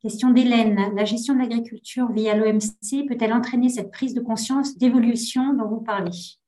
Question 0.02 0.30
d'Hélène. 0.30 0.94
La 0.96 1.04
gestion 1.04 1.34
de 1.34 1.40
l'agriculture 1.40 2.10
via 2.10 2.34
l'OMC 2.34 3.06
peut-elle 3.06 3.34
entraîner 3.34 3.68
cette 3.68 3.90
prise 3.90 4.14
de 4.14 4.20
conscience 4.22 4.78
d'évolution 4.78 5.52
dont 5.52 5.68
vous 5.68 5.82
parlez? 5.82 6.38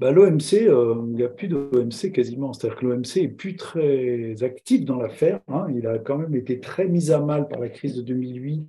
Bah, 0.00 0.10
L'OMC, 0.10 0.54
euh, 0.54 0.96
il 1.10 1.14
n'y 1.14 1.22
a 1.22 1.28
plus 1.28 1.46
d'OMC 1.46 2.10
quasiment. 2.12 2.52
C'est-à-dire 2.52 2.78
que 2.78 2.86
l'OMC 2.86 3.18
est 3.18 3.28
plus 3.28 3.54
très 3.54 4.34
actif 4.42 4.84
dans 4.84 4.96
l'affaire. 4.96 5.40
Hein. 5.46 5.68
Il 5.76 5.86
a 5.86 5.98
quand 6.00 6.18
même 6.18 6.34
été 6.34 6.58
très 6.58 6.88
mis 6.88 7.12
à 7.12 7.20
mal 7.20 7.46
par 7.46 7.60
la 7.60 7.68
crise 7.68 7.94
de 7.94 8.02
2008, 8.02 8.66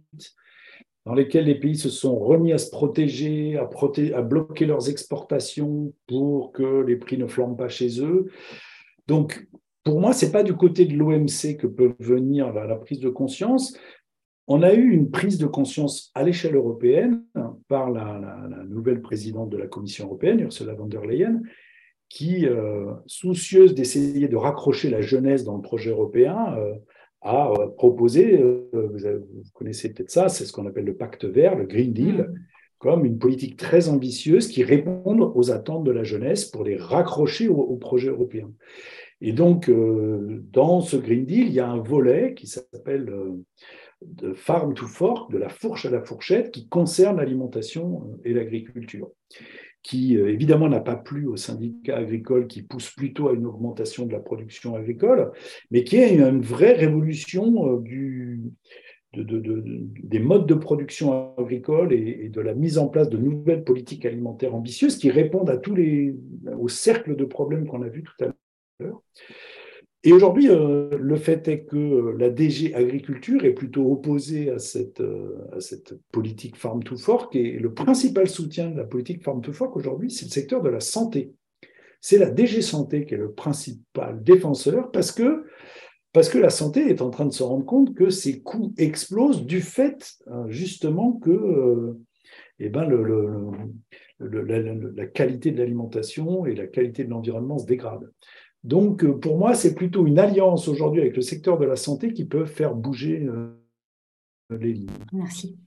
dans 1.07 1.15
lesquelles 1.15 1.45
les 1.45 1.59
pays 1.59 1.75
se 1.75 1.89
sont 1.89 2.19
remis 2.19 2.53
à 2.53 2.59
se 2.59 2.69
protéger, 2.69 3.57
à, 3.57 3.67
à 4.15 4.21
bloquer 4.21 4.67
leurs 4.67 4.89
exportations 4.89 5.91
pour 6.05 6.51
que 6.51 6.83
les 6.83 6.97
prix 6.97 7.17
ne 7.17 7.25
flambent 7.25 7.57
pas 7.57 7.69
chez 7.69 7.99
eux. 7.99 8.31
Donc, 9.07 9.47
pour 9.89 10.01
moi, 10.01 10.13
ce 10.13 10.23
n'est 10.23 10.31
pas 10.31 10.43
du 10.43 10.53
côté 10.53 10.85
de 10.85 10.95
l'OMC 10.95 11.57
que 11.57 11.65
peut 11.65 11.95
venir 11.97 12.53
la, 12.53 12.75
prise 12.75 12.99
de 12.99 13.09
conscience. 13.09 13.75
On 14.45 14.61
a 14.61 14.71
eu 14.71 14.91
une 14.91 15.09
prise 15.09 15.39
de 15.39 15.47
conscience 15.47 16.11
à 16.13 16.21
l'échelle 16.21 16.55
européenne 16.55 17.23
par 17.67 17.89
la, 17.89 18.21
nouvelle 18.69 19.01
présidente 19.01 19.49
de 19.49 19.57
la 19.57 19.65
Commission 19.65 20.05
européenne, 20.05 20.41
Ursula 20.41 20.75
von 20.75 20.85
der 20.85 21.05
Leyen, 21.05 21.41
qui, 22.07 22.45
euh, 22.45 22.93
soucieuse 23.07 23.73
d'essayer 23.73 24.27
de 24.27 24.35
raccrocher 24.35 24.91
la 24.91 25.01
jeunesse 25.01 25.43
dans 25.43 25.55
le 25.55 25.63
projet 25.63 25.89
européen, 25.89 26.37
euh, 26.55 26.75
a 27.21 27.51
euh, 27.51 27.67
proposé, 27.69 28.37
vous, 28.71 29.43
connaissez 29.55 29.91
peut-être 29.91 30.11
ça, 30.11 30.29
c'est 30.29 30.45
ce 30.45 30.53
qu'on 30.53 30.67
appelle 30.67 30.85
le 30.85 30.97
pacte 30.97 31.25
vert, 31.25 31.55
le 31.55 31.65
Green 31.65 31.93
Deal, 31.93 32.27
mm. 32.29 32.33
comme 32.77 33.05
une 33.05 33.17
politique 33.17 33.57
très 33.57 33.89
ambitieuse 33.89 34.49
qui 34.49 34.63
répond 34.63 35.33
aux 35.33 35.49
attentes 35.49 35.83
de 35.83 35.91
la 35.91 36.03
jeunesse 36.03 36.45
pour 36.45 36.63
les 36.63 36.77
raccrocher 36.77 37.47
au 37.47 37.75
projet 37.77 38.09
européen. 38.09 38.51
Et 39.21 39.33
donc, 39.33 39.69
euh, 39.69 40.43
dans 40.51 40.81
ce 40.81 40.95
Green 40.95 41.25
Deal, 41.25 41.47
il 41.47 41.53
y 41.53 41.59
a 41.59 41.69
un 41.69 41.81
volet 41.81 42.33
qui 42.35 42.47
s'appelle 42.47 43.09
euh, 43.09 43.43
de 44.01 44.33
Farm 44.33 44.73
to 44.73 44.87
Fork, 44.87 45.31
de 45.31 45.37
la 45.37 45.49
fourche 45.49 45.85
à 45.85 45.89
la 45.89 46.01
fourchette, 46.01 46.51
qui 46.51 46.69
concerne 46.69 47.17
l'alimentation 47.17 48.03
euh, 48.03 48.21
et 48.23 48.33
l'agriculture, 48.33 49.11
qui 49.83 50.15
évidemment 50.15 50.69
n'a 50.69 50.79
pas 50.79 50.95
plu 50.95 51.27
aux 51.27 51.37
syndicats 51.37 51.97
agricoles 51.97 52.47
qui 52.47 52.61
poussent 52.61 52.91
plutôt 52.91 53.29
à 53.29 53.33
une 53.33 53.45
augmentation 53.45 54.05
de 54.05 54.13
la 54.13 54.19
production 54.19 54.75
agricole, 54.75 55.31
mais 55.71 55.83
qui 55.83 55.97
est 55.97 56.15
une 56.15 56.41
vraie 56.41 56.73
révolution 56.73 57.81
des 59.13 60.19
modes 60.19 60.47
de 60.47 60.53
production 60.53 61.33
agricole 61.37 61.93
et, 61.93 62.27
de 62.27 62.41
la 62.41 62.53
mise 62.53 62.77
en 62.77 62.89
place 62.89 63.09
de 63.09 63.17
nouvelles 63.17 63.63
politiques 63.63 64.05
alimentaires 64.05 64.53
ambitieuses 64.53 64.97
qui 64.97 65.09
répondent 65.09 65.49
à 65.49 65.57
tous 65.57 65.75
les, 65.75 66.13
au 66.57 66.67
cercle 66.67 67.15
de 67.15 67.25
problèmes 67.25 67.65
qu'on 67.65 67.81
a 67.81 67.87
vus 67.87 68.03
tout 68.03 68.25
à 68.25 68.33
et 70.03 70.13
aujourd'hui, 70.13 70.49
euh, 70.49 70.97
le 70.97 71.15
fait 71.17 71.47
est 71.49 71.65
que 71.65 71.75
euh, 71.75 72.15
la 72.17 72.29
DG 72.29 72.73
Agriculture 72.73 73.43
est 73.43 73.53
plutôt 73.53 73.91
opposée 73.91 74.49
à 74.49 74.57
cette, 74.57 75.01
euh, 75.01 75.45
à 75.51 75.59
cette 75.59 75.93
politique 76.13 76.55
Farm 76.55 76.81
to 76.83 76.95
Fork 76.95 77.35
et 77.35 77.59
le 77.59 77.73
principal 77.73 78.29
soutien 78.29 78.69
de 78.69 78.77
la 78.77 78.85
politique 78.85 79.23
Farm 79.23 79.41
to 79.41 79.51
Fork 79.51 79.75
aujourd'hui, 79.75 80.09
c'est 80.09 80.25
le 80.25 80.31
secteur 80.31 80.61
de 80.61 80.69
la 80.69 80.79
santé. 80.79 81.33
C'est 81.99 82.17
la 82.17 82.29
DG 82.29 82.61
Santé 82.61 83.05
qui 83.05 83.15
est 83.15 83.17
le 83.17 83.33
principal 83.33 84.23
défenseur 84.23 84.89
parce 84.89 85.11
que, 85.11 85.43
parce 86.13 86.29
que 86.29 86.37
la 86.37 86.49
santé 86.49 86.89
est 86.89 87.01
en 87.01 87.09
train 87.09 87.25
de 87.25 87.33
se 87.33 87.43
rendre 87.43 87.65
compte 87.65 87.93
que 87.93 88.09
ses 88.09 88.41
coûts 88.41 88.73
explosent 88.77 89.45
du 89.45 89.59
fait 89.59 90.17
justement 90.47 91.11
que 91.11 91.97
eh 92.59 92.69
ben, 92.69 92.89
la 94.19 95.05
qualité 95.07 95.51
de 95.51 95.57
l'alimentation 95.57 96.45
et 96.45 96.55
la 96.55 96.67
qualité 96.67 97.03
de 97.03 97.09
l'environnement 97.09 97.57
se 97.57 97.65
dégradent. 97.65 98.09
Donc, 98.63 99.03
euh, 99.03 99.17
pour 99.17 99.37
moi, 99.37 99.53
c'est 99.53 99.73
plutôt 99.73 100.05
une 100.05 100.19
alliance 100.19 100.67
aujourd'hui 100.67 101.01
avec 101.01 101.15
le 101.15 101.21
secteur 101.21 101.57
de 101.57 101.65
la 101.65 101.75
santé 101.75 102.13
qui 102.13 102.25
peut 102.25 102.45
faire 102.45 102.75
bouger 102.75 103.25
euh, 103.25 103.55
les 104.49 104.73
lignes. 104.73 104.89
Merci. 105.13 105.57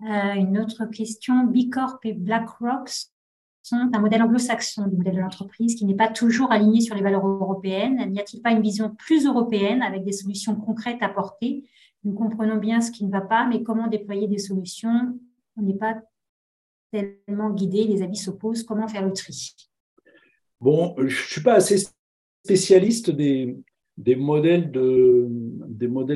une 0.00 0.58
autre 0.58 0.84
question. 0.86 1.44
Bicorp 1.46 1.98
et 2.04 2.12
BlackRock 2.12 2.90
sont 3.62 3.90
un 3.92 4.00
modèle 4.00 4.22
anglo-saxon 4.22 4.86
du 4.86 4.96
modèle 4.96 5.16
de 5.16 5.20
l'entreprise 5.20 5.74
qui 5.74 5.84
n'est 5.84 5.94
pas 5.94 6.08
toujours 6.08 6.52
aligné 6.52 6.80
sur 6.80 6.94
les 6.94 7.02
valeurs 7.02 7.26
européennes. 7.26 8.10
N'y 8.10 8.20
a-t-il 8.20 8.42
pas 8.42 8.52
une 8.52 8.62
vision 8.62 8.94
plus 8.94 9.26
européenne 9.26 9.82
avec 9.82 10.04
des 10.04 10.12
solutions 10.12 10.54
concrètes 10.56 11.02
à 11.02 11.08
porter? 11.08 11.68
Nous 12.04 12.12
comprenons 12.14 12.56
bien 12.56 12.80
ce 12.80 12.90
qui 12.90 13.04
ne 13.04 13.10
va 13.10 13.20
pas, 13.20 13.46
mais 13.46 13.62
comment 13.62 13.88
déployer 13.88 14.28
des 14.28 14.38
solutions? 14.38 15.18
On 15.56 15.62
n'est 15.62 15.74
pas 15.74 16.00
tellement 16.92 17.50
guidé, 17.50 17.84
les 17.84 18.02
avis 18.02 18.16
s'opposent. 18.16 18.62
Comment 18.62 18.88
faire 18.88 19.04
le 19.04 19.12
tri? 19.12 19.54
Bon, 20.60 20.94
je 20.98 21.04
ne 21.04 21.08
suis 21.08 21.42
pas 21.42 21.54
assez 21.54 21.84
spécialiste 22.44 23.10
des, 23.10 23.56
modèles 24.16 24.72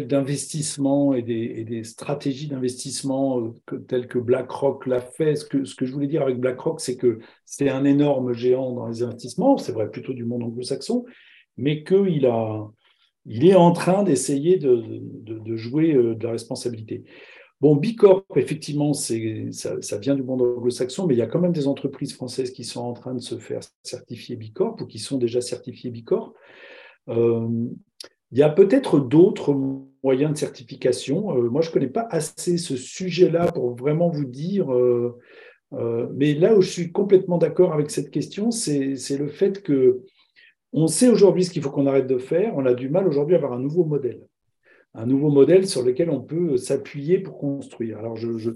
d'investissement 0.06 1.14
et 1.14 1.22
des, 1.22 1.84
stratégies 1.84 2.48
d'investissement 2.48 3.40
euh, 3.40 3.78
telles 3.88 4.08
que 4.08 4.18
BlackRock 4.18 4.86
l'a 4.86 5.00
fait. 5.00 5.36
Ce 5.36 5.44
que, 5.44 5.64
je 5.64 5.92
voulais 5.92 6.08
dire 6.08 6.22
avec 6.22 6.38
BlackRock, 6.38 6.80
c'est 6.80 6.96
que 6.96 7.20
c'est 7.44 7.70
un 7.70 7.84
énorme 7.84 8.32
géant 8.32 8.72
dans 8.72 8.88
les 8.88 9.02
investissements, 9.02 9.58
c'est 9.58 9.72
vrai 9.72 9.90
plutôt 9.90 10.12
du 10.12 10.24
monde 10.24 10.42
anglo-saxon, 10.42 11.04
mais 11.56 11.84
qu'il 11.84 12.26
a, 12.26 12.66
il 13.26 13.46
est 13.46 13.54
en 13.54 13.72
train 13.72 14.02
d'essayer 14.02 14.58
de, 14.58 14.82
de, 15.22 15.38
de, 15.38 15.56
jouer 15.56 15.94
euh, 15.94 16.16
de 16.16 16.24
la 16.24 16.32
responsabilité. 16.32 17.04
Bon, 17.62 17.76
Bicorp, 17.76 18.24
effectivement, 18.34 18.92
ça, 18.92 19.98
vient 20.00 20.16
du 20.16 20.24
monde 20.24 20.42
anglo-saxon, 20.42 21.06
mais 21.06 21.14
il 21.14 21.18
y 21.18 21.22
a 21.22 21.28
quand 21.28 21.38
même 21.38 21.52
des 21.52 21.68
entreprises 21.68 22.12
françaises 22.12 22.50
qui 22.50 22.64
sont 22.64 22.80
en 22.80 22.92
train 22.92 23.14
de 23.14 23.20
se 23.20 23.36
faire 23.36 23.60
certifier 23.84 24.34
Bicorp 24.34 24.80
ou 24.80 24.86
qui 24.86 24.98
sont 24.98 25.16
déjà 25.16 25.40
certifiées 25.40 25.92
Bicorp. 25.92 26.34
Euh, 27.08 27.46
il 28.32 28.38
y 28.38 28.42
a 28.42 28.48
peut-être 28.48 28.98
d'autres 28.98 29.56
moyens 30.02 30.32
de 30.32 30.38
certification. 30.38 31.38
Euh, 31.38 31.50
moi, 31.50 31.60
je 31.62 31.68
ne 31.68 31.72
connais 31.74 31.86
pas 31.86 32.08
assez 32.10 32.58
ce 32.58 32.74
sujet-là 32.74 33.52
pour 33.52 33.76
vraiment 33.76 34.08
vous 34.08 34.24
dire. 34.24 34.74
Euh, 34.74 35.20
mais 36.16 36.34
là 36.34 36.56
où 36.56 36.62
je 36.62 36.68
suis 36.68 36.90
complètement 36.90 37.38
d'accord 37.38 37.72
avec 37.74 37.92
cette 37.92 38.10
question, 38.10 38.50
c'est 38.50 38.96
le 39.16 39.28
fait 39.28 39.62
que 39.62 40.02
on 40.72 40.88
sait 40.88 41.08
aujourd'hui 41.08 41.44
ce 41.44 41.52
qu'il 41.52 41.62
faut 41.62 41.70
qu'on 41.70 41.86
arrête 41.86 42.08
de 42.08 42.18
faire. 42.18 42.54
On 42.56 42.66
a 42.66 42.74
du 42.74 42.88
mal 42.88 43.06
aujourd'hui 43.06 43.36
à 43.36 43.38
avoir 43.38 43.52
un 43.52 43.60
nouveau 43.60 43.84
modèle, 43.84 44.26
un 44.94 45.06
nouveau 45.06 45.30
modèle 45.30 45.66
sur 45.66 45.82
lequel 45.82 46.10
on 46.10 46.20
peut 46.20 46.56
s'appuyer 46.56 47.18
pour 47.18 47.38
construire. 47.38 47.98
Alors, 47.98 48.16
je, 48.16 48.36
je, 48.38 48.50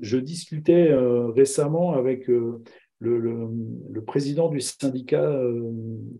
je 0.00 0.16
discutais 0.16 0.90
récemment 1.34 1.92
avec 1.92 2.28
le, 3.00 4.00
président 4.06 4.48
du 4.48 4.60
syndicat 4.60 5.22
euh, 5.22 5.70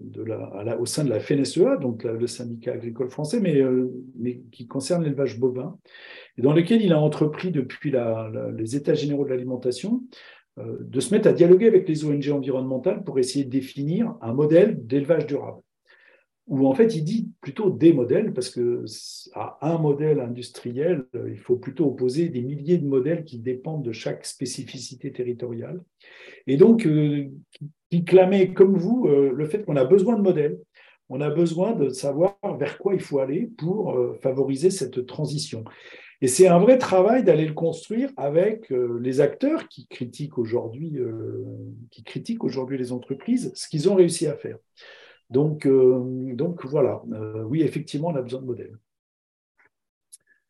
de 0.00 0.22
la, 0.22 0.78
au 0.78 0.86
sein 0.86 1.04
de 1.04 1.10
la 1.10 1.20
FNSEA, 1.20 1.76
donc 1.76 2.04
le 2.04 2.26
syndicat 2.26 2.72
agricole 2.72 3.10
français, 3.10 3.40
mais, 3.40 3.60
euh, 3.60 3.90
mais 4.18 4.40
qui 4.52 4.66
concerne 4.66 5.02
l'élevage 5.02 5.38
bovin, 5.38 5.78
et 6.36 6.42
dans 6.42 6.52
lequel 6.52 6.82
il 6.82 6.92
a 6.92 7.00
entrepris 7.00 7.50
depuis 7.50 7.92
les 8.56 8.76
États 8.76 8.94
généraux 8.94 9.24
de 9.24 9.30
l'alimentation 9.30 10.02
euh, 10.58 10.76
de 10.80 11.00
se 11.00 11.14
mettre 11.14 11.28
à 11.28 11.32
dialoguer 11.32 11.66
avec 11.66 11.88
les 11.88 12.04
ONG 12.04 12.30
environnementales 12.30 13.02
pour 13.04 13.18
essayer 13.18 13.44
de 13.44 13.50
définir 13.50 14.14
un 14.20 14.32
modèle 14.32 14.86
d'élevage 14.86 15.26
durable 15.26 15.62
où 16.48 16.66
en 16.66 16.74
fait 16.74 16.96
il 16.96 17.04
dit 17.04 17.28
plutôt 17.40 17.70
des 17.70 17.92
modèles, 17.92 18.32
parce 18.32 18.50
que 18.50 18.84
à 19.34 19.58
un 19.60 19.78
modèle 19.78 20.20
industriel, 20.20 21.04
il 21.14 21.36
faut 21.36 21.56
plutôt 21.56 21.86
opposer 21.86 22.30
des 22.30 22.40
milliers 22.40 22.78
de 22.78 22.86
modèles 22.86 23.24
qui 23.24 23.38
dépendent 23.38 23.84
de 23.84 23.92
chaque 23.92 24.24
spécificité 24.24 25.12
territoriale. 25.12 25.82
Et 26.46 26.56
donc, 26.56 26.86
euh, 26.86 27.28
qui 27.90 28.04
clamait 28.04 28.54
comme 28.54 28.76
vous 28.76 29.06
euh, 29.06 29.32
le 29.34 29.44
fait 29.46 29.64
qu'on 29.64 29.76
a 29.76 29.84
besoin 29.84 30.16
de 30.16 30.22
modèles, 30.22 30.58
on 31.10 31.20
a 31.20 31.30
besoin 31.30 31.72
de 31.72 31.90
savoir 31.90 32.38
vers 32.58 32.78
quoi 32.78 32.94
il 32.94 33.00
faut 33.00 33.18
aller 33.18 33.50
pour 33.58 33.92
euh, 33.92 34.14
favoriser 34.22 34.70
cette 34.70 35.06
transition. 35.06 35.64
Et 36.20 36.28
c'est 36.28 36.48
un 36.48 36.58
vrai 36.58 36.78
travail 36.78 37.24
d'aller 37.24 37.46
le 37.46 37.54
construire 37.54 38.10
avec 38.16 38.70
les 38.70 39.20
acteurs 39.20 39.68
qui 39.68 39.86
critiquent 39.86 40.36
aujourd'hui, 40.36 40.98
qui 41.92 42.02
critiquent 42.02 42.42
aujourd'hui 42.42 42.76
les 42.76 42.90
entreprises, 42.90 43.52
ce 43.54 43.68
qu'ils 43.68 43.88
ont 43.88 43.94
réussi 43.94 44.26
à 44.26 44.34
faire. 44.34 44.56
Donc, 45.30 45.66
euh, 45.66 46.34
donc 46.34 46.64
voilà, 46.64 47.02
euh, 47.12 47.42
oui, 47.44 47.62
effectivement, 47.62 48.08
on 48.08 48.16
a 48.16 48.22
besoin 48.22 48.40
de 48.40 48.46
modèles. 48.46 48.78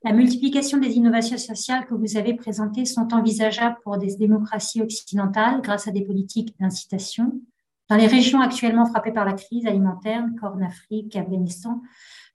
La 0.05 0.13
multiplication 0.13 0.79
des 0.79 0.93
innovations 0.93 1.39
sociales 1.39 1.85
que 1.87 1.95
vous 1.95 2.17
avez 2.17 2.35
présentées 2.35 2.85
sont 2.85 3.13
envisageables 3.13 3.77
pour 3.83 3.99
des 3.99 4.15
démocraties 4.15 4.81
occidentales 4.81 5.61
grâce 5.61 5.89
à 5.89 5.91
des 5.91 6.05
politiques 6.05 6.55
d'incitation. 6.61 7.41
Dans 7.89 7.97
les 7.97 8.07
régions 8.07 8.41
actuellement 8.41 8.87
frappées 8.87 9.13
par 9.13 9.25
la 9.25 9.33
crise 9.33 9.67
alimentaire, 9.67 10.25
Corne 10.41 10.63
Afrique, 10.63 11.17
Afghanistan, 11.17 11.83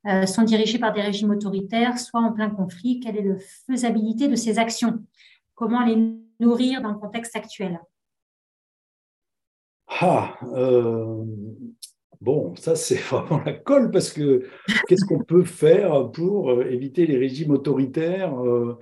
euh, 0.08 0.26
sont 0.26 0.44
dirigées 0.44 0.80
par 0.80 0.91
des 0.91 1.02
régimes 1.02 1.30
autoritaires, 1.30 1.98
soit 1.98 2.20
en 2.20 2.34
plein 2.34 2.50
conflit. 2.50 3.00
Quelle 3.00 3.16
est 3.16 3.24
la 3.24 3.36
faisabilité 3.39 4.28
de 4.28 4.36
ces 4.36 4.60
actions? 4.60 5.00
Comment 5.56 5.86
les 5.86 5.96
nourrir 6.41 6.82
dans 6.82 6.91
le 6.91 6.98
contexte 6.98 7.38
actuel? 7.38 7.80
Ah, 9.88 10.36
Bon, 12.24 12.56
ça 12.56 12.78
c'est 12.78 12.96
vraiment 13.12 13.44
la 13.44 13.52
colle 13.52 13.92
parce 13.92 14.14
que 14.14 14.48
qu'est-ce 14.88 15.04
qu'on 15.04 15.24
peut 15.24 15.44
faire 15.44 16.10
pour 16.10 16.52
euh, 16.52 16.70
éviter 16.70 17.06
les 17.06 17.18
régimes 17.18 17.52
autoritaires 17.52 18.34
euh, 18.42 18.80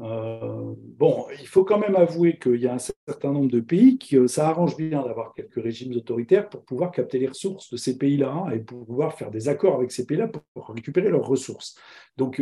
euh, 0.00 0.74
Bon, 0.96 1.26
il 1.38 1.46
faut 1.46 1.64
quand 1.64 1.78
même 1.78 1.96
avouer 1.96 2.38
qu'il 2.38 2.56
y 2.56 2.66
a 2.66 2.72
un 2.72 2.78
certain 2.78 3.30
nombre 3.30 3.50
de 3.50 3.60
pays 3.60 3.98
qui 3.98 4.16
ça 4.26 4.48
arrange 4.48 4.78
bien 4.78 5.02
d'avoir 5.02 5.34
quelques 5.34 5.62
régimes 5.62 5.92
autoritaires 5.94 6.48
pour 6.48 6.64
pouvoir 6.64 6.92
capter 6.92 7.18
les 7.18 7.28
ressources 7.28 7.70
de 7.70 7.76
ces 7.76 7.98
pays-là 7.98 8.46
et 8.54 8.60
pour 8.60 8.86
pouvoir 8.86 9.18
faire 9.18 9.30
des 9.30 9.50
accords 9.50 9.74
avec 9.74 9.92
ces 9.92 10.06
pays-là 10.06 10.28
pour 10.28 10.68
récupérer 10.68 11.10
leurs 11.10 11.26
ressources. 11.26 11.76
Donc, 12.16 12.40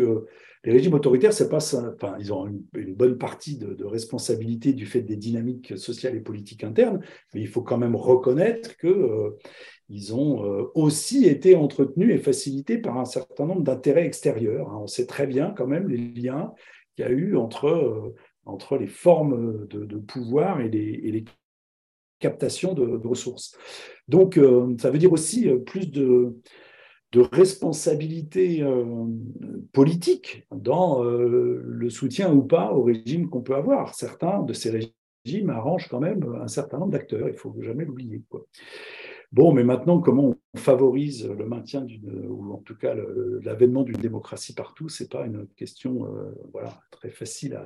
les 0.65 0.73
régimes 0.73 0.95
autoritaires, 0.95 1.33
c'est 1.33 1.49
pas 1.49 1.59
enfin, 1.59 2.17
ils 2.19 2.33
ont 2.33 2.47
une, 2.47 2.95
bonne 2.95 3.19
partie 3.19 3.57
de, 3.57 3.75
de, 3.75 3.85
responsabilité 3.85 4.73
du 4.73 4.87
fait 4.87 5.01
des 5.01 5.17
dynamiques 5.17 5.77
sociales 5.79 6.17
et 6.17 6.21
politiques 6.21 6.65
internes, 6.65 7.01
mais 7.35 7.41
il 7.41 7.49
faut 7.49 7.63
quand 7.63 7.79
même 7.79 7.97
reconnaître 7.97 8.77
que 8.77 9.37
ils 9.91 10.15
ont 10.15 10.45
euh, 10.45 10.71
aussi 10.75 11.27
été 11.27 11.57
entretenus 11.57 12.15
et 12.15 12.19
facilités 12.19 12.79
par 12.79 12.97
un 12.97 13.05
certain 13.05 13.45
nombre 13.45 13.63
d'intérêts 13.63 14.07
extérieurs. 14.07 14.71
Hein. 14.71 14.79
On 14.83 14.87
sait 14.87 15.07
très 15.07 15.27
bien 15.27 15.51
quand 15.51 15.67
même 15.67 15.89
les 15.89 15.99
liens 15.99 16.55
qu'il 16.95 17.05
y 17.05 17.09
a 17.09 17.11
eu 17.11 17.37
entre, 17.37 17.67
euh, 17.67 18.15
entre 18.47 18.79
les 18.79 18.87
formes 18.87 19.67
de, 19.67 19.97
pouvoir 19.97 20.61
et 20.61 20.69
les, 20.69 21.25
captations 22.21 22.75
de, 22.75 23.07
ressources. 23.07 23.57
Donc, 24.07 24.37
euh, 24.37 24.77
ça 24.79 24.91
veut 24.91 24.99
dire 24.99 25.13
aussi 25.13 25.49
plus 25.67 25.91
de, 25.91 26.37
de 27.13 27.21
responsabilité 27.21 28.63
politique 29.73 30.47
dans 30.55 31.03
le 31.03 31.89
soutien 31.89 32.31
ou 32.33 32.43
pas 32.43 32.73
au 32.73 32.83
régime 32.83 33.31
qu'on 33.31 33.41
peut 33.41 33.55
avoir. 33.55 33.95
Certains 33.95 34.43
de 34.43 34.53
ces 34.53 34.93
régimes 35.25 35.51
arrangent 35.51 35.89
quand 35.89 36.01
même 36.01 36.23
un 36.43 36.49
certain 36.49 36.79
nombre 36.79 36.93
d'acteurs, 36.93 37.29
il 37.29 37.33
ne 37.33 37.39
faut 37.39 37.55
jamais 37.63 37.87
l'oublier. 37.87 38.23
Bon, 39.33 39.53
mais 39.53 39.63
maintenant, 39.63 40.01
comment 40.01 40.35
on 40.55 40.59
favorise 40.59 41.29
le 41.29 41.47
maintien 41.47 41.83
d'une, 41.83 42.27
ou 42.29 42.53
en 42.53 42.59
tout 42.59 42.77
cas 42.77 42.97
l'avènement 43.43 43.85
d'une 43.85 43.99
démocratie 43.99 44.55
partout, 44.55 44.89
ce 44.89 45.05
n'est 45.05 45.09
pas 45.09 45.25
une 45.25 45.47
question 45.57 46.07
euh, 46.07 46.35
voilà, 46.53 46.81
très 46.91 47.11
facile 47.11 47.61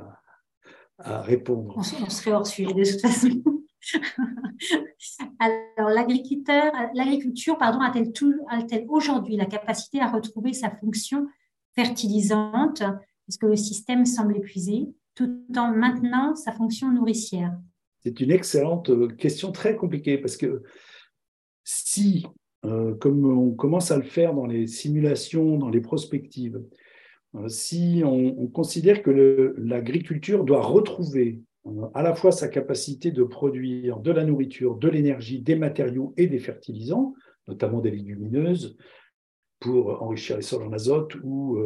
à, 0.98 1.22
répondre. 1.22 1.74
On, 1.76 1.82
serait 1.82 2.32
hors 2.32 2.46
sujet 2.46 2.72
de 2.72 2.84
toute 2.84 3.00
façon. 3.00 3.28
Alors, 5.40 5.90
l'agriculteur, 5.90 6.72
l'agriculture 6.94 7.58
pardon, 7.58 7.80
a-t-elle, 7.80 8.12
a-t-elle 8.48 8.86
aujourd'hui 8.88 9.34
la 9.36 9.46
capacité 9.46 9.98
à 10.00 10.08
retrouver 10.08 10.52
sa 10.52 10.70
fonction 10.70 11.26
fertilisante? 11.74 12.82
Est-ce 13.28 13.38
que 13.38 13.46
le 13.46 13.56
système 13.56 14.06
semble 14.06 14.36
épuisé 14.36 14.94
tout 15.14 15.44
en 15.56 15.72
maintenant 15.72 16.36
sa 16.36 16.52
fonction 16.52 16.92
nourricière? 16.92 17.58
C'est 18.04 18.20
une 18.20 18.30
excellente 18.30 18.90
euh, 18.90 19.08
question 19.08 19.50
très 19.50 19.76
compliquée 19.76 20.18
parce 20.18 20.36
que 20.36 20.62
si, 21.64 22.26
euh, 22.64 22.94
comme 22.94 23.24
on 23.24 23.52
commence 23.52 23.90
à 23.90 23.96
le 23.96 24.04
faire 24.04 24.34
dans 24.34 24.46
les 24.46 24.66
simulations, 24.66 25.56
dans 25.56 25.70
les 25.70 25.80
prospectives, 25.80 26.62
euh, 27.34 27.48
si 27.48 28.02
on, 28.04 28.46
considère 28.46 29.02
que 29.02 29.54
l'agriculture 29.58 30.44
doit 30.44 30.62
retrouver 30.62 31.40
euh, 31.66 31.86
à 31.94 32.02
la 32.02 32.14
fois 32.14 32.30
sa 32.30 32.48
capacité 32.48 33.10
de 33.10 33.24
produire 33.24 33.98
de 33.98 34.12
la 34.12 34.24
nourriture, 34.24 34.76
de 34.76 34.88
l'énergie, 34.88 35.40
des 35.40 35.56
matériaux 35.56 36.12
et 36.16 36.26
des 36.26 36.38
fertilisants, 36.38 37.14
notamment 37.48 37.80
des 37.80 37.90
légumineuses, 37.90 38.76
pour 39.60 40.02
enrichir 40.02 40.36
les 40.36 40.42
sols 40.42 40.64
en 40.64 40.72
azote 40.72 41.14
ou, 41.22 41.58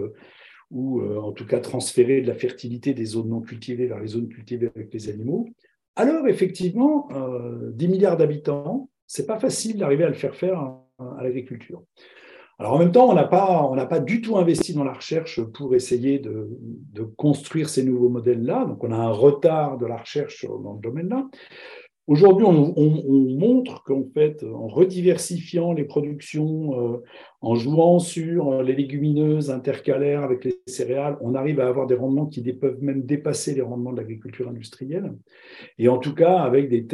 ou 0.71 1.03
en 1.03 1.33
tout 1.33 1.47
cas 1.47 1.59
transférer 1.59 2.21
de 2.21 2.29
la 2.29 2.35
fertilité 2.35 2.95
des 2.95 3.07
zones 3.07 3.31
non 3.31 3.41
cultivées 3.41 3.89
vers 3.89 3.99
les 3.99 4.07
zones 4.07 4.29
cultivées 4.29 4.71
avec 4.73 4.95
les 4.95 5.09
animaux, 5.09 5.49
alors 5.97 6.29
effectivement, 6.29 7.09
10 7.73 7.89
milliards 7.89 8.17
d'habitants, 8.17 8.89
c'est 9.09 9.27
pas 9.27 9.39
facile 9.39 9.79
d'arriver 9.79 10.05
à 10.05 10.09
le 10.09 10.15
faire 10.15 10.37
faire 10.37 10.61
à, 10.99 11.23
l'agriculture. 11.23 11.83
Alors 12.61 12.75
en 12.75 12.79
même 12.79 12.93
temps, 12.93 13.09
on 13.09 13.15
n'a 13.15 13.25
pas, 13.25 13.87
pas 13.89 14.01
du 14.01 14.21
tout 14.21 14.37
investi 14.37 14.75
dans 14.75 14.85
la 14.85 14.93
recherche 14.93 15.41
pour 15.41 15.75
essayer 15.75 16.19
de, 16.19 16.49
construire 17.17 17.69
ces 17.69 17.85
nouveaux 17.85 18.11
modèles-là. 18.11 18.67
Donc 18.67 18.85
on 18.85 18.93
a 18.93 18.97
un 18.97 19.11
retard 19.11 19.79
de 19.79 19.87
la 19.87 19.97
recherche 19.97 20.45
dans 20.45 20.75
le 20.75 20.81
domaine-là. 20.81 21.27
Aujourd'hui, 22.09 22.47
on, 22.47 22.75
montre 23.39 23.85
qu'en 23.85 24.05
fait, 24.15 24.43
en 24.43 24.67
rediversifiant 24.67 25.75
les 25.75 25.85
productions, 25.85 26.95
euh, 26.95 27.03
en 27.43 27.55
jouant 27.55 27.99
sur 27.99 28.63
les 28.63 28.75
légumineuses 28.75 29.51
intercalaires 29.51 30.25
avec 30.25 30.45
les 30.45 30.59
céréales, 30.67 31.19
on 31.21 31.35
arrive 31.35 31.61
à 31.61 31.69
avoir 31.69 31.87
des 31.87 31.95
rendements 31.95 32.27
qui 32.27 32.43
peuvent 32.55 32.83
même 32.83 33.05
dépasser 33.05 33.55
les 33.55 33.61
rendements 33.61 33.93
de 33.93 33.99
l'agriculture 33.99 34.49
industrielle. 34.49 35.15
Et 35.77 35.89
en 35.89 35.99
tout 35.99 36.15
cas, 36.15 36.39
avec 36.39 36.71
des 36.71 36.89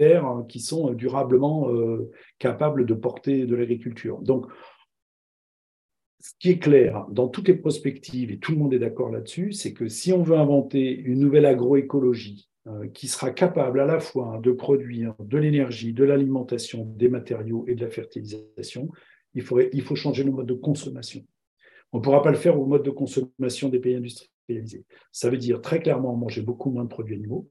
terres 0.00 0.44
qui 0.48 0.60
sont 0.60 0.92
durablement 0.94 1.70
euh, 1.70 2.10
capables 2.38 2.86
de 2.86 2.94
porter 2.94 3.44
de 3.44 3.54
l'agriculture. 3.54 4.18
Donc, 4.22 4.46
ce 6.20 6.32
qui 6.38 6.50
est 6.50 6.58
clair 6.58 7.06
dans 7.10 7.28
toutes 7.28 7.48
les 7.48 7.54
prospectives, 7.54 8.30
et 8.30 8.38
tout 8.38 8.52
le 8.52 8.58
monde 8.58 8.72
est 8.72 8.78
d'accord 8.78 9.10
là-dessus, 9.10 9.52
c'est 9.52 9.74
que 9.74 9.88
si 9.88 10.12
on 10.14 10.22
veut 10.22 10.38
inventer 10.38 10.90
une 10.90 11.18
nouvelle 11.18 11.44
agroécologie, 11.44 12.48
euh, 12.66 12.88
qui 12.88 13.08
sera 13.08 13.30
capable 13.30 13.80
à 13.80 13.86
la 13.86 14.00
fois 14.00 14.38
de 14.42 14.52
produire 14.52 15.14
de 15.18 15.38
l'énergie, 15.38 15.92
de 15.92 16.04
l'alimentation, 16.04 16.84
des 16.96 17.08
matériaux 17.08 17.64
et 17.68 17.74
de 17.74 17.82
la 17.82 17.90
fertilisation, 17.90 18.90
il, 19.34 19.44
il 19.72 19.82
faut 19.82 19.96
changer 19.96 20.24
le 20.24 20.30
mode 20.30 20.46
de 20.46 20.54
consommation. 20.54 21.22
On 21.92 21.98
ne 21.98 22.02
pourra 22.02 22.22
pas 22.22 22.30
le 22.30 22.36
faire 22.36 22.58
au 22.58 22.66
mode 22.66 22.84
de 22.84 22.90
consommation 22.90 23.68
des 23.68 23.80
pays 23.80 23.96
industrialisés. 23.96 24.84
Ça 25.12 25.30
veut 25.30 25.38
dire 25.38 25.60
très 25.60 25.80
clairement 25.80 26.16
manger 26.16 26.42
beaucoup 26.42 26.70
moins 26.70 26.84
de 26.84 26.88
produits 26.88 27.16
animaux, 27.16 27.48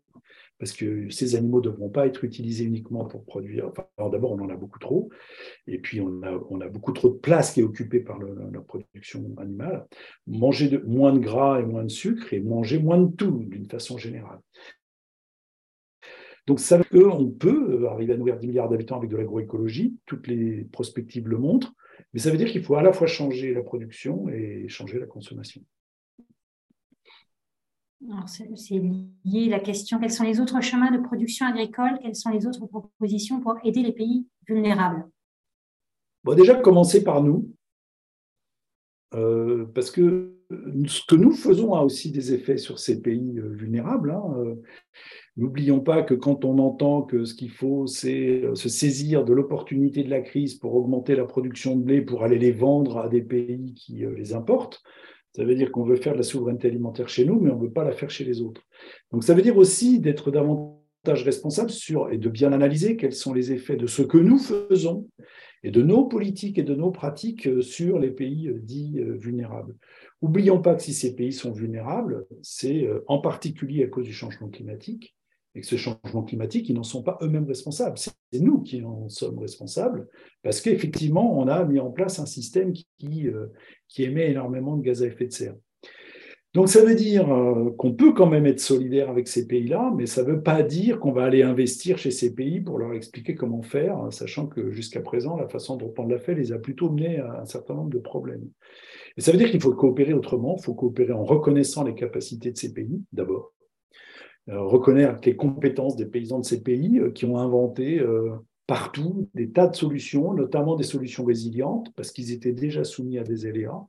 parce 0.59 0.73
que 0.73 1.09
ces 1.09 1.35
animaux 1.35 1.59
ne 1.59 1.63
devront 1.63 1.89
pas 1.89 2.05
être 2.05 2.23
utilisés 2.25 2.65
uniquement 2.65 3.05
pour 3.05 3.23
produire. 3.23 3.71
D'abord, 3.97 4.33
on 4.33 4.41
en 4.41 4.49
a 4.49 4.55
beaucoup 4.55 4.79
trop, 4.79 5.09
et 5.67 5.79
puis 5.79 6.01
on 6.01 6.21
a, 6.21 6.67
beaucoup 6.67 6.91
trop 6.91 7.09
de 7.09 7.17
place 7.17 7.53
qui 7.53 7.61
est 7.61 7.63
occupée 7.63 8.01
par 8.01 8.19
la 8.19 8.59
production 8.61 9.33
animale. 9.37 9.87
Manger 10.27 10.79
moins 10.85 11.13
de 11.13 11.19
gras 11.19 11.59
et 11.61 11.65
moins 11.65 11.83
de 11.83 11.89
sucre, 11.89 12.33
et 12.33 12.41
manger 12.41 12.79
moins 12.79 12.99
de 12.99 13.15
tout, 13.15 13.45
d'une 13.45 13.69
façon 13.69 13.97
générale. 13.97 14.39
Donc, 16.45 16.59
ça 16.59 16.77
veut 16.77 16.85
dire 16.91 17.09
qu'on 17.09 17.29
peut 17.29 17.87
arriver 17.87 18.13
à 18.13 18.17
nourrir 18.17 18.37
10 18.37 18.47
milliards 18.47 18.69
d'habitants 18.69 18.97
avec 18.97 19.09
de 19.09 19.17
l'agroécologie, 19.17 19.95
toutes 20.05 20.27
les 20.27 20.63
prospectives 20.65 21.27
le 21.27 21.37
montrent, 21.37 21.73
mais 22.13 22.19
ça 22.19 22.31
veut 22.31 22.37
dire 22.37 22.49
qu'il 22.49 22.63
faut 22.63 22.75
à 22.75 22.81
la 22.81 22.91
fois 22.91 23.07
changer 23.07 23.53
la 23.53 23.61
production 23.61 24.27
et 24.29 24.67
changer 24.67 24.99
la 24.99 25.05
consommation. 25.05 25.61
C'est 28.27 28.81
lié 29.25 29.47
à 29.47 29.57
la 29.57 29.59
question 29.59 29.99
quels 29.99 30.11
sont 30.11 30.23
les 30.23 30.39
autres 30.39 30.61
chemins 30.61 30.91
de 30.91 30.99
production 30.99 31.45
agricole 31.45 31.99
Quelles 32.01 32.15
sont 32.15 32.29
les 32.29 32.47
autres 32.47 32.65
propositions 32.65 33.41
pour 33.41 33.57
aider 33.63 33.81
les 33.81 33.91
pays 33.91 34.25
vulnérables? 34.47 35.05
Bon, 36.23 36.33
Déjà, 36.33 36.55
commencer 36.55 37.03
par 37.03 37.21
nous, 37.21 37.53
euh, 39.15 39.65
parce 39.73 39.91
que 39.91 40.35
ce 40.87 41.01
que 41.07 41.15
nous 41.15 41.31
faisons 41.31 41.73
a 41.75 41.81
aussi 41.81 42.11
des 42.11 42.33
effets 42.33 42.57
sur 42.57 42.79
ces 42.79 43.01
pays 43.01 43.37
euh, 43.39 43.49
vulnérables. 43.49 44.11
Hein. 44.11 44.23
Euh, 44.37 44.55
N'oublions 45.37 45.79
pas 45.79 46.01
que 46.01 46.15
quand 46.15 46.43
on 46.43 46.57
entend 46.57 47.03
que 47.03 47.23
ce 47.23 47.33
qu'il 47.33 47.51
faut, 47.51 47.87
c'est 47.87 48.43
se 48.55 48.67
saisir 48.67 49.23
de 49.23 49.31
l'opportunité 49.31 50.03
de 50.03 50.09
la 50.09 50.19
crise 50.19 50.55
pour 50.55 50.75
augmenter 50.75 51.15
la 51.15 51.23
production 51.23 51.77
de 51.77 51.83
blé, 51.83 52.01
pour 52.01 52.25
aller 52.25 52.37
les 52.37 52.51
vendre 52.51 52.97
à 52.97 53.07
des 53.07 53.21
pays 53.21 53.73
qui 53.73 54.03
les 54.17 54.33
importent, 54.33 54.81
ça 55.35 55.43
veut 55.43 55.55
dire 55.55 55.71
qu'on 55.71 55.83
veut 55.83 55.95
faire 55.95 56.13
de 56.13 56.17
la 56.17 56.23
souveraineté 56.23 56.67
alimentaire 56.67 57.09
chez 57.09 57.25
nous, 57.25 57.39
mais 57.39 57.51
on 57.51 57.57
ne 57.57 57.63
veut 57.63 57.71
pas 57.71 57.83
la 57.83 57.91
faire 57.91 58.09
chez 58.09 58.23
les 58.23 58.41
autres. 58.41 58.61
Donc 59.11 59.23
ça 59.23 59.33
veut 59.33 59.41
dire 59.41 59.57
aussi 59.57 59.99
d'être 59.99 60.31
davantage 60.31 61.23
responsable 61.23 61.71
et 62.11 62.17
de 62.17 62.29
bien 62.29 62.51
analyser 62.51 62.97
quels 62.97 63.13
sont 63.13 63.33
les 63.33 63.51
effets 63.51 63.77
de 63.77 63.87
ce 63.87 64.01
que 64.01 64.17
nous 64.17 64.39
faisons 64.39 65.07
et 65.63 65.71
de 65.71 65.81
nos 65.81 66.05
politiques 66.05 66.57
et 66.57 66.63
de 66.63 66.75
nos 66.75 66.91
pratiques 66.91 67.47
euh, 67.47 67.61
sur 67.61 67.99
les 67.99 68.11
pays 68.11 68.51
dits 68.61 68.99
vulnérables. 69.01 69.75
Oublions 70.21 70.61
pas 70.61 70.75
que 70.75 70.81
si 70.81 70.93
ces 70.93 71.15
pays 71.15 71.33
sont 71.33 71.51
vulnérables, 71.51 72.25
c'est 72.41 72.89
en 73.07 73.19
particulier 73.19 73.85
à 73.85 73.87
cause 73.87 74.05
du 74.05 74.13
changement 74.13 74.49
climatique, 74.49 75.15
ce 75.65 75.75
changement 75.75 76.23
climatique, 76.23 76.69
ils 76.69 76.75
n'en 76.75 76.83
sont 76.83 77.03
pas 77.03 77.17
eux-mêmes 77.21 77.47
responsables. 77.47 77.97
C'est 77.97 78.39
nous 78.39 78.61
qui 78.61 78.83
en 78.83 79.09
sommes 79.09 79.39
responsables, 79.39 80.07
parce 80.43 80.61
qu'effectivement, 80.61 81.39
on 81.39 81.47
a 81.47 81.63
mis 81.65 81.79
en 81.79 81.91
place 81.91 82.19
un 82.19 82.25
système 82.25 82.73
qui, 82.73 83.27
euh, 83.27 83.47
émet 83.97 84.31
énormément 84.31 84.77
de 84.77 84.83
gaz 84.83 85.03
à 85.03 85.07
effet 85.07 85.25
de 85.25 85.33
serre. 85.33 85.55
Donc 86.55 86.67
ça 86.67 86.83
veut 86.83 86.95
dire 86.95 87.31
euh, 87.31 87.69
qu'on 87.77 87.93
peut 87.93 88.11
quand 88.11 88.25
même 88.25 88.47
être 88.47 88.59
solidaire 88.59 89.09
avec 89.11 89.27
ces 89.27 89.45
pays-là, 89.45 89.93
mais 89.95 90.07
ça 90.07 90.23
ne 90.23 90.31
veut 90.31 90.41
pas 90.41 90.63
dire 90.63 90.99
qu'on 90.99 91.11
va 91.11 91.25
aller 91.25 91.43
investir 91.43 91.99
chez 91.99 92.09
ces 92.09 92.33
pays 92.33 92.59
pour 92.59 92.79
leur 92.79 92.93
expliquer 92.93 93.35
comment 93.35 93.61
faire, 93.61 94.07
sachant 94.11 94.47
que 94.47 94.71
jusqu'à 94.71 95.01
présent, 95.01 95.37
la 95.37 95.47
façon 95.47 95.77
dont 95.77 95.93
on 95.97 96.07
l'a 96.07 96.17
fait 96.17 96.33
les 96.33 96.51
a 96.51 96.57
plutôt 96.57 96.89
menés 96.89 97.19
à 97.19 97.41
un 97.41 97.45
certain 97.45 97.75
nombre 97.75 97.91
de 97.91 97.99
problèmes. 97.99 98.49
Et 99.15 99.21
ça 99.21 99.31
veut 99.31 99.37
dire 99.37 99.51
qu'il 99.51 99.61
faut 99.61 99.73
coopérer 99.73 100.13
autrement, 100.13 100.55
il 100.57 100.63
faut 100.63 100.73
coopérer 100.73 101.13
en 101.13 101.23
reconnaissant 101.23 101.83
les 101.83 101.93
capacités 101.93 102.51
de 102.51 102.57
ces 102.57 102.73
pays, 102.73 103.03
d'abord, 103.13 103.53
reconnaître 104.57 105.19
les 105.25 105.35
compétences 105.35 105.95
des 105.95 106.05
paysans 106.05 106.39
de 106.39 106.45
ces 106.45 106.63
pays 106.63 106.99
euh, 106.99 107.11
qui 107.11 107.25
ont 107.25 107.37
inventé 107.37 107.99
euh, 107.99 108.31
partout 108.67 109.29
des 109.33 109.49
tas 109.51 109.67
de 109.67 109.75
solutions, 109.75 110.33
notamment 110.33 110.75
des 110.75 110.83
solutions 110.83 111.25
résilientes, 111.25 111.91
parce 111.95 112.11
qu'ils 112.11 112.31
étaient 112.31 112.53
déjà 112.53 112.83
soumis 112.83 113.17
à 113.17 113.23
des 113.23 113.45
aléas. 113.45 113.85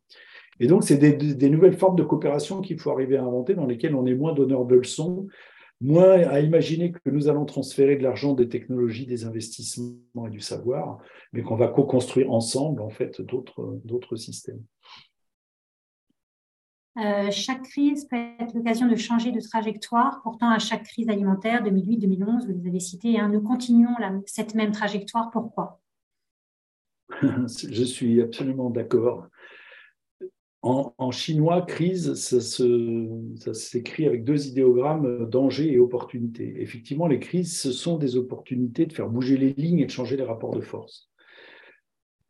Et 0.59 0.67
donc, 0.67 0.85
c'est 0.85 0.99
des, 0.99 1.51
nouvelles 1.51 1.77
formes 1.77 1.97
de 1.97 2.03
coopération 2.03 2.61
qu'il 2.61 2.79
faut 2.79 2.91
arriver 2.91 3.17
à 3.17 3.25
inventer, 3.25 3.55
dans 3.55 3.67
lesquelles 3.67 3.95
on 3.95 4.05
est 4.05 4.15
moins 4.15 4.35
donneur 4.35 4.67
de 4.67 4.77
leçons, 4.77 5.27
moins 5.81 6.21
à 6.29 6.41
imaginer 6.41 6.93
que 6.93 7.09
nous 7.09 7.29
allons 7.29 7.47
transférer 7.47 7.97
de 7.97 8.03
l'argent, 8.03 8.35
des 8.35 8.49
technologies, 8.49 9.07
des 9.07 9.25
investissements 9.25 10.27
et 10.27 10.31
du 10.31 10.41
savoir, 10.41 10.99
mais 11.33 11.41
qu'on 11.43 11.57
va 11.57 11.69
co-construire 11.69 12.31
ensemble, 12.31 12.83
en 12.83 12.91
fait, 12.91 13.23
d'autres 13.23 14.17
systèmes. 14.17 14.61
Euh, 17.01 17.31
chaque 17.31 17.63
crise 17.63 18.05
peut 18.05 18.17
être 18.39 18.55
l'occasion 18.55 18.87
de 18.87 18.97
changer 18.97 19.33
de 19.33 19.41
trajectoire. 19.41 20.21
Pourtant, 20.23 20.51
à 20.51 20.59
chaque 20.59 20.85
crise 20.85 21.09
alimentaire, 21.09 21.63
2008, 21.63 21.99
2011, 21.99 22.47
vous 22.47 22.53
les 22.53 22.69
avez 22.69 22.81
cités, 22.81 23.19
hein, 23.19 23.29
nous 23.29 23.41
continuons 23.41 23.95
cette 24.27 24.55
même 24.55 24.73
trajectoire. 24.73 25.31
Pourquoi? 25.31 25.81
Je 27.11 27.85
suis 27.85 28.21
absolument 28.21 28.71
d'accord. 28.71 29.29
En, 30.63 31.11
chinois, 31.11 31.63
crise, 31.63 32.13
ça, 32.15 33.55
s'écrit 33.55 34.07
avec 34.07 34.25
deux 34.25 34.47
idéogrammes, 34.47 35.27
danger 35.31 35.73
et 35.73 35.79
opportunité. 35.79 36.61
Effectivement, 36.61 37.07
les 37.07 37.19
crises, 37.19 37.59
ce 37.59 37.73
sont 37.73 37.97
des 37.97 38.17
opportunités 38.17 38.85
de 38.85 38.93
faire 38.93 39.09
bouger 39.09 39.39
les 39.39 39.55
lignes 39.55 39.79
et 39.79 39.87
de 39.87 39.91
changer 39.91 40.19
les 40.19 40.23
rapports 40.23 40.55
de 40.55 40.61
force. 40.61 41.10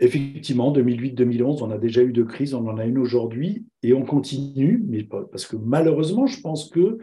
Effectivement, 0.02 0.72
2008-2011, 0.72 1.62
on 1.62 1.70
a 1.70 1.76
déjà 1.76 2.02
eu 2.02 2.12
deux 2.12 2.24
crises, 2.24 2.54
on 2.54 2.66
en 2.66 2.78
a 2.78 2.86
une 2.86 2.96
aujourd'hui 2.96 3.66
et 3.82 3.92
on 3.92 4.02
continue, 4.02 4.82
mais 4.88 5.04
parce 5.04 5.46
que 5.46 5.56
malheureusement, 5.56 6.26
je 6.26 6.40
pense 6.40 6.70
que 6.70 6.98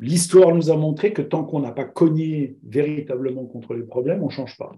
l'histoire 0.00 0.54
nous 0.54 0.70
a 0.70 0.76
montré 0.76 1.12
que 1.12 1.22
tant 1.22 1.44
qu'on 1.44 1.60
n'a 1.60 1.72
pas 1.72 1.84
cogné 1.84 2.56
véritablement 2.62 3.46
contre 3.46 3.74
les 3.74 3.82
problèmes, 3.82 4.22
on 4.22 4.26
ne 4.26 4.30
change 4.30 4.56
pas. 4.56 4.72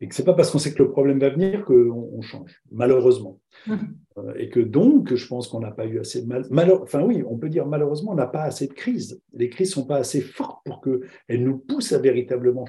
Et 0.00 0.08
que 0.08 0.14
ce 0.14 0.22
n'est 0.22 0.26
pas 0.26 0.34
parce 0.34 0.50
qu'on 0.50 0.58
sait 0.58 0.72
que 0.72 0.82
le 0.82 0.90
problème 0.90 1.20
va 1.20 1.28
venir 1.28 1.64
qu'on 1.64 2.22
change, 2.22 2.62
malheureusement. 2.72 3.38
Mmh. 3.66 3.74
Euh, 4.18 4.34
et 4.38 4.48
que 4.48 4.58
donc, 4.58 5.14
je 5.14 5.26
pense 5.26 5.46
qu'on 5.46 5.60
n'a 5.60 5.70
pas 5.70 5.86
eu 5.86 6.00
assez 6.00 6.22
de 6.22 6.26
mal. 6.26 6.46
enfin 6.82 7.02
oui, 7.02 7.22
on 7.28 7.36
peut 7.36 7.50
dire 7.50 7.66
malheureusement, 7.66 8.12
on 8.12 8.16
n'a 8.16 8.26
pas 8.26 8.42
assez 8.42 8.66
de 8.66 8.72
crises. 8.72 9.20
Les 9.34 9.50
crises 9.50 9.68
ne 9.68 9.74
sont 9.74 9.86
pas 9.86 9.98
assez 9.98 10.22
fortes 10.22 10.64
pour 10.64 10.80
qu'elles 10.80 11.44
nous 11.44 11.58
poussent 11.58 11.92
à 11.92 11.98
véritablement 11.98 12.64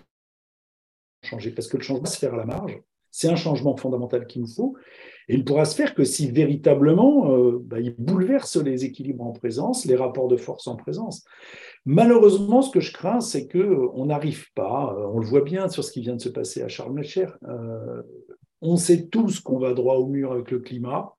changer, 1.24 1.52
parce 1.52 1.68
que 1.68 1.78
le 1.78 1.84
changement 1.84 2.04
va 2.04 2.10
se 2.10 2.20
faire 2.20 2.34
à 2.34 2.38
la 2.38 2.46
marge. 2.46 2.82
C'est 3.12 3.28
un 3.28 3.36
changement 3.36 3.76
fondamental 3.76 4.26
qu'il 4.26 4.42
nous 4.42 4.48
faut. 4.48 4.76
Et 5.28 5.36
il 5.36 5.40
ne 5.40 5.44
pourra 5.44 5.66
se 5.66 5.76
faire 5.76 5.94
que 5.94 6.04
si 6.04 6.32
véritablement 6.32 7.32
euh, 7.32 7.60
bah, 7.64 7.80
il 7.80 7.96
bouleverse 7.98 8.58
les 8.58 8.86
équilibres 8.86 9.26
en 9.26 9.34
présence, 9.34 9.86
les 9.86 9.96
rapports 9.96 10.28
de 10.28 10.38
force 10.38 10.68
en 10.68 10.76
présence. 10.76 11.24
Malheureusement, 11.86 12.62
ce 12.62 12.72
que 12.72 12.80
je 12.80 12.94
crains, 12.94 13.22
c'est 13.22 13.48
qu'on 13.48 13.60
euh, 13.60 14.06
n'arrive 14.06 14.52
pas, 14.54 14.96
euh, 14.98 15.08
on 15.14 15.20
le 15.20 15.26
voit 15.26 15.42
bien 15.42 15.70
sur 15.70 15.84
ce 15.84 15.92
qui 15.92 16.02
vient 16.02 16.16
de 16.16 16.22
se 16.22 16.30
passer 16.30 16.62
à 16.62 16.68
Charles 16.68 16.94
Melcher, 16.94 17.28
on 18.64 18.78
sait 18.78 19.08
tous 19.08 19.40
qu'on 19.40 19.58
va 19.58 19.74
droit 19.74 19.96
au 19.96 20.06
mur 20.06 20.34
avec 20.34 20.52
le 20.52 20.60
climat. 20.60 21.16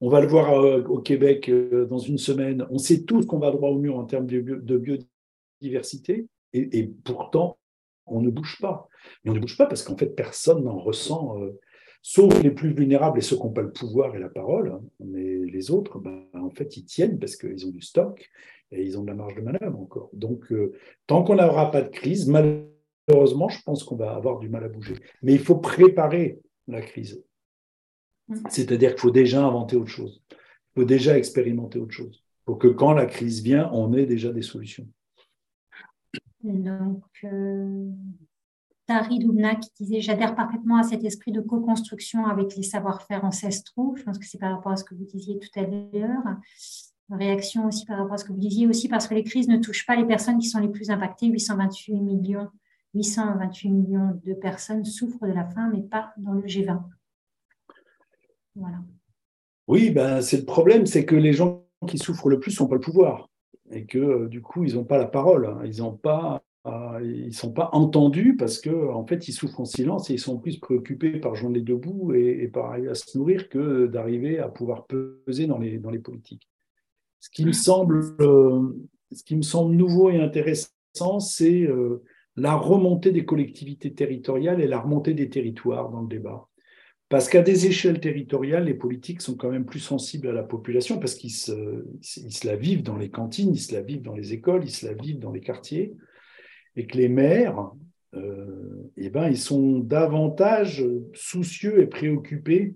On 0.00 0.08
va 0.08 0.20
le 0.20 0.28
voir 0.28 0.52
au 0.88 1.00
Québec 1.00 1.50
dans 1.50 1.98
une 1.98 2.18
semaine. 2.18 2.64
On 2.70 2.78
sait 2.78 3.02
tous 3.02 3.26
qu'on 3.26 3.40
va 3.40 3.50
droit 3.50 3.70
au 3.70 3.78
mur 3.78 3.98
en 3.98 4.04
termes 4.04 4.26
de, 4.26 4.76
biodiversité. 4.78 6.28
et 6.52 6.92
pourtant, 7.02 7.58
on 8.06 8.20
ne 8.20 8.30
bouge 8.30 8.58
pas. 8.60 8.88
Mais 9.24 9.30
on 9.30 9.34
ne 9.34 9.40
bouge 9.40 9.56
pas 9.56 9.66
parce 9.66 9.82
qu'en 9.82 9.96
fait, 9.96 10.06
personne 10.06 10.64
n'en 10.64 10.78
ressent, 10.78 11.40
euh, 11.40 11.58
sauf 12.02 12.42
les 12.42 12.50
plus 12.50 12.72
vulnérables 12.72 13.18
et 13.18 13.22
ceux 13.22 13.36
qui 13.36 13.42
n'ont 13.42 13.52
pas 13.52 13.62
le 13.62 13.72
pouvoir 13.72 14.14
et 14.14 14.18
la 14.18 14.28
parole. 14.28 14.70
Hein. 14.70 14.82
Mais 15.00 15.38
les 15.44 15.70
autres, 15.70 15.98
ben, 15.98 16.24
en 16.34 16.50
fait, 16.50 16.76
ils 16.76 16.84
tiennent 16.84 17.18
parce 17.18 17.36
qu'ils 17.36 17.66
ont 17.66 17.70
du 17.70 17.80
stock 17.80 18.28
et 18.70 18.82
ils 18.82 18.98
ont 18.98 19.02
de 19.02 19.08
la 19.08 19.14
marge 19.14 19.34
de 19.34 19.42
manœuvre 19.42 19.78
encore. 19.78 20.10
Donc, 20.12 20.50
euh, 20.52 20.72
tant 21.06 21.22
qu'on 21.24 21.36
n'aura 21.36 21.70
pas 21.70 21.82
de 21.82 21.88
crise, 21.88 22.28
malheureusement, 22.28 23.48
je 23.48 23.62
pense 23.62 23.84
qu'on 23.84 23.96
va 23.96 24.14
avoir 24.14 24.38
du 24.38 24.48
mal 24.48 24.64
à 24.64 24.68
bouger. 24.68 24.94
Mais 25.22 25.32
il 25.32 25.40
faut 25.40 25.56
préparer 25.56 26.40
la 26.68 26.80
crise. 26.80 27.22
C'est-à-dire 28.48 28.90
qu'il 28.90 29.00
faut 29.00 29.10
déjà 29.12 29.44
inventer 29.44 29.76
autre 29.76 29.90
chose. 29.90 30.22
Il 30.30 30.80
faut 30.80 30.84
déjà 30.84 31.16
expérimenter 31.16 31.78
autre 31.78 31.92
chose 31.92 32.26
pour 32.46 32.58
que 32.58 32.68
quand 32.68 32.92
la 32.92 33.06
crise 33.06 33.42
vient, 33.42 33.68
on 33.72 33.92
ait 33.92 34.06
déjà 34.06 34.32
des 34.32 34.42
solutions. 34.42 34.86
Donc, 36.42 37.02
euh, 37.24 37.90
Tari 38.86 39.18
Doubna 39.18 39.56
qui 39.56 39.70
disait 39.78 40.00
J'adhère 40.00 40.34
parfaitement 40.34 40.78
à 40.78 40.82
cet 40.82 41.04
esprit 41.04 41.32
de 41.32 41.40
co-construction 41.40 42.26
avec 42.26 42.56
les 42.56 42.62
savoir-faire 42.62 43.24
ancestraux. 43.24 43.94
Je 43.96 44.04
pense 44.04 44.18
que 44.18 44.26
c'est 44.26 44.38
par 44.38 44.54
rapport 44.54 44.72
à 44.72 44.76
ce 44.76 44.84
que 44.84 44.94
vous 44.94 45.04
disiez 45.04 45.38
tout 45.38 45.48
à 45.58 45.62
l'heure. 45.62 46.36
réaction 47.10 47.66
aussi 47.66 47.84
par 47.84 47.98
rapport 47.98 48.14
à 48.14 48.18
ce 48.18 48.24
que 48.24 48.32
vous 48.32 48.38
disiez, 48.38 48.66
aussi 48.66 48.88
parce 48.88 49.08
que 49.08 49.14
les 49.14 49.24
crises 49.24 49.48
ne 49.48 49.58
touchent 49.58 49.86
pas 49.86 49.96
les 49.96 50.04
personnes 50.04 50.38
qui 50.38 50.48
sont 50.48 50.60
les 50.60 50.68
plus 50.68 50.90
impactées. 50.90 51.26
828 51.26 52.00
millions, 52.00 52.48
828 52.94 53.70
millions 53.70 54.20
de 54.24 54.34
personnes 54.34 54.84
souffrent 54.84 55.26
de 55.26 55.32
la 55.32 55.44
faim, 55.44 55.70
mais 55.72 55.82
pas 55.82 56.12
dans 56.16 56.32
le 56.32 56.42
G20. 56.42 56.80
Voilà. 58.54 58.78
Oui, 59.68 59.90
ben, 59.90 60.22
c'est 60.22 60.38
le 60.38 60.44
problème, 60.44 60.86
c'est 60.86 61.04
que 61.04 61.16
les 61.16 61.32
gens 61.32 61.64
qui 61.88 61.98
souffrent 61.98 62.28
le 62.28 62.38
plus 62.38 62.58
n'ont 62.60 62.68
pas 62.68 62.76
le 62.76 62.80
pouvoir 62.80 63.28
et 63.70 63.84
que 63.84 63.98
euh, 63.98 64.28
du 64.28 64.42
coup, 64.42 64.64
ils 64.64 64.74
n'ont 64.74 64.84
pas 64.84 64.98
la 64.98 65.06
parole. 65.06 65.46
Hein. 65.46 65.60
Ils 65.64 65.78
n'ont 65.78 65.96
pas 65.96 66.42
euh, 67.00 67.26
ils 67.26 67.34
sont 67.34 67.52
pas 67.52 67.70
entendus 67.72 68.36
parce 68.36 68.60
qu'en 68.60 68.94
en 68.94 69.06
fait, 69.06 69.28
ils 69.28 69.32
souffrent 69.32 69.60
en 69.60 69.64
silence 69.64 70.10
et 70.10 70.14
ils 70.14 70.18
sont 70.18 70.38
plus 70.38 70.58
préoccupés 70.58 71.18
par 71.18 71.34
les 71.48 71.60
debout 71.60 72.14
et, 72.14 72.48
par 72.48 72.66
arriver 72.66 72.88
à 72.88 72.94
se 72.94 73.16
nourrir 73.16 73.48
que 73.48 73.86
d'arriver 73.86 74.38
à 74.38 74.48
pouvoir 74.48 74.86
peser 74.86 75.46
dans 75.46 75.58
les, 75.58 75.78
dans 75.78 75.90
les 75.90 75.98
politiques. 75.98 76.48
Ce 77.20 77.30
qui 77.30 77.44
me 77.44 77.52
semble, 77.52 78.16
euh, 78.20 78.62
ce 79.12 79.24
qui 79.24 79.36
me 79.36 79.42
semble 79.42 79.74
nouveau 79.74 80.10
et 80.10 80.20
intéressant, 80.20 81.20
c'est 81.20 81.62
euh, 81.62 82.02
la 82.36 82.54
remontée 82.54 83.12
des 83.12 83.24
collectivités 83.24 83.94
territoriales 83.94 84.60
et 84.60 84.66
la 84.66 84.80
remontée 84.80 85.14
des 85.14 85.28
territoires 85.28 85.90
dans 85.90 86.02
le 86.02 86.08
débat. 86.08 86.48
Parce 87.08 87.28
qu'à 87.28 87.42
des 87.42 87.66
échelles 87.66 88.00
territoriales, 88.00 88.64
les 88.64 88.74
politiques 88.74 89.22
sont 89.22 89.36
quand 89.36 89.50
même 89.50 89.64
plus 89.64 89.80
sensibles 89.80 90.28
à 90.28 90.32
la 90.32 90.42
population 90.42 90.98
parce 90.98 91.14
qu'ils 91.14 91.30
se, 91.30 91.86
se 92.02 92.46
la 92.46 92.56
vivent 92.56 92.82
dans 92.82 92.96
les 92.96 93.10
cantines, 93.10 93.54
ils 93.54 93.60
se 93.60 93.72
la 93.72 93.80
vivent 93.80 94.02
dans 94.02 94.14
les 94.14 94.32
écoles, 94.32 94.64
ils 94.64 94.72
se 94.72 94.86
la 94.86 94.92
vivent 94.92 95.20
dans 95.20 95.30
les 95.30 95.40
quartiers 95.40 95.94
et 96.76 96.86
que 96.86 96.96
les 96.96 97.08
maires, 97.08 97.72
euh, 98.14 98.90
eh 98.96 99.10
ben, 99.10 99.28
ils 99.28 99.38
sont 99.38 99.78
davantage 99.78 100.84
soucieux 101.14 101.80
et 101.80 101.86
préoccupés 101.86 102.74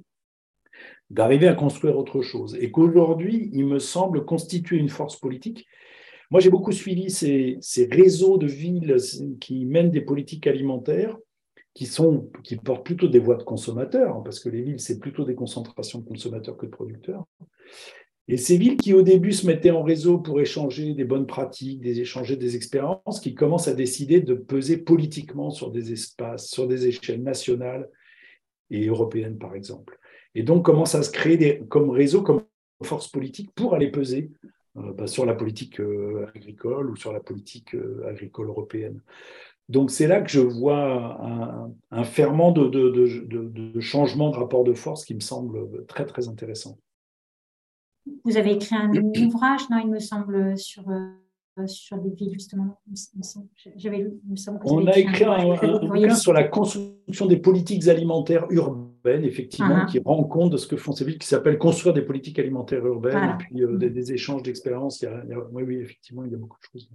d'arriver 1.11 1.49
à 1.49 1.55
construire 1.55 1.99
autre 1.99 2.23
chose. 2.23 2.57
Et 2.61 2.71
qu'aujourd'hui, 2.71 3.51
il 3.53 3.67
me 3.67 3.79
semble 3.79 4.25
constituer 4.25 4.77
une 4.77 4.89
force 4.89 5.19
politique. 5.19 5.67
Moi, 6.31 6.41
j'ai 6.41 6.51
beaucoup 6.51 6.73
suivi 6.73 7.11
ces, 7.11 7.59
ces, 7.61 7.87
réseaux 7.87 8.39
de 8.39 8.47
villes 8.47 8.97
qui 9.41 9.65
mènent 9.67 9.91
des 9.91 10.01
politiques 10.01 10.47
alimentaires 10.47 11.17
qui, 11.75 11.87
sont, 11.87 12.31
qui 12.45 12.57
portent 12.57 12.85
plutôt 12.85 13.09
des 13.09 13.19
voix 13.19 13.37
de 13.37 13.43
consommateurs, 13.43 14.17
hein, 14.17 14.23
parce 14.25 14.41
que 14.41 14.49
les 14.49 14.63
villes, 14.63 14.81
c'est 14.81 14.99
plutôt 14.99 15.25
des 15.25 15.35
concentrations 15.35 15.99
de 16.01 16.07
consommateurs 16.07 16.57
que 16.57 16.67
de 16.67 16.71
producteurs. 16.71 17.25
Et 18.31 18.37
ces 18.37 18.57
villes 18.57 18.77
qui 18.77 18.95
au 18.95 19.03
début 19.03 19.33
se 19.33 19.45
mettaient 19.45 19.73
en 19.73 19.83
réseau 19.83 20.19
pour 20.19 20.41
échanger 20.41 20.95
des 20.95 21.03
bonnes 21.03 21.27
pratiques, 21.27 21.81
des 21.81 21.99
échanger 21.99 22.37
des 22.37 22.55
expériences, 22.55 23.19
qui 23.21 23.35
commencent 23.35 23.67
à 23.67 23.75
décider 23.75 24.21
de 24.21 24.35
peser 24.35 24.77
politiquement 24.77 25.51
sur 25.51 25.73
des 25.73 25.93
espaces, 25.93 26.49
sur 26.49 26.69
des 26.69 26.87
échelles 26.87 27.25
nationales 27.25 27.91
et 28.71 28.87
européennes 28.87 29.37
par 29.37 29.57
exemple. 29.57 29.99
Et 30.37 30.45
donc 30.45 30.65
commencent 30.65 30.95
à 30.95 31.03
se 31.03 31.11
créer 31.11 31.61
comme 31.69 31.91
réseau, 31.91 32.23
comme 32.23 32.45
force 32.85 33.09
politique 33.09 33.51
pour 33.57 33.75
aller 33.75 33.91
peser 33.91 34.31
euh, 34.77 34.93
bah, 34.93 35.09
sur 35.09 35.27
la 35.27 35.35
politique 35.35 35.81
euh, 35.81 36.31
agricole 36.33 36.89
ou 36.89 36.95
sur 36.95 37.13
la 37.13 37.19
politique 37.19 37.75
euh, 37.75 38.07
agricole 38.09 38.47
européenne. 38.47 39.03
Donc 39.69 39.91
c'est 39.91 40.07
là 40.07 40.21
que 40.21 40.31
je 40.31 40.39
vois 40.39 41.21
un, 41.91 42.05
ferment 42.05 42.53
de, 42.53 42.69
de 42.69 43.81
changement 43.81 44.31
de 44.31 44.37
rapport 44.37 44.63
de 44.63 44.73
force 44.73 45.05
qui 45.05 45.17
me 45.17 45.21
semble 45.21 45.85
très 45.87 46.07
très 46.07 46.29
intéressant. 46.29 46.79
Vous 48.25 48.37
avez 48.37 48.53
écrit 48.53 48.77
un 48.77 48.91
ouvrage, 48.93 49.69
non, 49.71 49.79
il 49.79 49.91
me 49.91 49.99
semble, 49.99 50.57
sur, 50.59 50.89
euh, 50.89 51.67
sur 51.67 51.99
des 51.99 52.11
villes, 52.11 52.33
justement. 52.33 52.81
On 54.65 54.87
a 54.87 54.97
écrit 54.97 55.25
un, 55.25 55.57
bouquin 55.81 56.15
sur 56.15 56.33
la 56.33 56.45
construction 56.45 57.27
des 57.27 57.37
politiques 57.37 57.89
alimentaires 57.89 58.47
urbaines, 58.51 59.25
effectivement, 59.25 59.81
ah. 59.83 59.87
qui 59.87 59.99
rend 59.99 60.25
compte 60.25 60.53
de 60.53 60.57
ce 60.57 60.67
que 60.67 60.77
font 60.77 60.93
ces 60.93 61.05
villes, 61.05 61.19
qui 61.19 61.29
s'appelle 61.29 61.59
Construire 61.59 61.95
des 61.95 62.03
politiques 62.03 62.39
alimentaires 62.39 62.85
urbaines, 62.87 63.35
et 63.35 63.45
puis 63.45 63.63
euh, 63.63 63.77
des, 63.77 64.13
échanges 64.13 64.43
d'expériences. 64.43 65.05
Oui, 65.53 65.63
oui, 65.63 65.77
effectivement, 65.77 66.25
il 66.25 66.33
y 66.33 66.35
a 66.35 66.39
beaucoup 66.39 66.59
de 66.59 66.81
choses. 66.81 66.91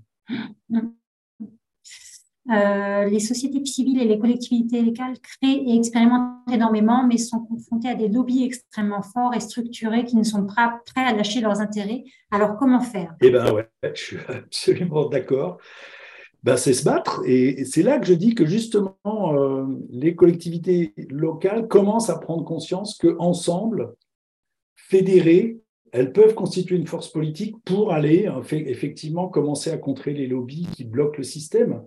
Euh, 2.51 3.05
les 3.05 3.19
sociétés 3.19 3.65
civiles 3.65 3.99
et 3.99 4.05
les 4.05 4.19
collectivités 4.19 4.83
locales 4.83 5.15
créent 5.19 5.63
et 5.65 5.75
expérimentent 5.75 6.41
énormément, 6.51 7.05
mais 7.07 7.17
sont 7.17 7.39
confrontées 7.39 7.89
à 7.89 7.95
des 7.95 8.07
lobbies 8.07 8.43
extrêmement 8.43 9.01
forts 9.01 9.33
et 9.33 9.39
structurés 9.39 10.05
qui 10.05 10.15
ne 10.15 10.23
sont 10.23 10.45
pas 10.45 10.79
prêts 10.85 11.05
à 11.05 11.13
lâcher 11.13 11.41
leurs 11.41 11.59
intérêts. 11.59 12.03
Alors, 12.29 12.55
comment 12.57 12.81
faire? 12.81 13.15
Eh 13.21 13.31
bien, 13.31 13.51
ouais, 13.51 13.67
je 13.83 13.99
suis 13.99 14.17
absolument 14.27 15.09
d'accord. 15.09 15.57
Ben, 16.43 16.55
c'est 16.55 16.73
se 16.73 16.83
battre. 16.83 17.23
Et 17.25 17.65
c'est 17.65 17.81
là 17.81 17.97
que 17.97 18.05
je 18.05 18.13
dis 18.13 18.35
que 18.35 18.45
justement, 18.45 18.95
euh, 19.05 19.65
les 19.89 20.13
collectivités 20.13 20.93
locales 21.09 21.67
commencent 21.67 22.11
à 22.11 22.19
prendre 22.19 22.43
conscience 22.43 22.95
qu'ensemble, 22.95 23.95
fédérées, 24.75 25.57
elles 25.91 26.11
peuvent 26.11 26.35
constituer 26.35 26.75
une 26.75 26.85
force 26.85 27.07
politique 27.07 27.55
pour 27.65 27.91
aller 27.91 28.29
effectivement 28.51 29.29
commencer 29.29 29.71
à 29.71 29.77
contrer 29.77 30.13
les 30.13 30.27
lobbies 30.27 30.67
qui 30.75 30.83
bloquent 30.83 31.17
le 31.17 31.23
système 31.23 31.81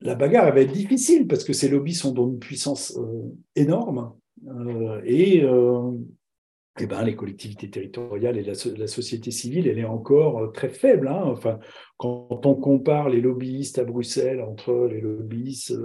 la 0.00 0.14
bagarre 0.14 0.52
va 0.52 0.60
être 0.60 0.72
difficile 0.72 1.26
parce 1.26 1.44
que 1.44 1.52
ces 1.52 1.68
lobbies 1.68 1.94
sont 1.94 2.12
d'une 2.12 2.38
puissance 2.38 2.96
euh, 2.96 3.34
énorme 3.56 4.12
euh, 4.46 5.00
et, 5.04 5.42
euh, 5.42 5.90
et 6.78 6.86
ben, 6.86 7.02
les 7.02 7.16
collectivités 7.16 7.68
territoriales 7.68 8.38
et 8.38 8.44
la, 8.44 8.86
société 8.86 9.30
civile, 9.30 9.66
elle 9.66 9.78
est 9.78 9.84
encore 9.84 10.52
très 10.52 10.68
faible. 10.68 11.08
Hein. 11.08 11.22
Enfin, 11.24 11.58
quand 11.96 12.46
on 12.46 12.54
compare 12.54 13.08
les 13.08 13.20
lobbyistes 13.20 13.78
à 13.78 13.84
Bruxelles 13.84 14.40
entre 14.40 14.88
les 14.88 15.00
lobbyistes, 15.00 15.76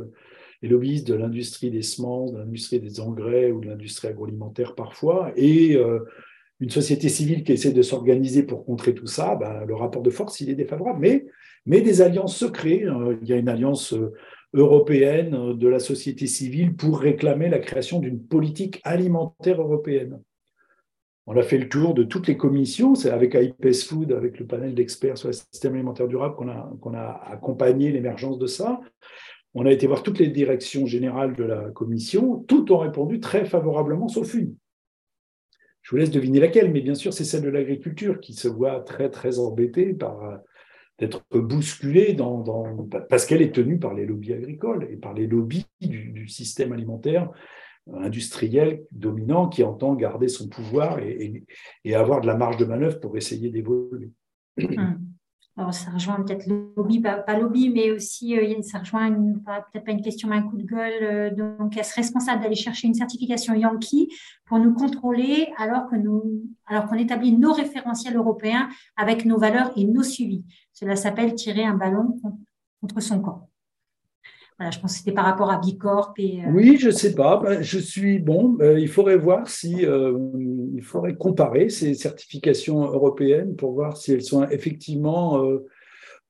les 0.62 0.70
lobbyistes 0.70 1.08
de 1.08 1.16
l'industrie 1.16 1.72
des 1.72 1.82
semences, 1.82 2.32
de 2.32 2.38
l'industrie 2.38 2.80
des 2.80 3.00
engrais 3.00 3.52
ou 3.52 3.62
de 3.62 3.68
l'industrie 3.68 4.10
agroalimentaire 4.10 4.76
parfois, 4.76 5.34
et 5.36 5.76
une 6.60 6.70
société 6.70 7.10
civile 7.10 7.44
qui 7.44 7.54
essaie 7.54 7.74
de 7.74 7.82
s'organiser 7.82 8.44
pour 8.44 8.64
contrer 8.64 8.94
tout 8.94 9.08
ça, 9.08 9.36
ben, 9.36 9.66
le 9.66 9.74
rapport 9.74 10.04
de 10.04 10.12
force, 10.12 10.42
il 10.42 10.52
est 10.52 10.56
défavorable. 10.56 11.00
Mais 11.00 11.26
mais 11.66 11.82
des 11.82 12.02
alliances 12.02 12.38
secrètes. 12.38 12.84
Euh, 12.84 13.18
il 13.22 13.28
y 13.28 13.34
a 13.34 13.38
une 13.38 13.50
alliance 13.50 13.94
euh, 13.94 14.14
européenne 14.54 15.34
euh, 15.34 15.54
de 15.54 15.68
la 15.68 15.80
société 15.80 16.28
civile 16.28 16.76
pour 16.76 17.00
réclamer 17.00 17.50
la 17.50 17.60
création 17.60 18.00
d'une 18.00 18.22
politique 18.22 18.82
alimentaire 18.84 19.62
européenne. 19.62 20.22
On 21.26 21.38
a 21.38 21.44
fait 21.44 21.58
le 21.58 21.70
tour 21.70 21.94
de 21.94 22.04
toutes 22.04 22.28
les 22.28 22.36
commissions, 22.36 22.96
c'est 22.96 23.10
avec 23.10 23.34
IPS 23.34 23.88
Food, 23.88 24.12
avec 24.12 24.40
le 24.40 24.46
panel 24.46 24.76
d'experts 24.76 25.18
sur 25.18 25.30
le 25.30 25.34
système 25.34 25.74
alimentaire 25.74 26.10
durable 26.10 26.36
qu'on 26.36 26.50
a, 26.50 26.70
qu'on 26.82 26.94
a 26.94 27.22
accompagné 27.32 27.92
l'émergence 27.92 28.38
de 28.38 28.46
ça. 28.46 28.82
On 29.54 29.66
a 29.66 29.72
été 29.72 29.88
voir 29.88 30.04
toutes 30.04 30.20
les 30.20 30.28
directions 30.28 30.86
générales 30.86 31.34
de 31.34 31.46
la 31.46 31.70
commission, 31.70 32.44
toutes 32.48 32.72
ont 32.72 32.80
répondu 32.80 33.22
très 33.22 33.46
favorablement, 33.46 34.10
sauf 34.10 34.34
une. 34.34 34.56
Je 35.82 35.92
vous 35.92 35.98
laisse 35.98 36.12
deviner 36.12 36.42
laquelle, 36.42 36.72
mais 36.72 36.82
bien 36.82 36.96
sûr, 36.96 37.14
c'est 37.14 37.24
celle 37.24 37.44
de 37.44 37.50
l'agriculture 37.50 38.20
qui 38.20 38.34
se 38.34 38.50
voit 38.50 38.82
très, 38.82 39.10
très 39.10 39.40
embêtée 39.40 39.94
par 39.94 40.42
d'être 41.00 41.24
bousculée 41.32 42.14
dans, 42.14 42.44
parce 43.10 43.26
qu'elle 43.26 43.42
est 43.42 43.54
tenue 43.54 43.80
par 43.80 43.94
les 43.94 44.06
lobbies 44.06 44.34
agricoles 44.34 44.88
et 44.92 44.96
par 44.96 45.14
les 45.14 45.28
lobbies 45.28 45.66
du, 45.82 46.28
système 46.28 46.72
alimentaire 46.72 47.30
industriel 47.94 48.84
dominant 48.92 49.50
qui 49.50 49.64
entend 49.64 49.94
garder 49.96 50.30
son 50.30 50.48
pouvoir 50.48 51.00
et, 51.00 51.44
avoir 51.94 52.22
de 52.22 52.28
la 52.28 52.36
marge 52.36 52.58
de 52.58 52.66
manœuvre 52.66 53.00
pour 53.00 53.18
essayer 53.18 53.50
d'évoluer. 53.50 54.12
Hum. 54.62 55.00
Alors, 55.56 55.74
ça 55.74 55.92
rejoint 55.92 56.16
peut-être 56.24 56.48
lobby, 56.76 57.00
pas, 57.00 57.38
lobby, 57.38 57.70
mais 57.70 57.92
aussi 57.92 58.36
euh, 58.36 58.62
ça 58.64 58.80
rejoint 58.80 59.12
peut-être 59.12 59.86
pas 59.86 59.92
une 59.92 60.02
question, 60.02 60.28
mais 60.28 60.38
un 60.38 60.42
coup 60.42 60.58
de 60.58 60.64
gueule. 60.64 61.04
Euh, 61.04 61.30
donc, 61.30 61.78
est-ce 61.78 61.94
responsable 61.96 62.42
d'aller 62.42 62.56
chercher 62.56 62.88
une 62.88 62.96
certification 62.96 63.54
Yankee 63.54 64.10
pour 64.46 64.58
nous 64.58 64.74
contrôler 64.74 65.54
alors 65.58 65.88
que 65.88 65.96
nous, 65.96 66.44
alors 66.66 66.88
qu'on 66.88 66.98
établit 66.98 67.38
nos 67.38 67.54
référentiels 67.54 68.16
européens 68.16 68.68
avec 68.96 69.26
nos 69.26 69.38
valeurs 69.38 69.72
et 69.76 69.86
nos 69.86 70.02
suivis? 70.02 70.44
Cela 70.72 70.96
s'appelle 70.96 71.36
tirer 71.36 71.64
un 71.64 71.76
ballon 71.76 72.20
contre 72.82 73.00
son 73.00 73.22
camp. 73.22 73.50
Je 74.60 74.80
pense 74.80 74.94
que 74.94 75.00
c'était 75.00 75.12
par 75.12 75.26
rapport 75.26 75.52
à 75.52 75.60
Bicorp. 75.60 76.14
Et, 76.18 76.42
euh, 76.42 76.50
Oui, 76.52 76.78
je 76.80 76.88
ne 76.88 76.92
sais 76.92 77.14
pas. 77.14 77.38
Ben, 77.38 77.62
je 77.62 77.80
suis 77.80 78.20
bon. 78.20 78.58
il 78.78 78.88
faudrait 78.88 79.18
voir 79.18 79.48
si 79.48 79.84
il 79.84 80.84
faudrait 80.84 81.16
comparer 81.16 81.70
ces 81.70 81.94
certifications 81.94 82.82
européennes 82.84 83.56
pour 83.56 83.74
voir 83.74 83.98
si 83.98 84.14
elles 84.14 84.24
sont 84.24 84.48
effectivement. 84.50 85.44
Euh, 85.44 85.66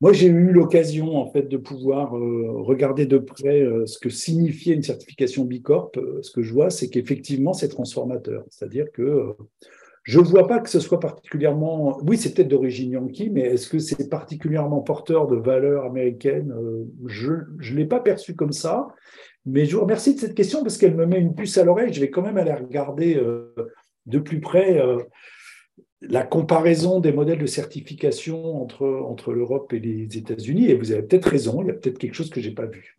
moi, 0.01 0.11
j'ai 0.11 0.27
eu 0.27 0.51
l'occasion 0.51 1.15
en 1.15 1.31
fait 1.31 1.43
de 1.43 1.55
pouvoir 1.55 2.17
euh, 2.17 2.51
regarder 2.61 3.05
de 3.05 3.17
près 3.17 3.65
ce 3.85 3.97
que 3.99 4.09
signifiait 4.09 4.75
une 4.75 4.83
certification 4.83 5.45
Bicorp. 5.45 5.91
ce 6.21 6.31
que 6.31 6.41
je 6.41 6.53
vois, 6.53 6.69
c'est 6.69 6.89
qu'effectivement, 6.89 7.53
c'est 7.53 7.69
transformateur. 7.69 8.43
C'est-à-dire 8.49 8.91
que 8.91 9.35
je 10.03 10.19
ne 10.19 10.25
vois 10.25 10.47
pas 10.47 10.59
que 10.59 10.69
ce 10.69 10.81
soit 10.81 10.99
particulièrement. 10.99 11.97
Oui, 12.05 12.17
c'est 12.17 12.33
peut-être 12.33 12.49
d'origine 12.49 12.91
yankee, 12.91 13.29
mais 13.29 13.41
est-ce 13.41 13.69
que 13.69 13.79
c'est 13.79 14.09
particulièrement 14.09 14.81
porteur 14.81 15.27
de 15.27 15.37
valeurs 15.37 15.85
américaines 15.85 16.51
euh, 16.51 16.83
Je 17.05 17.31
ne 17.31 17.75
l'ai 17.75 17.85
pas 17.85 18.01
perçu 18.01 18.35
comme 18.35 18.51
ça. 18.51 18.89
Mais 19.45 19.65
je 19.65 19.75
vous 19.75 19.81
remercie 19.81 20.13
de 20.13 20.19
cette 20.19 20.35
question 20.35 20.61
parce 20.61 20.77
qu'elle 20.77 20.95
me 20.95 21.05
met 21.05 21.19
une 21.19 21.35
puce 21.35 21.57
à 21.57 21.63
l'oreille. 21.63 21.93
Je 21.93 22.01
vais 22.01 22.09
quand 22.09 22.21
même 22.21 22.37
aller 22.37 22.53
regarder 22.53 23.15
euh, 23.15 23.53
de 24.05 24.19
plus 24.19 24.41
près 24.41 24.77
euh, 24.79 25.01
la 26.01 26.23
comparaison 26.23 26.99
des 26.99 27.13
modèles 27.13 27.39
de 27.39 27.45
certification 27.45 28.61
entre, 28.61 28.85
entre 28.85 29.31
l'Europe 29.31 29.71
et 29.71 29.79
les 29.79 30.17
États-Unis. 30.17 30.69
Et 30.69 30.75
vous 30.75 30.91
avez 30.91 31.03
peut-être 31.03 31.29
raison, 31.29 31.61
il 31.61 31.67
y 31.67 31.71
a 31.71 31.73
peut-être 31.73 31.97
quelque 31.97 32.15
chose 32.15 32.29
que 32.29 32.41
je 32.41 32.49
n'ai 32.49 32.55
pas 32.55 32.65
vu. 32.65 32.97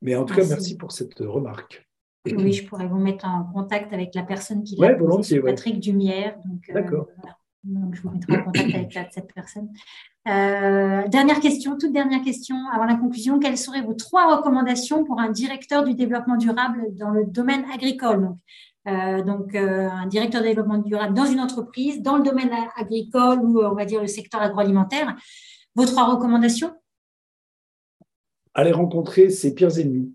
Mais 0.00 0.14
en 0.14 0.24
tout 0.24 0.34
cas, 0.34 0.46
merci 0.46 0.78
pour 0.78 0.92
cette 0.92 1.18
remarque. 1.18 1.89
Oui, 2.26 2.52
je 2.52 2.64
pourrais 2.68 2.86
vous 2.86 2.98
mettre 2.98 3.26
en 3.26 3.44
contact 3.44 3.92
avec 3.92 4.14
la 4.14 4.22
personne 4.22 4.62
qui 4.62 4.76
l'a 4.76 4.92
ouais, 4.92 5.40
Patrick 5.42 5.80
Dumière. 5.80 6.36
D'accord. 6.72 7.06
Donc, 7.64 7.94
je 7.94 8.02
vous 8.02 8.10
mettrai 8.10 8.38
en 8.38 8.44
contact 8.44 8.74
avec 8.74 8.92
cette 9.12 9.32
personne. 9.34 9.68
Euh, 10.28 11.08
dernière 11.08 11.40
question, 11.40 11.76
toute 11.78 11.92
dernière 11.92 12.22
question 12.22 12.56
avant 12.72 12.84
la 12.84 12.96
conclusion. 12.96 13.38
Quelles 13.38 13.58
seraient 13.58 13.82
vos 13.82 13.94
trois 13.94 14.36
recommandations 14.36 15.04
pour 15.04 15.18
un 15.18 15.30
directeur 15.30 15.84
du 15.84 15.94
développement 15.94 16.36
durable 16.36 16.86
dans 16.96 17.10
le 17.10 17.24
domaine 17.24 17.64
agricole? 17.72 18.22
Donc, 18.22 18.38
euh, 18.88 19.22
donc 19.22 19.54
euh, 19.54 19.88
un 19.88 20.06
directeur 20.06 20.42
de 20.42 20.46
développement 20.46 20.78
durable 20.78 21.14
dans 21.14 21.26
une 21.26 21.40
entreprise, 21.40 22.02
dans 22.02 22.16
le 22.16 22.22
domaine 22.22 22.50
agricole 22.76 23.40
ou 23.40 23.62
on 23.62 23.74
va 23.74 23.84
dire 23.84 24.00
le 24.00 24.06
secteur 24.06 24.40
agroalimentaire. 24.40 25.16
Vos 25.74 25.86
trois 25.86 26.04
recommandations? 26.04 26.72
Aller 28.54 28.72
rencontrer 28.72 29.30
ses 29.30 29.54
pires 29.54 29.78
ennemis 29.78 30.12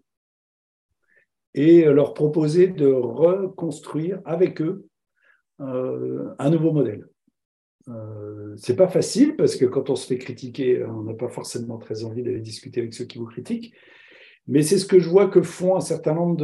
et 1.56 1.86
leur 1.86 2.14
proposer 2.14 2.68
de 2.68 2.86
reconstruire 2.88 4.22
avec 4.26 4.62
eux 4.62 4.88
un 5.60 6.50
nouveau 6.50 6.72
modèle. 6.72 7.08
Euh, 7.88 8.56
c'est 8.58 8.76
pas 8.76 8.88
facile 8.88 9.36
parce 9.36 9.56
que 9.56 9.66
quand 9.66 9.90
on 9.90 9.96
se 9.96 10.08
fait 10.08 10.18
critiquer, 10.18 10.84
on 10.84 11.04
n'a 11.04 11.14
pas 11.14 11.30
forcément 11.30 11.78
très 11.78 12.04
envie 12.04 12.24
d'aller 12.24 12.42
discuter 12.42 12.82
avec 12.82 12.94
ceux 12.94 13.06
qui 13.06 13.18
vous 13.18 13.26
critiquent. 13.26 13.74
Mais 14.48 14.62
c'est 14.62 14.78
ce 14.78 14.86
que 14.86 15.00
je 15.00 15.10
vois 15.10 15.28
que 15.28 15.42
font 15.42 15.76
un 15.76 15.82
certain 15.82 16.14
nombre 16.14 16.38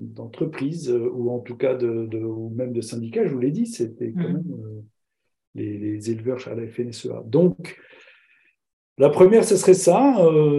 d'entreprises, 0.00 0.90
euh, 0.90 1.08
ou 1.12 1.30
en 1.30 1.38
tout 1.38 1.56
cas 1.56 1.74
de, 1.74 2.18
ou 2.18 2.50
même 2.50 2.72
de 2.72 2.80
syndicats, 2.80 3.26
je 3.26 3.32
vous 3.32 3.38
l'ai 3.38 3.52
dit, 3.52 3.66
c'était 3.66 4.12
quand 4.12 4.28
mmh. 4.28 4.32
même 4.32 4.52
euh, 4.52 4.82
les, 5.54 6.10
éleveurs 6.10 6.46
à 6.48 6.54
la 6.54 6.66
FNSEA. 6.66 7.22
Donc, 7.24 7.78
la 8.98 9.10
première, 9.10 9.44
ce 9.44 9.56
serait 9.56 9.74
ça, 9.74 10.16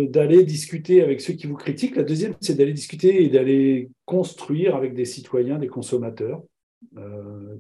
d'aller 0.10 0.44
discuter 0.44 1.02
avec 1.02 1.22
ceux 1.22 1.34
qui 1.34 1.48
vous 1.48 1.56
critiquent. 1.56 1.96
La 1.96 2.04
deuxième, 2.04 2.36
c'est 2.40 2.56
d'aller 2.56 2.74
discuter 2.74 3.24
et 3.24 3.30
d'aller 3.30 3.90
construire 4.06 4.76
avec 4.76 4.94
des 4.94 5.06
citoyens, 5.06 5.58
des 5.58 5.68
consommateurs, 5.68 6.44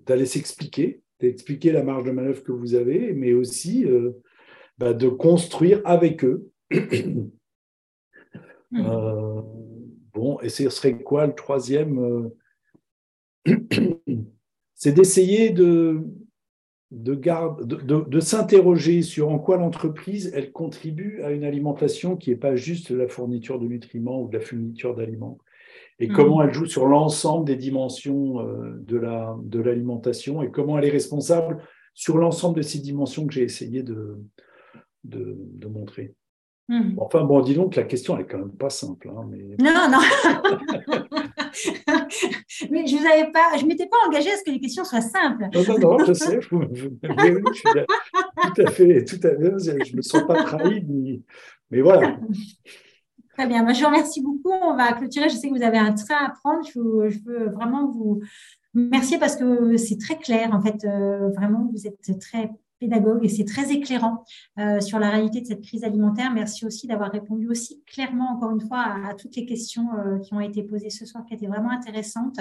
d'aller 0.05 0.25
s'expliquer 0.25 1.01
d'expliquer 1.19 1.71
la 1.71 1.83
marge 1.83 2.03
de 2.03 2.11
manœuvre 2.11 2.43
que 2.43 2.51
vous 2.51 2.75
avez, 2.75 3.13
mais 3.13 3.33
aussi 3.33 3.85
euh, 3.85 4.11
bah, 4.77 4.93
de 4.93 5.07
construire 5.09 5.81
avec 5.85 6.23
eux. 6.23 6.49
Hmm. 8.69 8.85
Euh, 8.85 9.41
bon, 10.13 10.41
et 10.41 10.49
ce 10.49 10.69
serait 10.69 11.01
quoi 11.01 11.25
le 11.25 11.33
troisième 11.33 12.29
euh, 13.47 13.55
C'est 14.75 14.91
d'essayer 14.91 15.51
de, 15.51 16.01
de, 16.91 17.15
de, 17.15 18.09
de 18.09 18.19
s'interroger 18.19 19.01
sur 19.01 19.29
en 19.29 19.39
quoi 19.39 19.57
l'entreprise, 19.57 20.31
elle 20.33 20.51
contribue 20.51 21.21
à 21.21 21.31
une 21.31 21.43
alimentation 21.43 22.15
qui 22.15 22.29
n'est 22.29 22.37
pas 22.37 22.55
juste 22.55 22.91
la 22.91 23.07
fourniture 23.07 23.59
de 23.59 23.67
nutriments 23.67 24.21
ou 24.21 24.29
de 24.29 24.37
la 24.37 24.43
fourniture 24.43 24.95
d'aliments, 24.95 25.37
et 25.99 26.07
mm. 26.07 26.13
comment 26.13 26.41
elle 26.41 26.53
joue 26.53 26.65
sur 26.65 26.85
l'ensemble 26.85 27.45
des 27.45 27.55
dimensions 27.55 28.39
euh, 28.39 28.77
de, 28.79 28.97
la, 28.97 29.35
de 29.43 29.59
l'alimentation 29.59 30.41
et 30.41 30.51
comment 30.51 30.77
elle 30.77 30.85
est 30.85 30.91
responsable 30.91 31.61
sur 31.93 32.17
l'ensemble 32.17 32.57
de 32.57 32.61
ces 32.61 32.79
dimensions 32.79 33.25
que 33.25 33.33
j'ai 33.33 33.43
essayé 33.43 33.81
de, 33.83 34.19
de, 35.03 35.67
montrer. 35.67 36.13
Mm. 36.69 36.95
Enfin, 36.97 37.23
bon, 37.23 37.39
dis 37.41 37.55
donc, 37.55 37.75
la 37.75 37.83
question 37.83 38.17
n'est 38.17 38.25
quand 38.25 38.39
même 38.39 38.51
pas 38.51 38.69
simple. 38.69 39.09
Hein, 39.09 39.25
mais... 39.29 39.55
Non, 39.59 39.89
non. 39.89 39.99
mais 42.71 42.85
je 42.85 42.95
ne 42.95 43.31
pas, 43.31 43.57
je 43.57 43.65
m'étais 43.65 43.87
pas 43.87 43.97
engagée 44.05 44.31
à 44.31 44.37
ce 44.37 44.43
que 44.43 44.51
les 44.51 44.59
questions 44.59 44.83
soient 44.83 45.01
simples. 45.01 45.47
Non, 45.53 45.63
non, 45.67 45.77
non, 45.97 46.05
je 46.05 46.13
sais. 46.13 46.39
Je, 46.41 46.49
je 46.49 46.55
suis 47.53 47.69
tout 48.53 48.61
à 48.61 48.71
fait, 48.71 49.03
tout 49.05 49.19
à 49.23 49.29
fait. 49.29 49.85
Je 49.85 49.91
ne 49.91 49.97
me 49.97 50.01
sens 50.01 50.23
pas 50.27 50.43
trahi, 50.43 50.83
mais, 50.87 51.21
mais 51.71 51.81
voilà. 51.81 52.19
Très 53.37 53.47
bien. 53.47 53.63
Moi, 53.63 53.73
je 53.73 53.81
vous 53.81 53.87
remercie 53.87 54.21
beaucoup. 54.21 54.51
On 54.51 54.75
va 54.75 54.93
clôturer. 54.93 55.29
Je 55.29 55.35
sais 55.35 55.49
que 55.49 55.55
vous 55.55 55.63
avez 55.63 55.77
un 55.77 55.93
train 55.93 56.25
à 56.25 56.31
prendre. 56.31 56.67
Je 56.67 56.79
veux, 56.79 57.49
vraiment 57.51 57.89
vous 57.89 58.21
remercier 58.75 59.19
parce 59.19 59.37
que 59.37 59.77
c'est 59.77 59.97
très 59.97 60.17
clair. 60.17 60.53
En 60.53 60.61
fait, 60.61 60.83
euh, 60.83 61.29
vraiment, 61.29 61.69
vous 61.71 61.87
êtes 61.87 62.19
très 62.19 62.51
pédagogue 62.79 63.23
et 63.23 63.29
c'est 63.29 63.45
très 63.45 63.71
éclairant 63.71 64.23
euh, 64.59 64.79
sur 64.79 64.99
la 64.99 65.09
réalité 65.09 65.41
de 65.41 65.45
cette 65.45 65.61
crise 65.61 65.83
alimentaire. 65.83 66.31
Merci 66.33 66.65
aussi 66.65 66.87
d'avoir 66.87 67.11
répondu 67.11 67.47
aussi 67.49 67.81
clairement, 67.85 68.35
encore 68.35 68.51
une 68.51 68.61
fois, 68.61 68.85
à, 69.05 69.13
toutes 69.13 69.35
les 69.35 69.45
questions 69.45 69.87
euh, 69.97 70.19
qui 70.19 70.33
ont 70.33 70.41
été 70.41 70.63
posées 70.63 70.89
ce 70.89 71.05
soir, 71.05 71.23
qui 71.25 71.33
étaient 71.33 71.47
vraiment 71.47 71.71
intéressantes. 71.71 72.39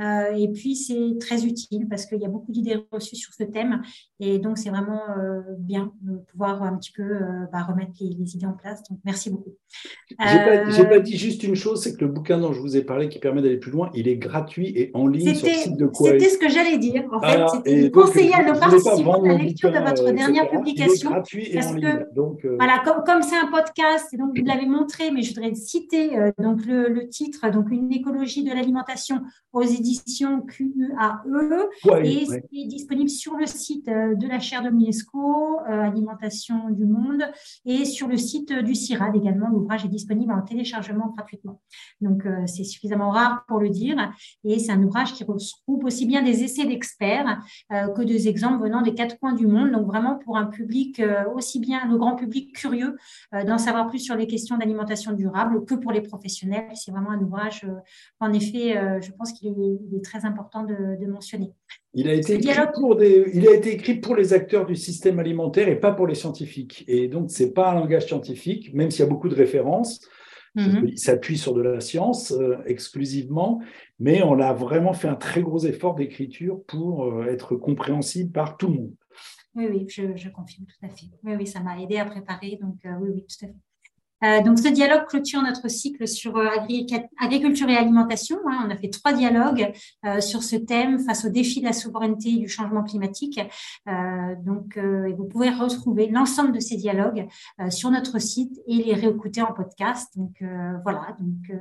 Euh, 0.00 0.32
et 0.36 0.48
puis, 0.48 0.76
c'est 0.76 1.16
très 1.20 1.44
utile 1.44 1.86
parce 1.88 2.06
qu'il 2.06 2.20
y 2.20 2.24
a 2.24 2.28
beaucoup 2.28 2.52
d'idées 2.52 2.84
reçues 2.90 3.16
sur 3.16 3.32
ce 3.34 3.44
thème. 3.44 3.82
Et 4.20 4.38
donc, 4.38 4.58
c'est 4.58 4.70
vraiment 4.70 5.00
bien 5.58 5.92
de 6.02 6.16
pouvoir 6.30 6.62
un 6.62 6.76
petit 6.76 6.92
peu 6.92 7.20
bah, 7.52 7.62
remettre 7.62 7.92
les, 8.00 8.34
idées 8.34 8.46
en 8.46 8.52
place. 8.52 8.82
Donc, 8.90 8.98
merci 9.04 9.30
beaucoup. 9.30 9.54
Je 10.10 10.82
n'ai 10.82 10.88
pas, 10.88 10.98
dit 10.98 11.16
juste 11.16 11.42
une 11.44 11.54
chose, 11.54 11.82
c'est 11.82 11.96
que 11.96 12.04
le 12.04 12.10
bouquin 12.10 12.38
dont 12.38 12.52
je 12.52 12.60
vous 12.60 12.76
ai 12.76 12.82
parlé, 12.82 13.08
qui 13.08 13.18
permet 13.18 13.42
d'aller 13.42 13.58
plus 13.58 13.70
loin, 13.70 13.90
il 13.94 14.08
est 14.08 14.16
gratuit 14.16 14.72
et 14.76 14.90
en 14.94 15.06
ligne 15.06 15.34
sur 15.34 15.46
le 15.46 15.54
site 15.54 15.76
de 15.76 15.86
quoi 15.86 16.10
C'était 16.10 16.28
ce 16.28 16.38
que 16.38 16.48
j'allais 16.48 16.78
dire. 16.78 17.04
En 17.12 17.20
fait, 17.20 17.48
c'était 17.48 17.90
conseiller 17.90 18.34
à 18.34 18.44
nos 18.44 18.58
participants 18.58 19.22
de 19.70 19.78
de 19.78 19.84
votre 19.84 20.06
euh, 20.06 20.12
dernière 20.12 20.48
publication. 20.48 21.10
parce 21.10 21.30
que, 21.30 22.14
donc, 22.14 22.44
euh, 22.44 22.56
voilà, 22.56 22.82
comme 23.06 23.22
c'est 23.22 23.36
un 23.36 23.46
podcast, 23.46 24.12
et 24.12 24.16
donc 24.16 24.36
vous 24.36 24.44
l'avez 24.44 24.66
montré, 24.66 25.10
mais 25.10 25.22
je 25.22 25.34
voudrais 25.34 25.54
citer 25.54 26.18
euh, 26.18 26.32
donc 26.38 26.64
le, 26.66 27.08
titre, 27.08 27.48
donc 27.50 27.70
une 27.70 27.92
écologie 27.92 28.44
de 28.44 28.50
l'alimentation 28.50 29.22
aux 29.52 29.62
éditions 29.62 30.42
QUAE, 30.42 31.68
et 32.02 32.26
c'est 32.26 32.66
disponible 32.66 33.10
sur 33.10 33.36
le 33.36 33.46
site 33.46 33.86
de 33.86 34.28
la 34.28 34.38
chaire 34.40 34.62
de 34.62 34.68
l'UNESCO, 34.68 35.58
Alimentation 35.66 36.70
du 36.70 36.84
Monde, 36.84 37.22
et 37.64 37.84
sur 37.84 38.08
le 38.08 38.16
site 38.16 38.52
du 38.52 38.74
CIRAD 38.74 39.16
également. 39.16 39.48
L'ouvrage 39.48 39.84
est 39.84 39.88
disponible 39.88 40.32
en 40.32 40.42
téléchargement 40.42 41.12
gratuitement. 41.16 41.60
Donc 42.00 42.24
c'est 42.46 42.64
suffisamment 42.64 43.10
rare 43.10 43.44
pour 43.48 43.58
le 43.58 43.70
dire, 43.70 44.12
et 44.44 44.58
c'est 44.58 44.72
un 44.72 44.82
ouvrage 44.82 45.14
qui 45.14 45.24
regroupe 45.24 45.84
aussi 45.84 46.06
bien 46.06 46.22
des 46.22 46.44
essais 46.44 46.66
d'experts 46.66 47.40
que 47.70 48.02
des 48.02 48.28
exemples 48.28 48.62
venant 48.62 48.82
des 48.82 48.94
quatre 48.94 49.18
coins 49.18 49.34
du 49.34 49.46
monde 49.46 49.57
donc 49.66 49.86
vraiment 49.86 50.16
pour 50.16 50.36
un 50.36 50.46
public, 50.46 51.00
euh, 51.00 51.24
aussi 51.34 51.58
bien 51.60 51.80
le 51.88 51.96
grand 51.96 52.14
public 52.16 52.54
curieux 52.54 52.96
euh, 53.34 53.44
d'en 53.44 53.58
savoir 53.58 53.88
plus 53.88 53.98
sur 53.98 54.16
les 54.16 54.26
questions 54.26 54.56
d'alimentation 54.56 55.12
durable 55.12 55.64
que 55.64 55.74
pour 55.74 55.92
les 55.92 56.00
professionnels. 56.00 56.66
C'est 56.74 56.90
vraiment 56.90 57.10
un 57.10 57.20
ouvrage, 57.20 57.64
euh, 57.64 57.74
en 58.20 58.32
effet, 58.32 58.74
je 59.00 59.10
pense 59.12 59.32
qu'il 59.32 59.48
est, 59.48 60.04
très 60.04 60.24
important 60.24 60.62
de, 60.62 61.06
mentionner. 61.06 61.50
Il 61.94 62.08
a, 62.08 62.14
été 62.14 62.34
écrit 62.34 62.54
pour 62.74 62.96
des, 62.96 63.30
il 63.34 63.48
a 63.48 63.54
été 63.54 63.72
écrit 63.72 63.94
pour 63.94 64.14
les 64.14 64.32
acteurs 64.32 64.66
du 64.66 64.76
système 64.76 65.18
alimentaire 65.18 65.68
et 65.68 65.80
pas 65.80 65.92
pour 65.92 66.06
les 66.06 66.14
scientifiques. 66.14 66.84
Et 66.86 67.08
donc, 67.08 67.30
ce 67.30 67.42
n'est 67.42 67.50
pas 67.50 67.70
un 67.72 67.74
langage 67.74 68.06
scientifique, 68.06 68.72
même 68.74 68.90
s'il 68.90 69.00
y 69.00 69.06
a 69.06 69.10
beaucoup 69.10 69.28
de 69.28 69.34
références. 69.34 70.00
Mhm. 70.54 70.88
Il 70.88 70.98
s'appuie 70.98 71.38
sur 71.38 71.54
de 71.54 71.62
la 71.62 71.80
science 71.80 72.34
exclusivement, 72.66 73.60
mais 73.98 74.22
on 74.22 74.38
a 74.40 74.52
vraiment 74.52 74.92
fait 74.92 75.08
un 75.08 75.14
très 75.14 75.42
gros 75.42 75.60
effort 75.60 75.94
d'écriture 75.94 76.60
pour 76.66 77.24
être 77.24 77.56
compréhensible 77.56 78.32
par 78.32 78.56
tout 78.56 78.68
le 78.68 78.74
monde. 78.74 78.92
Oui, 79.58 79.66
oui, 79.68 79.86
je, 79.88 80.16
je, 80.16 80.28
confirme 80.28 80.66
tout 80.66 80.86
à 80.86 80.88
fait. 80.88 81.10
Oui, 81.24 81.34
oui, 81.34 81.44
ça 81.44 81.58
m'a 81.58 81.80
aidé 81.80 81.98
à 81.98 82.04
préparer. 82.04 82.56
Donc, 82.62 82.76
euh, 82.86 82.94
oui, 83.00 83.10
oui, 83.12 83.26
tout 83.26 83.44
à 83.44 83.48
fait. 83.48 83.56
Euh, 84.24 84.42
donc, 84.42 84.58
ce 84.58 84.68
dialogue 84.68 85.06
clôture 85.06 85.42
notre 85.42 85.68
cycle 85.68 86.06
sur 86.08 86.36
euh, 86.36 86.48
agriculture 87.20 87.68
et 87.68 87.76
alimentation. 87.76 88.38
Hein. 88.46 88.64
On 88.66 88.70
a 88.70 88.76
fait 88.76 88.88
trois 88.88 89.12
dialogues 89.12 89.72
euh, 90.04 90.20
sur 90.20 90.42
ce 90.42 90.56
thème 90.56 90.98
face 91.00 91.24
aux 91.24 91.28
défis 91.28 91.60
de 91.60 91.66
la 91.66 91.72
souveraineté 91.72 92.30
et 92.30 92.38
du 92.38 92.48
changement 92.48 92.82
climatique. 92.82 93.40
donc, 94.44 94.78
vous 94.78 95.24
pouvez 95.24 95.50
retrouver 95.50 96.08
l'ensemble 96.08 96.52
de 96.52 96.60
ces 96.60 96.76
dialogues 96.76 97.26
sur 97.70 97.90
notre 97.90 98.18
site 98.18 98.58
et 98.66 98.82
les 98.82 98.94
réécouter 98.94 99.42
en 99.42 99.52
podcast. 99.52 100.16
Donc, 100.16 100.42
voilà. 100.84 101.16
Donc, 101.18 101.60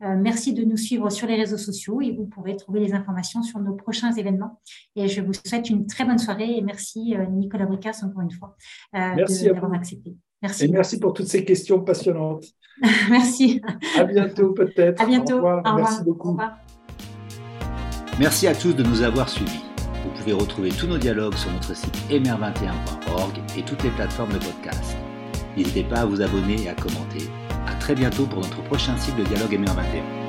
merci 0.00 0.52
de 0.52 0.64
nous 0.64 0.76
suivre 0.76 1.10
sur 1.10 1.26
les 1.26 1.36
réseaux 1.36 1.58
sociaux 1.58 2.00
et 2.00 2.12
vous 2.12 2.26
pourrez 2.26 2.56
trouver 2.56 2.80
les 2.80 2.94
informations 2.94 3.42
sur 3.42 3.60
nos 3.60 3.74
prochains 3.74 4.12
événements. 4.12 4.60
Et 4.96 5.08
je 5.08 5.20
vous 5.20 5.32
souhaite 5.32 5.70
une 5.70 5.86
très 5.86 6.04
bonne 6.04 6.18
soirée 6.18 6.56
et 6.56 6.62
merci 6.62 7.14
Nicolas 7.30 7.66
Bricas 7.66 8.00
encore 8.02 8.22
une 8.22 8.32
fois 8.32 8.56
d'avoir 8.92 9.74
accepté. 9.74 10.16
Merci. 10.44 10.64
Et 10.64 10.68
merci 10.68 11.00
pour 11.00 11.14
toutes 11.14 11.26
ces 11.26 11.42
questions 11.42 11.80
passionnantes. 11.80 12.44
merci. 13.10 13.62
À 13.96 14.04
bientôt 14.04 14.52
peut-être. 14.52 15.00
À 15.00 15.06
bientôt. 15.06 15.36
Au 15.36 15.56
revoir. 15.56 15.76
Merci 15.76 16.04
beaucoup. 16.04 16.38
Merci 18.18 18.46
à 18.46 18.54
tous 18.54 18.74
de 18.74 18.82
nous 18.82 19.00
avoir 19.00 19.30
suivis. 19.30 19.62
Vous 20.04 20.10
pouvez 20.18 20.34
retrouver 20.34 20.68
tous 20.68 20.86
nos 20.86 20.98
dialogues 20.98 21.34
sur 21.34 21.50
notre 21.50 21.74
site 21.74 21.96
mr21.org 22.10 23.32
et 23.56 23.62
toutes 23.62 23.82
les 23.84 23.90
plateformes 23.90 24.34
de 24.34 24.38
podcast. 24.38 24.94
N'hésitez 25.56 25.84
pas 25.84 26.00
à 26.00 26.04
vous 26.04 26.20
abonner 26.20 26.62
et 26.62 26.68
à 26.68 26.74
commenter. 26.74 27.26
À 27.66 27.74
très 27.76 27.94
bientôt 27.94 28.26
pour 28.26 28.40
notre 28.40 28.62
prochain 28.64 28.98
cycle 28.98 29.20
de 29.20 29.24
dialogue 29.24 29.52
MR21. 29.52 30.23